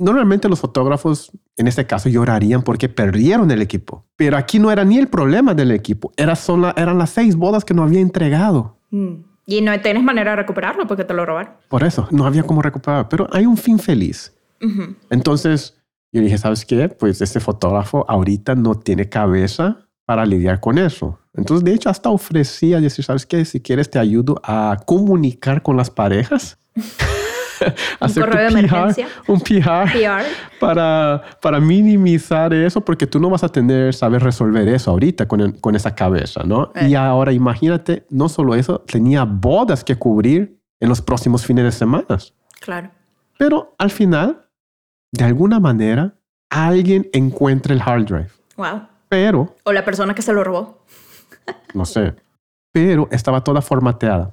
Normalmente 0.00 0.48
los 0.48 0.60
fotógrafos 0.60 1.32
en 1.56 1.66
este 1.66 1.86
caso 1.86 2.08
llorarían 2.08 2.62
porque 2.62 2.88
perdieron 2.88 3.50
el 3.50 3.62
equipo. 3.62 4.04
Pero 4.16 4.36
aquí 4.36 4.58
no 4.58 4.70
era 4.70 4.84
ni 4.84 4.98
el 4.98 5.08
problema 5.08 5.54
del 5.54 5.70
equipo. 5.72 6.12
Era 6.16 6.36
solo, 6.36 6.72
eran 6.76 6.98
las 6.98 7.10
seis 7.10 7.36
bodas 7.36 7.64
que 7.64 7.74
no 7.74 7.82
había 7.82 8.00
entregado. 8.00 8.78
Mm. 8.90 9.31
Y 9.52 9.60
no 9.60 9.78
tienes 9.82 10.02
manera 10.02 10.30
de 10.30 10.36
recuperarlo 10.36 10.86
porque 10.86 11.04
te 11.04 11.12
lo 11.12 11.26
robaron. 11.26 11.52
Por 11.68 11.84
eso, 11.84 12.08
no 12.10 12.24
había 12.24 12.42
cómo 12.42 12.62
recuperar, 12.62 13.10
pero 13.10 13.28
hay 13.30 13.44
un 13.44 13.58
fin 13.58 13.78
feliz. 13.78 14.32
Entonces, 15.10 15.76
yo 16.10 16.22
dije, 16.22 16.38
¿sabes 16.38 16.64
qué? 16.64 16.88
Pues 16.88 17.20
este 17.20 17.38
fotógrafo 17.38 18.06
ahorita 18.08 18.54
no 18.54 18.76
tiene 18.76 19.10
cabeza 19.10 19.88
para 20.06 20.24
lidiar 20.24 20.60
con 20.60 20.78
eso. 20.78 21.18
Entonces, 21.34 21.64
de 21.64 21.74
hecho, 21.74 21.90
hasta 21.90 22.08
ofrecía 22.08 22.80
decir, 22.80 23.04
¿sabes 23.04 23.26
qué? 23.26 23.44
Si 23.44 23.60
quieres, 23.60 23.90
te 23.90 23.98
ayudo 23.98 24.40
a 24.42 24.78
comunicar 24.86 25.62
con 25.62 25.76
las 25.76 25.90
parejas. 25.90 26.56
un 28.00 28.14
correo 28.14 28.42
de 28.42 28.48
emergencia. 28.48 29.08
Un 29.26 29.40
PR, 29.40 29.90
Para, 30.60 31.22
para 31.40 31.60
minimizar 31.60 32.52
eso, 32.54 32.80
porque 32.80 33.06
tú 33.06 33.18
no 33.20 33.30
vas 33.30 33.44
a 33.44 33.48
tener, 33.48 33.94
saber 33.94 34.22
resolver 34.22 34.66
eso 34.68 34.90
ahorita 34.90 35.26
con, 35.26 35.52
con 35.52 35.74
esa 35.74 35.94
cabeza, 35.94 36.42
¿no? 36.44 36.72
Y 36.80 36.94
ahora 36.94 37.32
imagínate, 37.32 38.06
no 38.10 38.28
solo 38.28 38.54
eso, 38.54 38.80
tenía 38.80 39.24
bodas 39.24 39.84
que 39.84 39.96
cubrir 39.96 40.58
en 40.80 40.88
los 40.88 41.00
próximos 41.00 41.46
fines 41.46 41.64
de 41.64 41.72
semana. 41.72 42.18
Claro. 42.60 42.90
Pero 43.38 43.74
al 43.78 43.90
final, 43.90 44.46
de 45.12 45.24
alguna 45.24 45.60
manera, 45.60 46.14
alguien 46.50 47.08
encuentra 47.12 47.74
el 47.74 47.80
hard 47.80 48.04
drive. 48.04 48.30
Wow. 48.56 48.82
Pero... 49.08 49.56
O 49.64 49.72
la 49.72 49.84
persona 49.84 50.14
que 50.14 50.22
se 50.22 50.32
lo 50.32 50.44
robó. 50.44 50.84
no 51.74 51.84
sé. 51.84 52.14
Pero 52.72 53.08
estaba 53.10 53.44
toda 53.44 53.60
formateada 53.60 54.32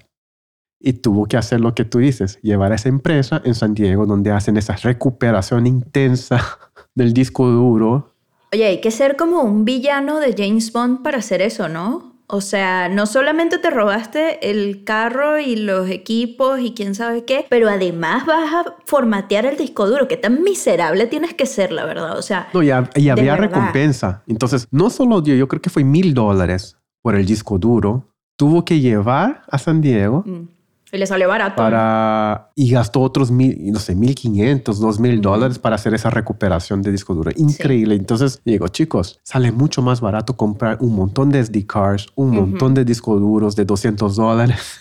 y 0.79 0.93
tuvo 0.93 1.25
que 1.25 1.37
hacer 1.37 1.59
lo 1.59 1.75
que 1.75 1.85
tú 1.85 1.99
dices, 1.99 2.39
llevar 2.41 2.71
a 2.71 2.75
esa 2.75 2.89
empresa 2.89 3.41
en 3.43 3.55
San 3.55 3.73
Diego 3.73 4.05
donde 4.05 4.31
hacen 4.31 4.57
esa 4.57 4.75
recuperación 4.75 5.67
intensa 5.67 6.57
del 6.95 7.13
disco 7.13 7.47
duro. 7.47 8.13
Oye, 8.53 8.65
hay 8.65 8.81
que 8.81 8.91
ser 8.91 9.15
como 9.15 9.41
un 9.41 9.65
villano 9.65 10.19
de 10.19 10.33
James 10.35 10.71
Bond 10.71 11.03
para 11.03 11.19
hacer 11.19 11.41
eso, 11.41 11.69
¿no? 11.69 12.09
O 12.31 12.41
sea, 12.41 12.89
no 12.89 13.07
solamente 13.07 13.57
te 13.57 13.71
robaste 13.71 14.51
el 14.51 14.83
carro 14.83 15.39
y 15.39 15.55
los 15.55 15.89
equipos 15.89 16.59
y 16.59 16.75
quién 16.75 16.93
sabe 16.93 17.25
qué, 17.25 17.47
pero 17.49 17.67
además 17.69 18.27
vas 18.27 18.53
a 18.53 18.75
formatear 18.85 19.47
el 19.47 19.57
disco 19.57 19.89
duro. 19.89 20.07
Qué 20.07 20.15
tan 20.15 20.43
miserable 20.43 21.07
tienes 21.07 21.33
que 21.33 21.47
ser, 21.47 21.71
la 21.71 21.85
verdad. 21.85 22.19
O 22.19 22.21
sea, 22.21 22.47
no, 22.53 22.61
y, 22.61 22.69
había 22.69 23.35
recompensa. 23.35 24.21
Entonces, 24.27 24.67
no 24.69 24.91
solo 24.91 25.21
dio, 25.21 25.35
yo 25.35 25.47
creo 25.47 25.59
que 25.59 25.71
fue 25.71 25.83
mil 25.83 26.13
dólares 26.13 26.77
por 27.01 27.15
el 27.15 27.25
disco 27.25 27.57
duro. 27.57 28.13
Tuvo 28.35 28.63
que 28.63 28.79
llevar 28.79 29.41
a 29.49 29.57
San 29.57 29.81
Diego. 29.81 30.23
Mm. 30.23 30.58
Y 30.91 30.97
le 30.97 31.06
salió 31.06 31.28
barato. 31.28 31.56
Para, 31.56 32.52
y 32.56 32.71
gastó 32.71 33.02
otros 33.02 33.30
mil, 33.30 33.71
no 33.71 33.80
sé, 33.80 33.95
mil 33.95 34.15
quinientos, 34.15 34.80
dos 34.80 34.99
mil 34.99 35.21
dólares 35.21 35.60
para 35.60 35.75
hacer 35.75 35.93
esa 35.93 36.10
recuperación 36.10 36.82
de 36.82 36.91
disco 36.91 37.13
duro. 37.13 37.32
Increíble. 37.36 37.95
Entonces 37.95 38.41
digo, 38.43 38.67
chicos, 38.69 39.19
sale 39.23 39.52
mucho 39.52 39.82
más 39.82 40.02
barato 40.02 40.36
comprar 40.36 40.78
un 40.82 40.95
montón 40.95 41.30
de 41.30 41.43
SD 41.43 41.65
cards, 41.67 42.08
un 42.15 42.32
montón 42.32 42.73
de 42.73 42.86
discos 42.86 43.19
duros 43.19 43.56
de 43.56 43.65
200 43.65 44.15
dólares. 44.15 44.80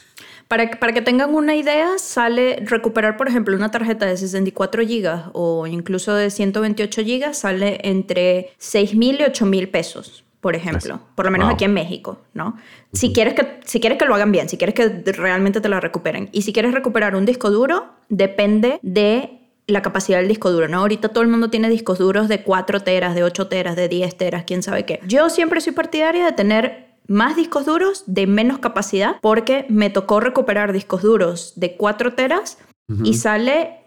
Para, 0.48 0.70
para, 0.70 0.94
que 0.94 1.02
tengan 1.02 1.34
una 1.34 1.54
idea, 1.54 1.98
sale 1.98 2.64
recuperar, 2.64 3.18
por 3.18 3.28
ejemplo, 3.28 3.54
una 3.54 3.70
tarjeta 3.70 4.06
de 4.06 4.16
64 4.16 4.82
gigas 4.86 5.24
o 5.34 5.66
incluso 5.66 6.14
de 6.14 6.30
128 6.30 7.02
gigas, 7.02 7.38
sale 7.38 7.80
entre 7.82 8.52
6 8.56 8.94
mil 8.94 9.20
y 9.20 9.24
8 9.24 9.44
mil 9.44 9.68
pesos 9.68 10.24
por 10.40 10.54
ejemplo, 10.54 11.00
por 11.14 11.24
lo 11.24 11.30
menos 11.32 11.52
aquí 11.52 11.64
en 11.64 11.74
México, 11.74 12.20
¿no? 12.32 12.56
Si, 12.92 13.12
quieres 13.12 13.34
que, 13.34 13.60
si 13.64 13.80
quieres 13.80 13.98
que 13.98 14.04
lo 14.04 14.14
hagan 14.14 14.30
bien, 14.30 14.48
si 14.48 14.56
quieres 14.56 14.74
que 14.74 14.88
realmente 15.12 15.60
te 15.60 15.68
la 15.68 15.80
recuperen. 15.80 16.28
Y 16.32 16.42
si 16.42 16.52
quieres 16.52 16.72
recuperar 16.72 17.16
un 17.16 17.26
disco 17.26 17.50
duro, 17.50 17.86
depende 18.08 18.78
de 18.82 19.38
la 19.66 19.82
capacidad 19.82 20.18
del 20.18 20.28
disco 20.28 20.50
duro, 20.50 20.68
¿no? 20.68 20.78
Ahorita 20.78 21.08
todo 21.08 21.22
el 21.22 21.28
mundo 21.28 21.50
tiene 21.50 21.68
discos 21.68 21.98
duros 21.98 22.28
de 22.28 22.42
4 22.42 22.80
teras, 22.82 23.14
de 23.14 23.24
8 23.24 23.48
teras, 23.48 23.76
de 23.76 23.88
10 23.88 24.16
teras, 24.16 24.44
quién 24.44 24.62
sabe 24.62 24.84
qué. 24.86 25.00
Yo 25.06 25.28
siempre 25.28 25.60
soy 25.60 25.72
partidaria 25.72 26.24
de 26.24 26.32
tener 26.32 26.88
más 27.08 27.36
discos 27.36 27.66
duros 27.66 28.04
de 28.06 28.26
menos 28.26 28.58
capacidad 28.58 29.16
porque 29.20 29.66
me 29.68 29.90
tocó 29.90 30.20
recuperar 30.20 30.72
discos 30.72 31.02
duros 31.02 31.52
de 31.56 31.76
4 31.76 32.14
teras 32.14 32.58
y 33.02 33.14
sale 33.14 33.80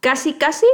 casi, 0.00 0.34
casi 0.34 0.66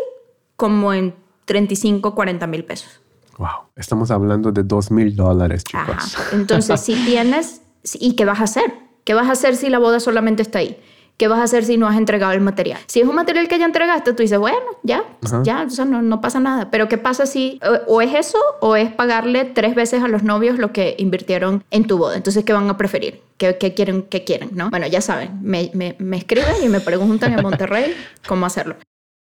como 0.56 0.92
en 0.92 1.14
35, 1.46 2.14
40 2.14 2.46
mil 2.46 2.64
pesos. 2.64 3.00
Wow, 3.38 3.70
estamos 3.76 4.10
hablando 4.10 4.52
de 4.52 4.62
dos 4.62 4.90
mil 4.90 5.14
dólares, 5.14 5.64
chicos. 5.64 6.16
Entonces, 6.32 6.80
si 6.80 6.94
tienes, 7.06 7.62
¿y 7.94 8.14
qué 8.14 8.24
vas 8.24 8.40
a 8.40 8.44
hacer? 8.44 8.74
¿Qué 9.04 9.14
vas 9.14 9.28
a 9.28 9.32
hacer 9.32 9.56
si 9.56 9.68
la 9.68 9.78
boda 9.78 10.00
solamente 10.00 10.42
está 10.42 10.60
ahí? 10.60 10.78
¿Qué 11.16 11.28
vas 11.28 11.38
a 11.38 11.44
hacer 11.44 11.64
si 11.64 11.76
no 11.76 11.86
has 11.86 11.96
entregado 11.96 12.32
el 12.32 12.40
material? 12.40 12.80
Si 12.86 13.00
es 13.00 13.06
un 13.06 13.14
material 13.14 13.46
que 13.46 13.56
ya 13.56 13.66
entregaste, 13.66 14.14
tú 14.14 14.22
dices, 14.22 14.38
bueno, 14.38 14.58
ya, 14.82 15.04
ya, 15.44 15.62
o 15.62 15.70
sea, 15.70 15.84
no, 15.84 16.02
no, 16.02 16.20
pasa 16.20 16.40
nada. 16.40 16.70
Pero 16.72 16.88
¿qué 16.88 16.98
pasa 16.98 17.24
si 17.24 17.60
o, 17.86 18.02
es 18.02 18.14
eso 18.14 18.38
o 18.60 18.74
es 18.74 18.90
pagarle 18.92 19.44
tres 19.44 19.76
veces 19.76 20.02
a 20.02 20.08
los 20.08 20.24
novios 20.24 20.58
lo 20.58 20.72
que 20.72 20.96
invirtieron 20.98 21.62
en 21.70 21.86
tu 21.86 21.98
boda? 21.98 22.16
Entonces, 22.16 22.44
¿qué 22.44 22.52
van 22.52 22.68
a 22.68 22.76
preferir? 22.76 23.22
¿Qué, 23.36 23.56
qué 23.58 23.74
quieren, 23.74 24.02
qué 24.02 24.24
quieren? 24.24 24.50
¿no? 24.54 24.70
Bueno, 24.70 24.88
ya 24.88 25.00
saben, 25.00 25.38
me, 25.40 25.70
me, 25.74 25.94
me 26.00 26.16
escriben 26.16 26.56
y 26.64 26.68
me 26.68 26.80
preguntan 26.80 27.32
en 27.32 27.42
Monterrey 27.42 27.94
cómo 28.26 28.46
hacerlo. 28.46 28.74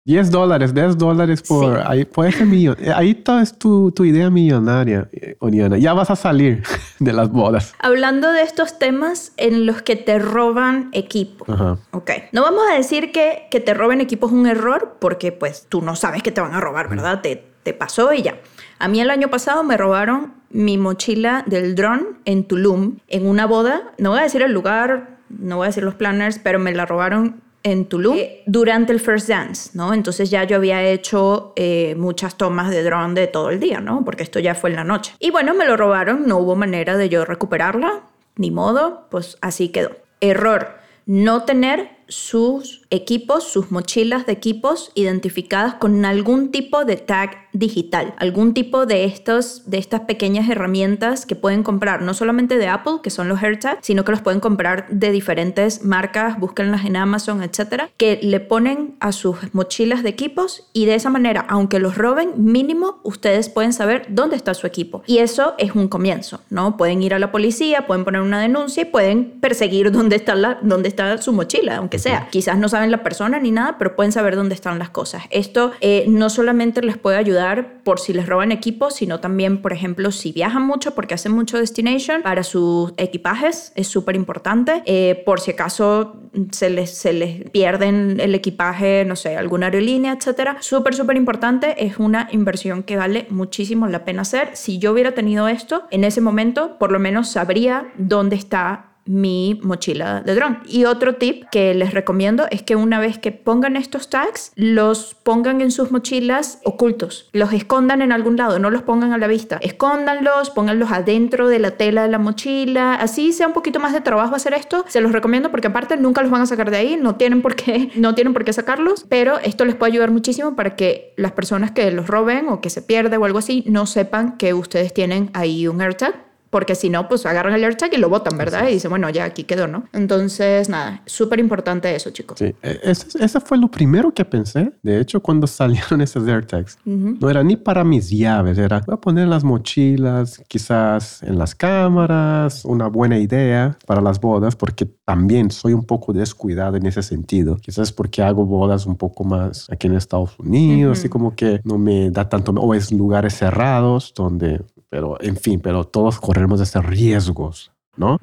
10 0.04 0.32
dólares, 0.32 0.74
10 0.74 0.98
dólares 0.98 1.42
por... 1.42 1.80
Ahí, 1.86 2.04
puede 2.04 2.32
ser 2.32 2.46
millon, 2.46 2.76
eh, 2.80 2.92
ahí 2.92 3.10
está 3.10 3.40
es 3.40 3.56
tu, 3.56 3.92
tu, 3.92 4.04
idea 4.04 4.30
millonaria, 4.30 5.08
eh, 5.12 5.36
Oriana. 5.38 5.78
Ya 5.78 5.92
vas 5.92 6.10
a 6.10 6.16
salir 6.16 6.64
de 6.98 7.12
las 7.12 7.30
bodas. 7.30 7.72
Hablando 7.78 8.32
de 8.32 8.42
estos 8.42 8.80
temas 8.80 9.32
en 9.36 9.64
los 9.64 9.82
que 9.82 9.94
te 9.94 10.18
roban 10.18 10.88
equipo. 10.92 11.44
Ajá. 11.52 11.78
Ok. 11.92 12.10
No 12.32 12.42
vamos 12.42 12.64
a 12.68 12.74
decir 12.74 13.12
que, 13.12 13.46
que 13.48 13.60
te 13.60 13.74
roben 13.74 14.00
equipo 14.00 14.26
es 14.26 14.32
un 14.32 14.46
error 14.48 14.96
porque 14.98 15.30
pues 15.30 15.66
tú 15.68 15.82
no 15.82 15.94
sabes 15.94 16.24
que 16.24 16.32
te 16.32 16.40
van 16.40 16.54
a 16.54 16.60
robar, 16.60 16.88
¿verdad? 16.88 17.20
Te, 17.20 17.44
te 17.62 17.72
pasó 17.72 18.12
y 18.12 18.22
ya. 18.22 18.38
A 18.80 18.88
mí 18.88 19.00
el 19.00 19.08
año 19.08 19.28
pasado 19.28 19.62
me 19.62 19.76
robaron 19.76 20.34
mi 20.50 20.78
mochila 20.78 21.44
del 21.46 21.76
dron 21.76 22.18
en 22.24 22.48
Tulum 22.48 22.96
en 23.06 23.24
una 23.24 23.46
boda. 23.46 23.92
No 23.98 24.10
voy 24.10 24.18
a 24.18 24.22
decir 24.22 24.42
el 24.42 24.52
lugar, 24.52 25.18
no 25.28 25.58
voy 25.58 25.66
a 25.66 25.68
decir 25.68 25.84
los 25.84 25.94
planners, 25.94 26.40
pero 26.40 26.58
me 26.58 26.72
la 26.72 26.86
robaron 26.86 27.40
en 27.62 27.86
Tulum 27.86 28.16
eh, 28.16 28.42
durante 28.46 28.92
el 28.92 29.00
First 29.00 29.28
Dance, 29.28 29.70
¿no? 29.74 29.94
Entonces 29.94 30.30
ya 30.30 30.44
yo 30.44 30.56
había 30.56 30.82
hecho 30.82 31.52
eh, 31.56 31.94
muchas 31.96 32.36
tomas 32.36 32.70
de 32.70 32.82
drone 32.82 33.14
de 33.14 33.26
todo 33.26 33.50
el 33.50 33.60
día, 33.60 33.80
¿no? 33.80 34.04
Porque 34.04 34.22
esto 34.22 34.40
ya 34.40 34.54
fue 34.54 34.70
en 34.70 34.76
la 34.76 34.84
noche. 34.84 35.14
Y 35.18 35.30
bueno, 35.30 35.54
me 35.54 35.66
lo 35.66 35.76
robaron, 35.76 36.26
no 36.26 36.38
hubo 36.38 36.56
manera 36.56 36.96
de 36.96 37.08
yo 37.08 37.24
recuperarla, 37.24 38.02
ni 38.36 38.50
modo, 38.50 39.06
pues 39.10 39.38
así 39.40 39.68
quedó. 39.68 39.92
Error, 40.20 40.76
no 41.06 41.44
tener 41.44 41.90
sus 42.12 42.82
equipos, 42.90 43.44
sus 43.44 43.70
mochilas 43.70 44.26
de 44.26 44.32
equipos 44.32 44.92
identificadas 44.94 45.74
con 45.74 46.04
algún 46.04 46.50
tipo 46.50 46.84
de 46.84 46.96
tag 46.96 47.48
digital, 47.52 48.14
algún 48.18 48.54
tipo 48.54 48.86
de, 48.86 49.04
estos, 49.04 49.68
de 49.70 49.78
estas 49.78 50.02
pequeñas 50.02 50.48
herramientas 50.48 51.26
que 51.26 51.36
pueden 51.36 51.62
comprar, 51.62 52.02
no 52.02 52.14
solamente 52.14 52.56
de 52.58 52.68
Apple, 52.68 52.94
que 53.02 53.10
son 53.10 53.28
los 53.28 53.42
AirTags, 53.42 53.84
sino 53.84 54.04
que 54.04 54.12
los 54.12 54.20
pueden 54.20 54.40
comprar 54.40 54.86
de 54.90 55.10
diferentes 55.10 55.84
marcas, 55.84 56.38
búsquenlas 56.38 56.84
en 56.84 56.96
Amazon, 56.96 57.42
etcétera, 57.42 57.90
que 57.96 58.20
le 58.22 58.40
ponen 58.40 58.94
a 59.00 59.12
sus 59.12 59.36
mochilas 59.54 60.02
de 60.02 60.10
equipos 60.10 60.68
y 60.72 60.86
de 60.86 60.94
esa 60.94 61.10
manera, 61.10 61.46
aunque 61.48 61.78
los 61.78 61.96
roben, 61.96 62.32
mínimo 62.36 63.00
ustedes 63.04 63.48
pueden 63.48 63.72
saber 63.72 64.06
dónde 64.08 64.36
está 64.36 64.54
su 64.54 64.66
equipo. 64.66 65.02
Y 65.06 65.18
eso 65.18 65.54
es 65.58 65.74
un 65.74 65.88
comienzo, 65.88 66.40
¿no? 66.50 66.76
Pueden 66.76 67.02
ir 67.02 67.14
a 67.14 67.18
la 67.18 67.32
policía, 67.32 67.86
pueden 67.86 68.04
poner 68.04 68.20
una 68.20 68.40
denuncia 68.40 68.82
y 68.82 68.86
pueden 68.86 69.40
perseguir 69.40 69.92
dónde 69.92 70.16
está, 70.16 70.34
la, 70.34 70.58
dónde 70.62 70.88
está 70.88 71.16
su 71.18 71.32
mochila, 71.32 71.76
aunque 71.76 71.98
sea. 72.02 72.28
Quizás 72.30 72.58
no 72.58 72.68
saben 72.68 72.90
la 72.90 73.02
persona 73.02 73.38
ni 73.38 73.50
nada, 73.50 73.76
pero 73.78 73.96
pueden 73.96 74.12
saber 74.12 74.36
dónde 74.36 74.54
están 74.54 74.78
las 74.78 74.90
cosas. 74.90 75.22
Esto 75.30 75.72
eh, 75.80 76.04
no 76.08 76.30
solamente 76.30 76.82
les 76.82 76.98
puede 76.98 77.16
ayudar 77.16 77.82
por 77.82 77.98
si 77.98 78.12
les 78.12 78.26
roban 78.26 78.52
equipos, 78.52 78.94
sino 78.96 79.20
también, 79.20 79.62
por 79.62 79.72
ejemplo, 79.72 80.10
si 80.10 80.32
viajan 80.32 80.62
mucho 80.62 80.94
porque 80.94 81.14
hacen 81.14 81.32
mucho 81.32 81.58
destination 81.58 82.22
para 82.22 82.42
sus 82.42 82.92
equipajes, 82.96 83.72
es 83.74 83.88
súper 83.88 84.16
importante. 84.16 84.82
Eh, 84.86 85.22
por 85.24 85.40
si 85.40 85.52
acaso 85.52 86.16
se 86.50 86.70
les, 86.70 86.90
se 86.90 87.12
les 87.12 87.50
pierden 87.50 88.20
el 88.20 88.34
equipaje, 88.34 89.04
no 89.04 89.16
sé, 89.16 89.36
alguna 89.36 89.66
aerolínea, 89.66 90.12
etcétera. 90.12 90.56
Súper, 90.60 90.94
súper 90.94 91.16
importante. 91.16 91.84
Es 91.84 91.98
una 91.98 92.28
inversión 92.32 92.82
que 92.82 92.96
vale 92.96 93.26
muchísimo 93.30 93.86
la 93.86 94.04
pena 94.04 94.22
hacer. 94.22 94.50
Si 94.54 94.78
yo 94.78 94.92
hubiera 94.92 95.12
tenido 95.12 95.48
esto 95.48 95.84
en 95.90 96.04
ese 96.04 96.20
momento, 96.20 96.78
por 96.78 96.92
lo 96.92 96.98
menos 96.98 97.30
sabría 97.30 97.92
dónde 97.96 98.36
está 98.36 98.91
mi 99.04 99.60
mochila 99.62 100.20
de 100.20 100.34
dron. 100.34 100.60
Y 100.66 100.84
otro 100.84 101.14
tip 101.14 101.44
que 101.50 101.74
les 101.74 101.94
recomiendo 101.94 102.46
es 102.50 102.62
que 102.62 102.76
una 102.76 103.00
vez 103.00 103.18
que 103.18 103.32
pongan 103.32 103.76
estos 103.76 104.10
tags, 104.10 104.52
los 104.56 105.14
pongan 105.14 105.60
en 105.60 105.70
sus 105.70 105.90
mochilas 105.90 106.60
ocultos, 106.64 107.28
los 107.32 107.52
escondan 107.52 108.02
en 108.02 108.12
algún 108.12 108.36
lado, 108.36 108.58
no 108.58 108.70
los 108.70 108.82
pongan 108.82 109.12
a 109.12 109.18
la 109.18 109.26
vista, 109.26 109.58
escóndanlos, 109.60 110.50
pónganlos 110.50 110.90
adentro 110.90 111.48
de 111.48 111.58
la 111.58 111.72
tela 111.72 112.02
de 112.02 112.08
la 112.08 112.18
mochila, 112.18 112.94
así 112.94 113.32
sea 113.32 113.46
un 113.46 113.52
poquito 113.52 113.80
más 113.80 113.92
de 113.92 114.00
trabajo 114.00 114.34
hacer 114.34 114.54
esto, 114.54 114.84
se 114.88 115.00
los 115.00 115.12
recomiendo 115.12 115.50
porque 115.50 115.68
aparte 115.68 115.96
nunca 115.96 116.22
los 116.22 116.30
van 116.30 116.42
a 116.42 116.46
sacar 116.46 116.70
de 116.70 116.76
ahí, 116.76 116.96
no 117.00 117.16
tienen 117.16 117.42
por 117.42 117.56
qué, 117.56 117.90
no 117.96 118.14
tienen 118.14 118.32
por 118.32 118.44
qué 118.44 118.52
sacarlos, 118.52 119.04
pero 119.08 119.38
esto 119.38 119.64
les 119.64 119.74
puede 119.74 119.92
ayudar 119.92 120.10
muchísimo 120.10 120.54
para 120.56 120.76
que 120.76 121.12
las 121.16 121.32
personas 121.32 121.72
que 121.72 121.90
los 121.90 122.06
roben 122.06 122.48
o 122.48 122.60
que 122.60 122.70
se 122.70 122.82
pierde 122.82 123.16
o 123.16 123.24
algo 123.24 123.38
así 123.38 123.64
no 123.66 123.86
sepan 123.86 124.36
que 124.36 124.54
ustedes 124.54 124.94
tienen 124.94 125.30
ahí 125.34 125.66
un 125.66 125.80
AirTag 125.80 126.31
porque 126.52 126.74
si 126.74 126.90
no, 126.90 127.08
pues 127.08 127.24
agarran 127.24 127.54
el 127.54 127.64
AirTag 127.64 127.94
y 127.94 127.96
lo 127.96 128.10
botan, 128.10 128.36
¿verdad? 128.36 128.68
Y 128.68 128.74
dicen, 128.74 128.90
bueno, 128.90 129.08
ya 129.08 129.24
aquí 129.24 129.44
quedó, 129.44 129.68
¿no? 129.68 129.84
Entonces, 129.94 130.68
nada, 130.68 131.00
súper 131.06 131.40
importante 131.40 131.94
eso, 131.96 132.10
chicos. 132.10 132.38
Sí, 132.38 132.54
e, 132.62 132.78
ese, 132.84 133.40
fue 133.40 133.56
lo 133.56 133.68
primero 133.68 134.12
que 134.12 134.22
pensé. 134.26 134.70
De 134.82 135.00
hecho, 135.00 135.22
cuando 135.22 135.46
salieron 135.46 136.02
esos 136.02 136.28
AirTags, 136.28 136.76
no 136.84 137.30
era 137.30 137.42
ni 137.42 137.56
para 137.56 137.84
mis 137.84 138.10
llaves, 138.10 138.58
era, 138.58 138.82
voy 138.86 138.92
a 138.92 138.96
poner 138.98 139.24
en 139.24 139.30
las 139.30 139.44
mochilas, 139.44 140.42
quizás 140.46 141.22
en 141.22 141.38
las 141.38 141.54
cámaras, 141.54 142.66
una 142.66 142.88
buena 142.88 143.18
idea 143.18 143.78
para 143.86 144.02
las 144.02 144.20
bodas, 144.20 144.54
porque 144.54 144.84
también 145.06 145.50
soy 145.50 145.72
un 145.72 145.84
poco 145.84 146.12
descuidado 146.12 146.76
en 146.76 146.84
ese 146.84 147.02
sentido. 147.02 147.56
Quizás 147.56 147.92
porque 147.92 148.20
hago 148.20 148.44
bodas 148.44 148.84
un 148.84 148.96
poco 148.96 149.24
más 149.24 149.70
aquí 149.70 149.86
en 149.86 149.94
Estados 149.94 150.38
Unidos, 150.38 150.98
así 150.98 151.08
como 151.08 151.34
que 151.34 151.62
no 151.64 151.78
me 151.78 152.10
da 152.10 152.28
tanto, 152.28 152.52
o 152.52 152.74
es 152.74 152.92
lugares 152.92 153.38
cerrados 153.38 154.12
donde 154.14 154.60
pero 154.92 155.16
en 155.22 155.38
fin, 155.38 155.58
pero 155.58 155.84
todos 155.84 156.20
corremos 156.20 156.60
esos 156.60 156.84
riesgos, 156.84 157.72
¿no? 157.96 158.18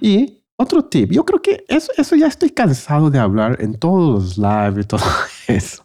Y 0.00 0.38
otro 0.56 0.84
tip, 0.84 1.10
yo 1.10 1.24
creo 1.24 1.42
que 1.42 1.64
eso, 1.66 1.90
eso 1.96 2.14
ya 2.14 2.28
estoy 2.28 2.50
cansado 2.50 3.10
de 3.10 3.18
hablar 3.18 3.56
en 3.60 3.74
todos 3.74 4.38
los 4.38 4.38
lives 4.38 4.84
y 4.84 4.86
todo 4.86 5.00
eso. 5.48 5.82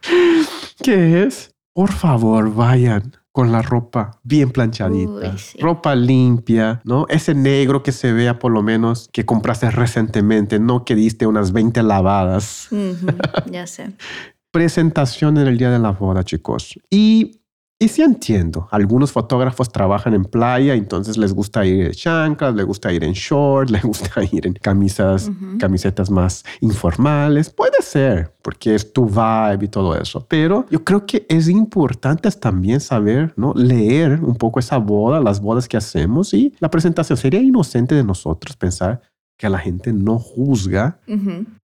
que 0.84 1.24
es, 1.24 1.50
por 1.74 1.90
favor, 1.90 2.54
vayan 2.54 3.16
con 3.32 3.50
la 3.50 3.60
ropa 3.60 4.20
bien 4.22 4.52
planchadita, 4.52 5.34
ropa 5.58 5.96
limpia, 5.96 6.80
¿no? 6.84 7.06
Ese 7.08 7.34
negro 7.34 7.82
que 7.82 7.90
se 7.90 8.12
vea 8.12 8.38
por 8.38 8.52
lo 8.52 8.62
menos 8.62 9.08
que 9.12 9.26
compraste 9.26 9.68
recientemente, 9.72 10.60
no 10.60 10.84
que 10.84 10.94
diste 10.94 11.26
unas 11.26 11.50
20 11.50 11.82
lavadas. 11.82 12.68
ya 13.50 13.66
sé. 13.66 13.90
Presentación 14.52 15.36
en 15.36 15.48
el 15.48 15.58
día 15.58 15.70
de 15.70 15.80
la 15.80 15.90
boda, 15.90 16.22
chicos. 16.22 16.78
Y 16.90 17.37
y 17.80 17.86
sí 17.86 18.02
entiendo, 18.02 18.66
algunos 18.72 19.12
fotógrafos 19.12 19.70
trabajan 19.70 20.12
en 20.12 20.24
playa, 20.24 20.74
entonces 20.74 21.16
les 21.16 21.32
gusta 21.32 21.64
ir 21.64 21.86
en 21.86 21.92
chanclas, 21.92 22.52
les 22.56 22.66
gusta 22.66 22.92
ir 22.92 23.04
en 23.04 23.12
short, 23.12 23.70
les 23.70 23.82
gusta 23.82 24.24
ir 24.32 24.48
en 24.48 24.54
camisas, 24.54 25.30
camisetas 25.60 26.10
más 26.10 26.44
informales. 26.60 27.50
Puede 27.50 27.80
ser, 27.80 28.34
porque 28.42 28.74
es 28.74 28.92
tu 28.92 29.06
vibe 29.06 29.66
y 29.66 29.68
todo 29.68 29.94
eso. 29.94 30.26
Pero 30.28 30.66
yo 30.70 30.82
creo 30.82 31.06
que 31.06 31.24
es 31.28 31.48
importante 31.48 32.28
también 32.32 32.80
saber, 32.80 33.32
¿no? 33.36 33.54
Leer 33.54 34.24
un 34.24 34.34
poco 34.34 34.58
esa 34.58 34.78
boda, 34.78 35.20
las 35.20 35.40
bodas 35.40 35.68
que 35.68 35.76
hacemos 35.76 36.34
y 36.34 36.52
la 36.58 36.70
presentación. 36.70 37.16
Sería 37.16 37.40
inocente 37.40 37.94
de 37.94 38.02
nosotros 38.02 38.56
pensar 38.56 39.02
que 39.36 39.48
la 39.48 39.58
gente 39.58 39.92
no 39.92 40.18
juzga 40.18 40.98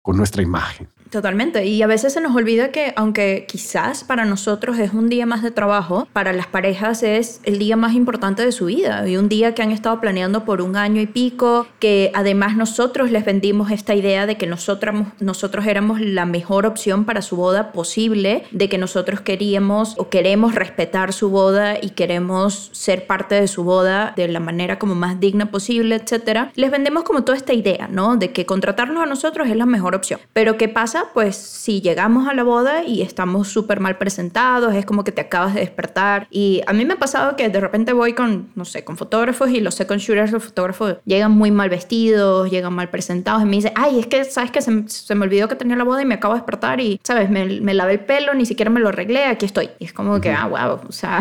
con 0.01 0.17
nuestra 0.17 0.43
imagen. 0.43 0.89
Totalmente. 1.11 1.65
Y 1.67 1.83
a 1.83 1.87
veces 1.87 2.13
se 2.13 2.21
nos 2.21 2.35
olvida 2.37 2.71
que 2.71 2.93
aunque 2.97 3.47
quizás 3.49 4.05
para 4.05 4.25
nosotros 4.25 4.79
es 4.79 4.93
un 4.93 5.09
día 5.09 5.27
más 5.27 5.43
de 5.43 5.51
trabajo, 5.51 6.07
para 6.13 6.33
las 6.33 6.47
parejas 6.47 7.03
es 7.03 7.41
el 7.45 7.59
día 7.59 7.77
más 7.77 7.95
importante 7.95 8.45
de 8.45 8.53
su 8.53 8.67
vida 8.67 9.09
y 9.09 9.17
un 9.17 9.29
día 9.29 9.55
que 9.55 9.63
han 9.63 9.71
estado 9.71 10.01
planeando 10.01 10.45
por 10.45 10.61
un 10.61 10.77
año 10.77 11.01
y 11.01 11.07
pico, 11.07 11.67
que 11.79 12.11
además 12.15 12.57
nosotros 12.57 13.11
les 13.11 13.25
vendimos 13.25 13.71
esta 13.71 13.95
idea 13.95 14.27
de 14.27 14.37
que 14.37 14.47
nosotros, 14.47 15.07
nosotros 15.21 15.67
éramos 15.67 16.01
la 16.01 16.27
mejor 16.27 16.67
opción 16.67 17.05
para 17.05 17.23
su 17.23 17.37
boda 17.37 17.73
posible, 17.73 18.45
de 18.51 18.69
que 18.69 18.79
nosotros 18.79 19.21
queríamos 19.21 19.95
o 19.99 20.11
queremos 20.11 20.55
respetar 20.55 21.13
su 21.13 21.31
boda 21.31 21.77
y 21.81 21.91
queremos 21.91 22.71
ser 22.73 23.07
parte 23.07 23.35
de 23.35 23.49
su 23.49 23.65
boda 23.65 24.13
de 24.17 24.29
la 24.29 24.41
manera 24.41 24.79
como 24.79 24.95
más 24.95 25.21
digna 25.21 25.51
posible, 25.51 25.97
etcétera. 25.97 26.53
Les 26.55 26.71
vendemos 26.71 27.05
como 27.05 27.25
toda 27.25 27.37
esta 27.37 27.55
idea, 27.55 27.89
¿no? 27.91 28.17
De 28.17 28.33
que 28.33 28.47
contratarnos 28.47 29.03
a 29.03 29.07
nosotros 29.07 29.49
es 29.49 29.57
la 29.57 29.67
mejor 29.67 29.95
opción. 29.95 30.21
Pero 30.33 30.57
¿qué 30.57 30.69
pasa? 30.69 30.98
Pues 31.13 31.37
si 31.37 31.81
llegamos 31.81 32.29
a 32.29 32.35
la 32.35 32.43
boda 32.43 32.85
y 32.85 33.03
estamos 33.03 33.49
súper 33.49 33.81
mal 33.81 33.99
presentados, 33.99 34.75
es 34.75 34.85
como 34.85 35.05
que 35.05 35.13
te 35.13 35.21
acabas 35.21 35.55
de 35.55 35.61
despertar. 35.61 36.27
Y 36.31 36.63
a 36.67 36.73
mí 36.73 36.85
me 36.85 36.95
ha 36.95 36.99
pasado 36.99 37.37
que 37.37 37.49
de 37.49 37.61
repente 37.61 37.93
voy 37.93 38.13
con, 38.13 38.51
no 38.55 38.65
sé, 38.65 38.85
con 38.85 38.97
fotógrafos 38.97 39.51
y 39.51 39.61
los 39.61 39.75
second 39.75 40.01
shooters, 40.01 40.33
los 40.33 40.45
fotógrafos 40.45 40.97
llegan 41.05 41.33
muy 41.33 41.51
mal 41.51 41.71
vestidos, 41.71 42.51
llegan 42.51 42.73
mal 42.73 42.91
presentados 42.91 43.43
y 43.43 43.47
me 43.47 43.57
dicen, 43.57 43.73
ay, 43.75 43.99
es 43.99 44.07
que, 44.07 44.25
¿sabes 44.25 44.51
que 44.51 44.61
se, 44.61 45.15
me 45.15 45.25
olvidó 45.25 45.49
que 45.49 45.57
tenía 45.57 45.77
la 45.77 45.85
boda 45.85 46.03
y 46.03 46.05
me 46.05 46.15
acabo 46.15 46.35
de 46.35 46.41
despertar 46.41 46.81
y, 46.81 47.01
¿sabes? 47.05 47.31
Me, 47.31 47.61
me 47.61 47.75
lavé 47.75 47.93
el 47.93 48.01
pelo, 48.01 48.35
ni 48.35 48.47
siquiera 48.47 48.71
me 48.71 48.81
lo 48.81 48.89
arreglé, 48.89 49.25
aquí 49.25 49.47
estoy. 49.47 49.71
Y 49.79 49.87
es 49.87 49.93
como 49.93 50.21
que, 50.21 50.33
ah, 50.33 50.47
wow, 50.47 50.81
o 50.89 50.93
sea, 50.93 51.19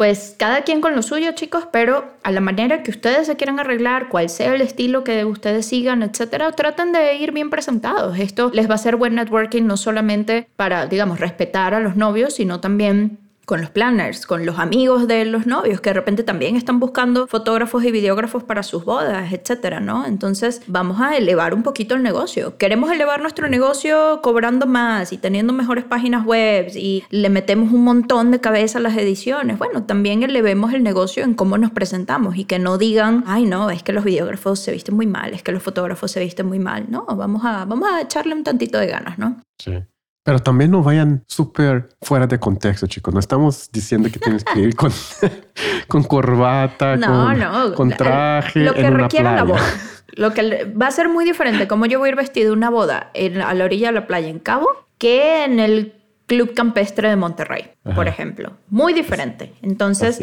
pues 0.00 0.34
cada 0.38 0.62
quien 0.62 0.80
con 0.80 0.96
lo 0.96 1.02
suyo, 1.02 1.32
chicos, 1.32 1.68
pero 1.70 2.14
a 2.22 2.30
la 2.30 2.40
manera 2.40 2.82
que 2.82 2.90
ustedes 2.90 3.26
se 3.26 3.36
quieran 3.36 3.60
arreglar, 3.60 4.08
cual 4.08 4.30
sea 4.30 4.54
el 4.54 4.62
estilo 4.62 5.04
que 5.04 5.26
ustedes 5.26 5.66
sigan, 5.66 6.02
etcétera, 6.02 6.52
traten 6.52 6.92
de 6.92 7.16
ir 7.16 7.32
bien 7.32 7.50
presentados. 7.50 8.18
Esto 8.18 8.50
les 8.54 8.66
va 8.66 8.72
a 8.72 8.74
hacer 8.76 8.96
buen 8.96 9.14
networking 9.16 9.64
no 9.64 9.76
solamente 9.76 10.48
para, 10.56 10.86
digamos, 10.86 11.20
respetar 11.20 11.74
a 11.74 11.80
los 11.80 11.96
novios, 11.96 12.32
sino 12.32 12.60
también 12.60 13.18
con 13.50 13.60
los 13.60 13.70
planners, 13.70 14.26
con 14.26 14.46
los 14.46 14.60
amigos 14.60 15.08
de 15.08 15.24
los 15.24 15.44
novios, 15.44 15.80
que 15.80 15.90
de 15.90 15.94
repente 15.94 16.22
también 16.22 16.54
están 16.54 16.78
buscando 16.78 17.26
fotógrafos 17.26 17.82
y 17.82 17.90
videógrafos 17.90 18.44
para 18.44 18.62
sus 18.62 18.84
bodas, 18.84 19.32
etcétera, 19.32 19.80
¿no? 19.80 20.06
Entonces, 20.06 20.62
vamos 20.68 21.00
a 21.00 21.16
elevar 21.16 21.52
un 21.52 21.64
poquito 21.64 21.96
el 21.96 22.04
negocio. 22.04 22.56
Queremos 22.58 22.92
elevar 22.92 23.20
nuestro 23.20 23.48
negocio 23.48 24.20
cobrando 24.22 24.66
más 24.66 25.12
y 25.12 25.18
teniendo 25.18 25.52
mejores 25.52 25.82
páginas 25.82 26.24
web 26.24 26.70
y 26.76 27.02
le 27.10 27.28
metemos 27.28 27.72
un 27.72 27.82
montón 27.82 28.30
de 28.30 28.40
cabeza 28.40 28.78
a 28.78 28.82
las 28.82 28.96
ediciones. 28.96 29.58
Bueno, 29.58 29.82
también 29.82 30.22
elevemos 30.22 30.72
el 30.72 30.84
negocio 30.84 31.24
en 31.24 31.34
cómo 31.34 31.58
nos 31.58 31.72
presentamos 31.72 32.36
y 32.36 32.44
que 32.44 32.60
no 32.60 32.78
digan, 32.78 33.24
ay, 33.26 33.46
no, 33.46 33.68
es 33.70 33.82
que 33.82 33.92
los 33.92 34.04
videógrafos 34.04 34.60
se 34.60 34.70
visten 34.70 34.94
muy 34.94 35.08
mal, 35.08 35.34
es 35.34 35.42
que 35.42 35.50
los 35.50 35.64
fotógrafos 35.64 36.12
se 36.12 36.20
visten 36.20 36.46
muy 36.46 36.60
mal. 36.60 36.86
No, 36.88 37.04
vamos 37.04 37.44
a, 37.44 37.64
vamos 37.64 37.88
a 37.90 38.00
echarle 38.00 38.32
un 38.32 38.44
tantito 38.44 38.78
de 38.78 38.86
ganas, 38.86 39.18
¿no? 39.18 39.42
Sí. 39.58 39.72
Pero 40.30 40.38
también 40.38 40.70
no 40.70 40.80
vayan 40.80 41.24
súper 41.26 41.88
fuera 42.00 42.28
de 42.28 42.38
contexto, 42.38 42.86
chicos. 42.86 43.12
No 43.12 43.18
estamos 43.18 43.68
diciendo 43.72 44.08
que 44.12 44.20
tienes 44.20 44.44
que 44.44 44.60
ir 44.60 44.76
con, 44.76 44.92
con 45.88 46.04
corbata, 46.04 46.96
con, 47.00 47.74
con, 47.74 47.90
traje. 47.90 48.60
Lo 48.60 48.72
que 48.72 48.82
en 48.82 48.96
requiere 48.96 49.28
una, 49.28 49.42
boda. 49.42 49.66
Lo 50.12 50.32
que 50.32 50.72
va 50.80 50.86
a 50.86 50.90
ser 50.92 51.08
muy 51.08 51.24
diferente 51.24 51.66
como 51.66 51.84
yo 51.86 51.98
voy 51.98 52.10
a 52.10 52.12
ir 52.12 52.16
vestido 52.16 52.52
una 52.52 52.70
boda 52.70 53.10
en, 53.12 53.40
a 53.40 53.52
la 53.54 53.64
orilla 53.64 53.88
de 53.88 53.94
la 53.94 54.06
playa 54.06 54.28
en 54.28 54.38
Cabo 54.38 54.68
que 54.98 55.42
en 55.42 55.58
el 55.58 55.94
Club 56.26 56.54
Campestre 56.54 57.08
de 57.08 57.16
Monterrey, 57.16 57.72
por 57.96 58.06
ejemplo. 58.06 58.52
Muy 58.68 58.92
diferente. 58.92 59.52
Entonces, 59.62 60.20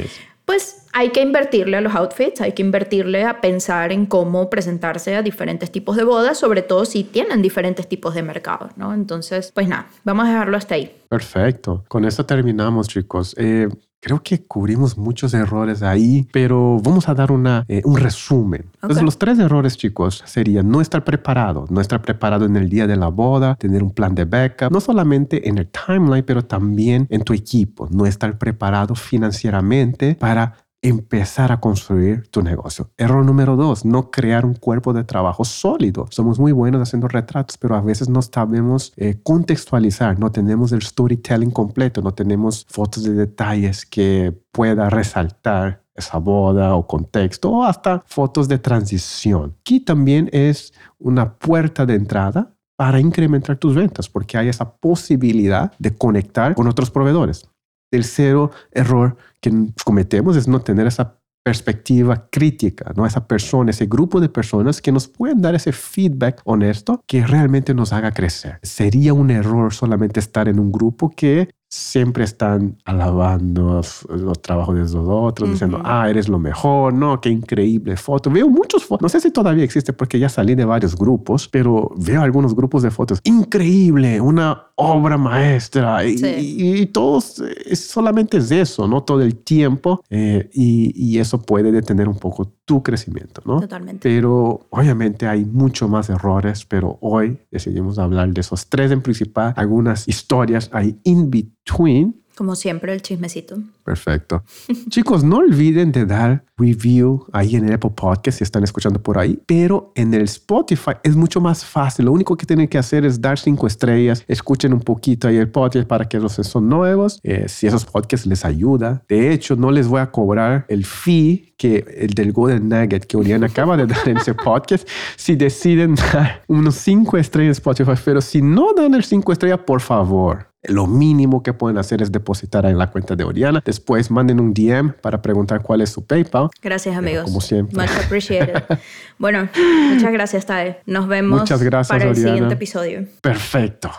pues 0.48 0.86
hay 0.94 1.10
que 1.10 1.22
invertirle 1.22 1.76
a 1.76 1.82
los 1.82 1.94
outfits, 1.94 2.40
hay 2.40 2.54
que 2.54 2.62
invertirle 2.62 3.26
a 3.26 3.42
pensar 3.42 3.92
en 3.92 4.06
cómo 4.06 4.50
presentarse 4.50 5.14
a 5.14 5.22
diferentes 5.22 5.70
tipos 5.70 5.98
de 5.98 6.06
bodas, 6.06 6.38
sobre 6.38 6.62
todo 6.62 6.86
si 6.86 7.04
tienen 7.04 7.42
diferentes 7.42 7.90
tipos 7.90 8.16
de 8.16 8.24
mercados, 8.24 8.72
¿no? 8.78 8.94
Entonces, 8.94 9.52
pues 9.54 9.68
nada, 9.68 9.88
vamos 10.06 10.26
a 10.26 10.30
dejarlo 10.30 10.56
hasta 10.56 10.76
ahí. 10.76 10.96
Perfecto. 11.10 11.84
Con 11.90 12.06
esto 12.06 12.26
terminamos, 12.26 12.88
chicos. 12.88 13.36
Eh, 13.38 13.68
Creo 14.00 14.22
que 14.22 14.44
cubrimos 14.44 14.98
muchos 14.98 15.34
errores 15.34 15.82
ahí, 15.82 16.28
pero 16.32 16.80
vamos 16.84 17.10
a 17.10 17.16
dar 17.16 17.32
una, 17.32 17.66
eh, 17.68 17.82
un 17.84 17.98
resumen. 17.98 18.66
Entonces, 18.76 19.04
los 19.04 19.18
tres 19.18 19.40
errores, 19.40 19.76
chicos, 19.76 20.24
serían 20.26 20.70
no 20.70 20.82
estar 20.82 21.04
preparado, 21.04 21.66
no 21.70 21.82
estar 21.82 22.02
preparado 22.02 22.46
en 22.46 22.56
el 22.56 22.70
día 22.70 22.86
de 22.86 22.96
la 22.96 23.08
boda, 23.08 23.56
tener 23.56 23.82
un 23.82 23.92
plan 23.92 24.14
de 24.14 24.26
backup, 24.26 24.72
no 24.72 24.82
solamente 24.82 25.50
en 25.50 25.58
el 25.58 25.68
timeline, 25.68 26.24
pero 26.24 26.46
también 26.46 27.08
en 27.10 27.24
tu 27.24 27.34
equipo, 27.34 27.88
no 27.92 28.06
estar 28.06 28.38
preparado 28.38 28.94
financieramente 28.94 30.16
para 30.16 30.54
empezar 30.82 31.52
a 31.52 31.60
construir 31.60 32.28
tu 32.30 32.42
negocio. 32.42 32.92
Error 32.98 33.26
número 33.26 33.56
dos, 33.56 33.84
no 33.84 34.12
crear 34.12 34.46
un 34.46 34.54
cuerpo 34.54 34.94
de 34.94 35.04
trabajo 35.04 35.44
sólido. 35.44 36.08
Somos 36.12 36.40
muy 36.40 36.52
buenos 36.52 36.82
haciendo 36.82 37.08
retratos, 37.08 37.58
pero 37.58 37.76
a 37.76 37.82
veces 37.82 38.10
no 38.10 38.22
sabemos 38.22 38.94
eh, 38.96 39.20
contextualizar, 39.24 40.20
no 40.20 40.32
tenemos 40.32 40.72
el 40.72 40.82
storytelling 40.82 41.52
completo, 41.52 42.02
no 42.02 42.14
tenemos 42.14 42.66
fotos 42.70 43.04
de 43.04 43.14
detalles 43.14 43.86
que 43.86 44.34
pueda 44.52 44.90
resaltar 44.90 45.84
esa 45.96 46.20
boda 46.20 46.76
o 46.76 46.86
contexto 46.86 47.52
o 47.52 47.64
hasta 47.64 48.04
fotos 48.06 48.48
de 48.48 48.60
transición. 48.60 49.56
Aquí 49.62 49.80
también 49.80 50.30
es 50.32 50.74
una 51.00 51.34
puerta 51.34 51.86
de 51.86 51.96
entrada 51.96 52.54
para 52.78 53.00
incrementar 53.00 53.58
tus 53.58 53.76
ventas 53.76 54.08
porque 54.08 54.38
hay 54.38 54.50
esa 54.50 54.78
posibilidad 54.78 55.74
de 55.80 55.96
conectar 55.96 56.54
con 56.54 56.68
otros 56.68 56.92
proveedores. 56.92 57.50
Tercero 57.90 58.52
error 58.72 59.18
que 59.42 59.52
cometemos 59.84 60.36
es 60.36 60.48
no 60.48 60.60
tener 60.62 60.88
esa 60.88 61.20
perspectiva 61.48 62.28
crítica, 62.30 62.92
¿no? 62.98 63.06
Esa 63.06 63.26
persona, 63.26 63.72
ese 63.72 63.86
grupo 63.86 64.20
de 64.20 64.28
personas 64.28 64.82
que 64.82 64.92
nos 64.92 65.08
pueden 65.08 65.42
dar 65.42 65.56
ese 65.56 65.72
feedback 65.72 66.42
honesto 66.44 67.02
que 67.08 67.26
realmente 67.26 67.74
nos 67.74 67.94
haga 67.94 68.12
crecer. 68.12 68.60
Sería 68.64 69.14
un 69.14 69.32
error 69.32 69.74
solamente 69.74 70.20
estar 70.20 70.50
en 70.50 70.60
un 70.60 70.74
grupo 70.74 71.10
que 71.10 71.50
siempre 71.70 72.24
están 72.24 72.78
alabando 72.86 73.82
los 74.10 74.42
trabajos 74.42 74.76
de 74.76 74.82
los 74.82 74.96
otros, 74.96 75.50
diciendo, 75.50 75.82
ah, 75.84 76.10
eres 76.10 76.30
lo 76.30 76.40
mejor, 76.40 76.94
no, 76.94 77.20
qué 77.20 77.30
increíble 77.30 77.98
foto. 77.98 78.30
Veo 78.30 78.48
muchos 78.48 78.86
fotos, 78.86 79.02
no 79.02 79.10
sé 79.10 79.20
si 79.20 79.32
todavía 79.32 79.64
existe 79.64 79.92
porque 79.92 80.18
ya 80.18 80.30
salí 80.30 80.56
de 80.56 80.64
varios 80.64 80.96
grupos, 80.96 81.48
pero 81.48 81.92
veo 81.98 82.22
algunos 82.22 82.56
grupos 82.56 82.84
de 82.84 82.92
fotos. 82.92 83.20
Increíble, 83.24 84.22
una 84.22 84.68
obra 84.76 85.18
maestra 85.18 86.06
y, 86.06 86.86
todos, 86.88 87.42
solamente 87.74 88.38
es 88.38 88.52
eso, 88.52 88.88
¿no? 88.88 89.04
Todo 89.04 89.22
el 89.22 89.36
tiempo 89.36 90.02
eh, 90.10 90.50
y, 90.54 90.94
y, 90.96 91.20
eso 91.20 91.42
puede 91.42 91.72
detener 91.72 92.08
un 92.08 92.18
poco 92.18 92.54
tu 92.68 92.84
crecimiento, 92.84 93.42
¿no? 93.46 93.62
Totalmente. 93.62 94.10
Pero 94.10 94.68
obviamente 94.72 95.26
hay 95.26 95.46
mucho 95.46 95.88
más 95.88 96.10
errores, 96.10 96.66
pero 96.66 96.98
hoy 97.00 97.40
decidimos 97.50 97.98
hablar 97.98 98.30
de 98.34 98.42
esos 98.42 98.68
tres 98.68 98.92
en 98.92 99.02
principal, 99.02 99.54
algunas 99.56 100.06
historias 100.06 100.70
hay 100.74 101.00
in 101.06 101.32
between 101.32 102.22
como 102.38 102.56
siempre, 102.56 102.94
el 102.94 103.02
chismecito. 103.02 103.58
Perfecto. 103.84 104.44
Chicos, 104.90 105.24
no 105.24 105.38
olviden 105.38 105.92
de 105.92 106.06
dar 106.06 106.44
review 106.56 107.26
ahí 107.34 107.56
en 107.56 107.66
el 107.66 107.74
Apple 107.74 107.92
Podcast 107.96 108.38
si 108.38 108.44
están 108.44 108.64
escuchando 108.64 109.02
por 109.02 109.18
ahí, 109.18 109.40
pero 109.46 109.92
en 109.96 110.14
el 110.14 110.24
Spotify 110.24 110.92
es 111.04 111.16
mucho 111.16 111.42
más 111.42 111.66
fácil. 111.66 112.06
Lo 112.06 112.12
único 112.12 112.38
que 112.38 112.46
tienen 112.46 112.68
que 112.68 112.78
hacer 112.78 113.06
es 113.06 113.20
dar 113.20 113.40
cinco 113.40 113.66
estrellas, 113.66 114.24
escuchen 114.28 114.74
un 114.74 114.82
poquito 114.82 115.28
ahí 115.28 115.38
el 115.38 115.50
podcast 115.50 115.88
para 115.88 116.08
que 116.08 116.20
los 116.20 116.34
son 116.34 116.70
nuevos, 116.70 117.20
eh, 117.24 117.46
si 117.48 117.66
esos 117.66 117.86
podcasts 117.86 118.28
les 118.28 118.46
ayuda. 118.46 119.04
De 119.10 119.32
hecho, 119.32 119.56
no 119.56 119.72
les 119.72 119.88
voy 119.88 120.02
a 120.02 120.12
cobrar 120.12 120.66
el 120.70 120.86
fee 120.86 121.56
que 121.58 121.86
el 121.98 122.14
del 122.14 122.32
Golden 122.34 122.70
Nugget 122.70 123.06
que 123.06 123.18
Oriana 123.18 123.48
acaba 123.48 123.76
de 123.76 123.88
dar 123.88 124.08
en 124.08 124.18
ese 124.18 124.36
podcast 124.36 124.88
si 125.16 125.36
deciden 125.36 125.96
dar 125.96 126.44
unos 126.48 126.76
cinco 126.76 127.18
estrellas 127.18 127.58
en 127.58 127.70
Spotify, 127.70 128.00
pero 128.06 128.22
si 128.22 128.42
no 128.44 128.74
dan 128.76 128.94
el 128.94 129.04
cinco 129.04 129.32
estrellas, 129.32 129.60
por 129.66 129.82
favor, 129.82 130.48
lo 130.68 130.88
mínimo 130.88 131.44
que 131.44 131.54
pueden 131.54 131.78
hacer 131.78 132.02
es 132.02 132.12
depositar 132.12 132.66
en 132.66 132.78
la 132.78 132.92
cuenta 132.92 133.16
de 133.16 133.24
Oriana. 133.24 133.62
Después 133.64 134.12
manden 134.12 134.40
un 134.40 134.54
DM 134.54 134.94
para 135.02 135.22
preguntar 135.22 135.62
cuál 135.62 135.82
es 135.82 135.90
su 135.90 136.06
PayPal. 136.06 136.50
Gracias, 136.62 136.96
amigos. 136.96 137.26
como 137.26 137.42
siempre. 137.42 137.80
Much 137.80 137.92
appreciated. 138.04 138.64
bueno, 139.18 139.50
muchas 139.94 140.12
gracias, 140.12 140.46
Tae. 140.46 140.82
Nos 140.86 141.08
vemos 141.08 141.42
muchas 141.42 141.64
gracias, 141.64 141.98
para 141.98 142.10
el 142.10 142.16
siguiente 142.16 142.54
episodio. 142.54 143.06
Perfecto. 143.22 143.92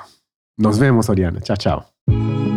Nos 0.56 0.78
vemos, 0.78 1.08
Oriana. 1.08 1.40
Chao, 1.40 1.56
chao. 1.56 2.47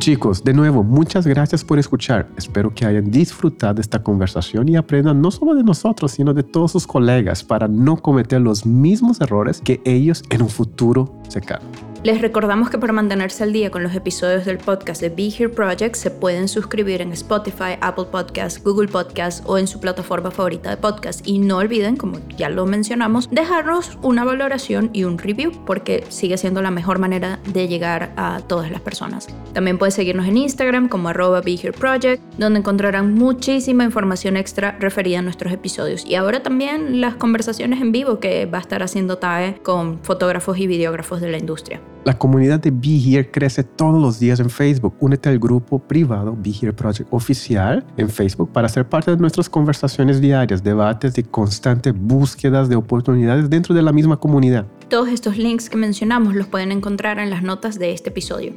Chicos, 0.00 0.42
de 0.42 0.54
nuevo, 0.54 0.82
muchas 0.82 1.26
gracias 1.26 1.62
por 1.62 1.78
escuchar. 1.78 2.26
Espero 2.38 2.72
que 2.74 2.86
hayan 2.86 3.10
disfrutado 3.10 3.82
esta 3.82 4.02
conversación 4.02 4.66
y 4.70 4.76
aprendan 4.76 5.20
no 5.20 5.30
solo 5.30 5.54
de 5.54 5.62
nosotros, 5.62 6.12
sino 6.12 6.32
de 6.32 6.42
todos 6.42 6.72
sus 6.72 6.86
colegas 6.86 7.44
para 7.44 7.68
no 7.68 7.98
cometer 7.98 8.40
los 8.40 8.64
mismos 8.64 9.20
errores 9.20 9.60
que 9.62 9.82
ellos 9.84 10.22
en 10.30 10.40
un 10.40 10.48
futuro 10.48 11.20
cercano. 11.28 11.89
Les 12.02 12.22
recordamos 12.22 12.70
que 12.70 12.78
para 12.78 12.94
mantenerse 12.94 13.42
al 13.42 13.52
día 13.52 13.70
con 13.70 13.82
los 13.82 13.94
episodios 13.94 14.46
del 14.46 14.56
podcast 14.56 15.02
de 15.02 15.10
Be 15.10 15.28
Here 15.28 15.50
Project 15.50 15.96
se 15.96 16.10
pueden 16.10 16.48
suscribir 16.48 17.02
en 17.02 17.12
Spotify, 17.12 17.76
Apple 17.82 18.06
Podcasts, 18.10 18.62
Google 18.64 18.88
Podcasts 18.88 19.42
o 19.44 19.58
en 19.58 19.66
su 19.66 19.80
plataforma 19.80 20.30
favorita 20.30 20.70
de 20.70 20.78
podcast. 20.78 21.28
Y 21.28 21.40
no 21.40 21.58
olviden, 21.58 21.96
como 21.96 22.18
ya 22.38 22.48
lo 22.48 22.64
mencionamos, 22.64 23.28
dejarnos 23.30 23.98
una 24.00 24.24
valoración 24.24 24.88
y 24.94 25.04
un 25.04 25.18
review 25.18 25.52
porque 25.66 26.06
sigue 26.08 26.38
siendo 26.38 26.62
la 26.62 26.70
mejor 26.70 26.98
manera 26.98 27.38
de 27.52 27.68
llegar 27.68 28.14
a 28.16 28.40
todas 28.48 28.70
las 28.70 28.80
personas. 28.80 29.26
También 29.52 29.76
pueden 29.76 29.92
seguirnos 29.92 30.26
en 30.26 30.38
Instagram 30.38 30.88
como 30.88 31.10
arroba 31.10 31.42
Be 31.42 31.56
Here 31.56 31.72
Project, 31.72 32.22
donde 32.38 32.60
encontrarán 32.60 33.12
muchísima 33.12 33.84
información 33.84 34.38
extra 34.38 34.74
referida 34.80 35.18
a 35.18 35.22
nuestros 35.22 35.52
episodios. 35.52 36.06
Y 36.06 36.14
ahora 36.14 36.42
también 36.42 37.02
las 37.02 37.16
conversaciones 37.16 37.82
en 37.82 37.92
vivo 37.92 38.20
que 38.20 38.46
va 38.46 38.56
a 38.56 38.62
estar 38.62 38.82
haciendo 38.82 39.18
TAE 39.18 39.60
con 39.62 40.02
fotógrafos 40.02 40.56
y 40.56 40.66
videógrafos 40.66 41.20
de 41.20 41.30
la 41.30 41.36
industria. 41.36 41.82
La 42.02 42.16
comunidad 42.16 42.60
de 42.60 42.70
Be 42.70 42.96
Here 42.96 43.30
crece 43.30 43.62
todos 43.62 44.00
los 44.00 44.18
días 44.18 44.40
en 44.40 44.48
Facebook. 44.48 44.94
Únete 45.00 45.28
al 45.28 45.38
grupo 45.38 45.78
privado 45.78 46.34
Be 46.34 46.50
Here 46.50 46.72
Project 46.72 47.12
oficial 47.12 47.84
en 47.98 48.08
Facebook 48.08 48.50
para 48.52 48.70
ser 48.70 48.88
parte 48.88 49.10
de 49.10 49.18
nuestras 49.18 49.50
conversaciones 49.50 50.18
diarias, 50.18 50.64
debates 50.64 51.18
y 51.18 51.22
constantes 51.22 51.92
búsquedas 51.94 52.70
de 52.70 52.76
oportunidades 52.76 53.50
dentro 53.50 53.74
de 53.74 53.82
la 53.82 53.92
misma 53.92 54.16
comunidad. 54.16 54.66
Todos 54.88 55.10
estos 55.10 55.36
links 55.36 55.68
que 55.68 55.76
mencionamos 55.76 56.34
los 56.34 56.46
pueden 56.46 56.72
encontrar 56.72 57.18
en 57.18 57.28
las 57.28 57.42
notas 57.42 57.78
de 57.78 57.92
este 57.92 58.08
episodio. 58.08 58.54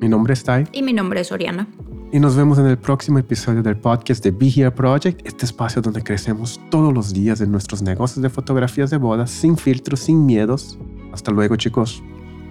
Mi 0.00 0.08
nombre 0.08 0.32
es 0.32 0.42
Tai. 0.42 0.66
Y 0.72 0.82
mi 0.82 0.92
nombre 0.92 1.20
es 1.20 1.30
Oriana. 1.30 1.68
Y 2.10 2.18
nos 2.18 2.34
vemos 2.34 2.58
en 2.58 2.66
el 2.66 2.78
próximo 2.78 3.20
episodio 3.20 3.62
del 3.62 3.76
podcast 3.76 4.24
de 4.24 4.32
Be 4.32 4.48
Here 4.48 4.72
Project, 4.72 5.24
este 5.24 5.44
espacio 5.46 5.80
donde 5.80 6.02
crecemos 6.02 6.60
todos 6.68 6.92
los 6.92 7.12
días 7.12 7.40
en 7.40 7.52
nuestros 7.52 7.80
negocios 7.80 8.22
de 8.22 8.28
fotografías 8.28 8.90
de 8.90 8.96
bodas, 8.96 9.30
sin 9.30 9.56
filtros, 9.56 10.00
sin 10.00 10.26
miedos. 10.26 10.80
Hasta 11.12 11.30
luego, 11.30 11.54
chicos. 11.54 12.02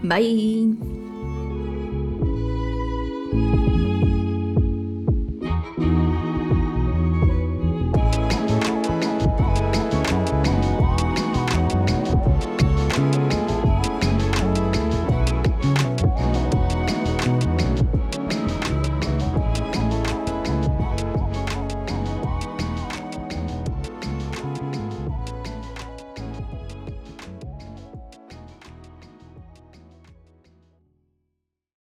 Bye. 0.04 0.76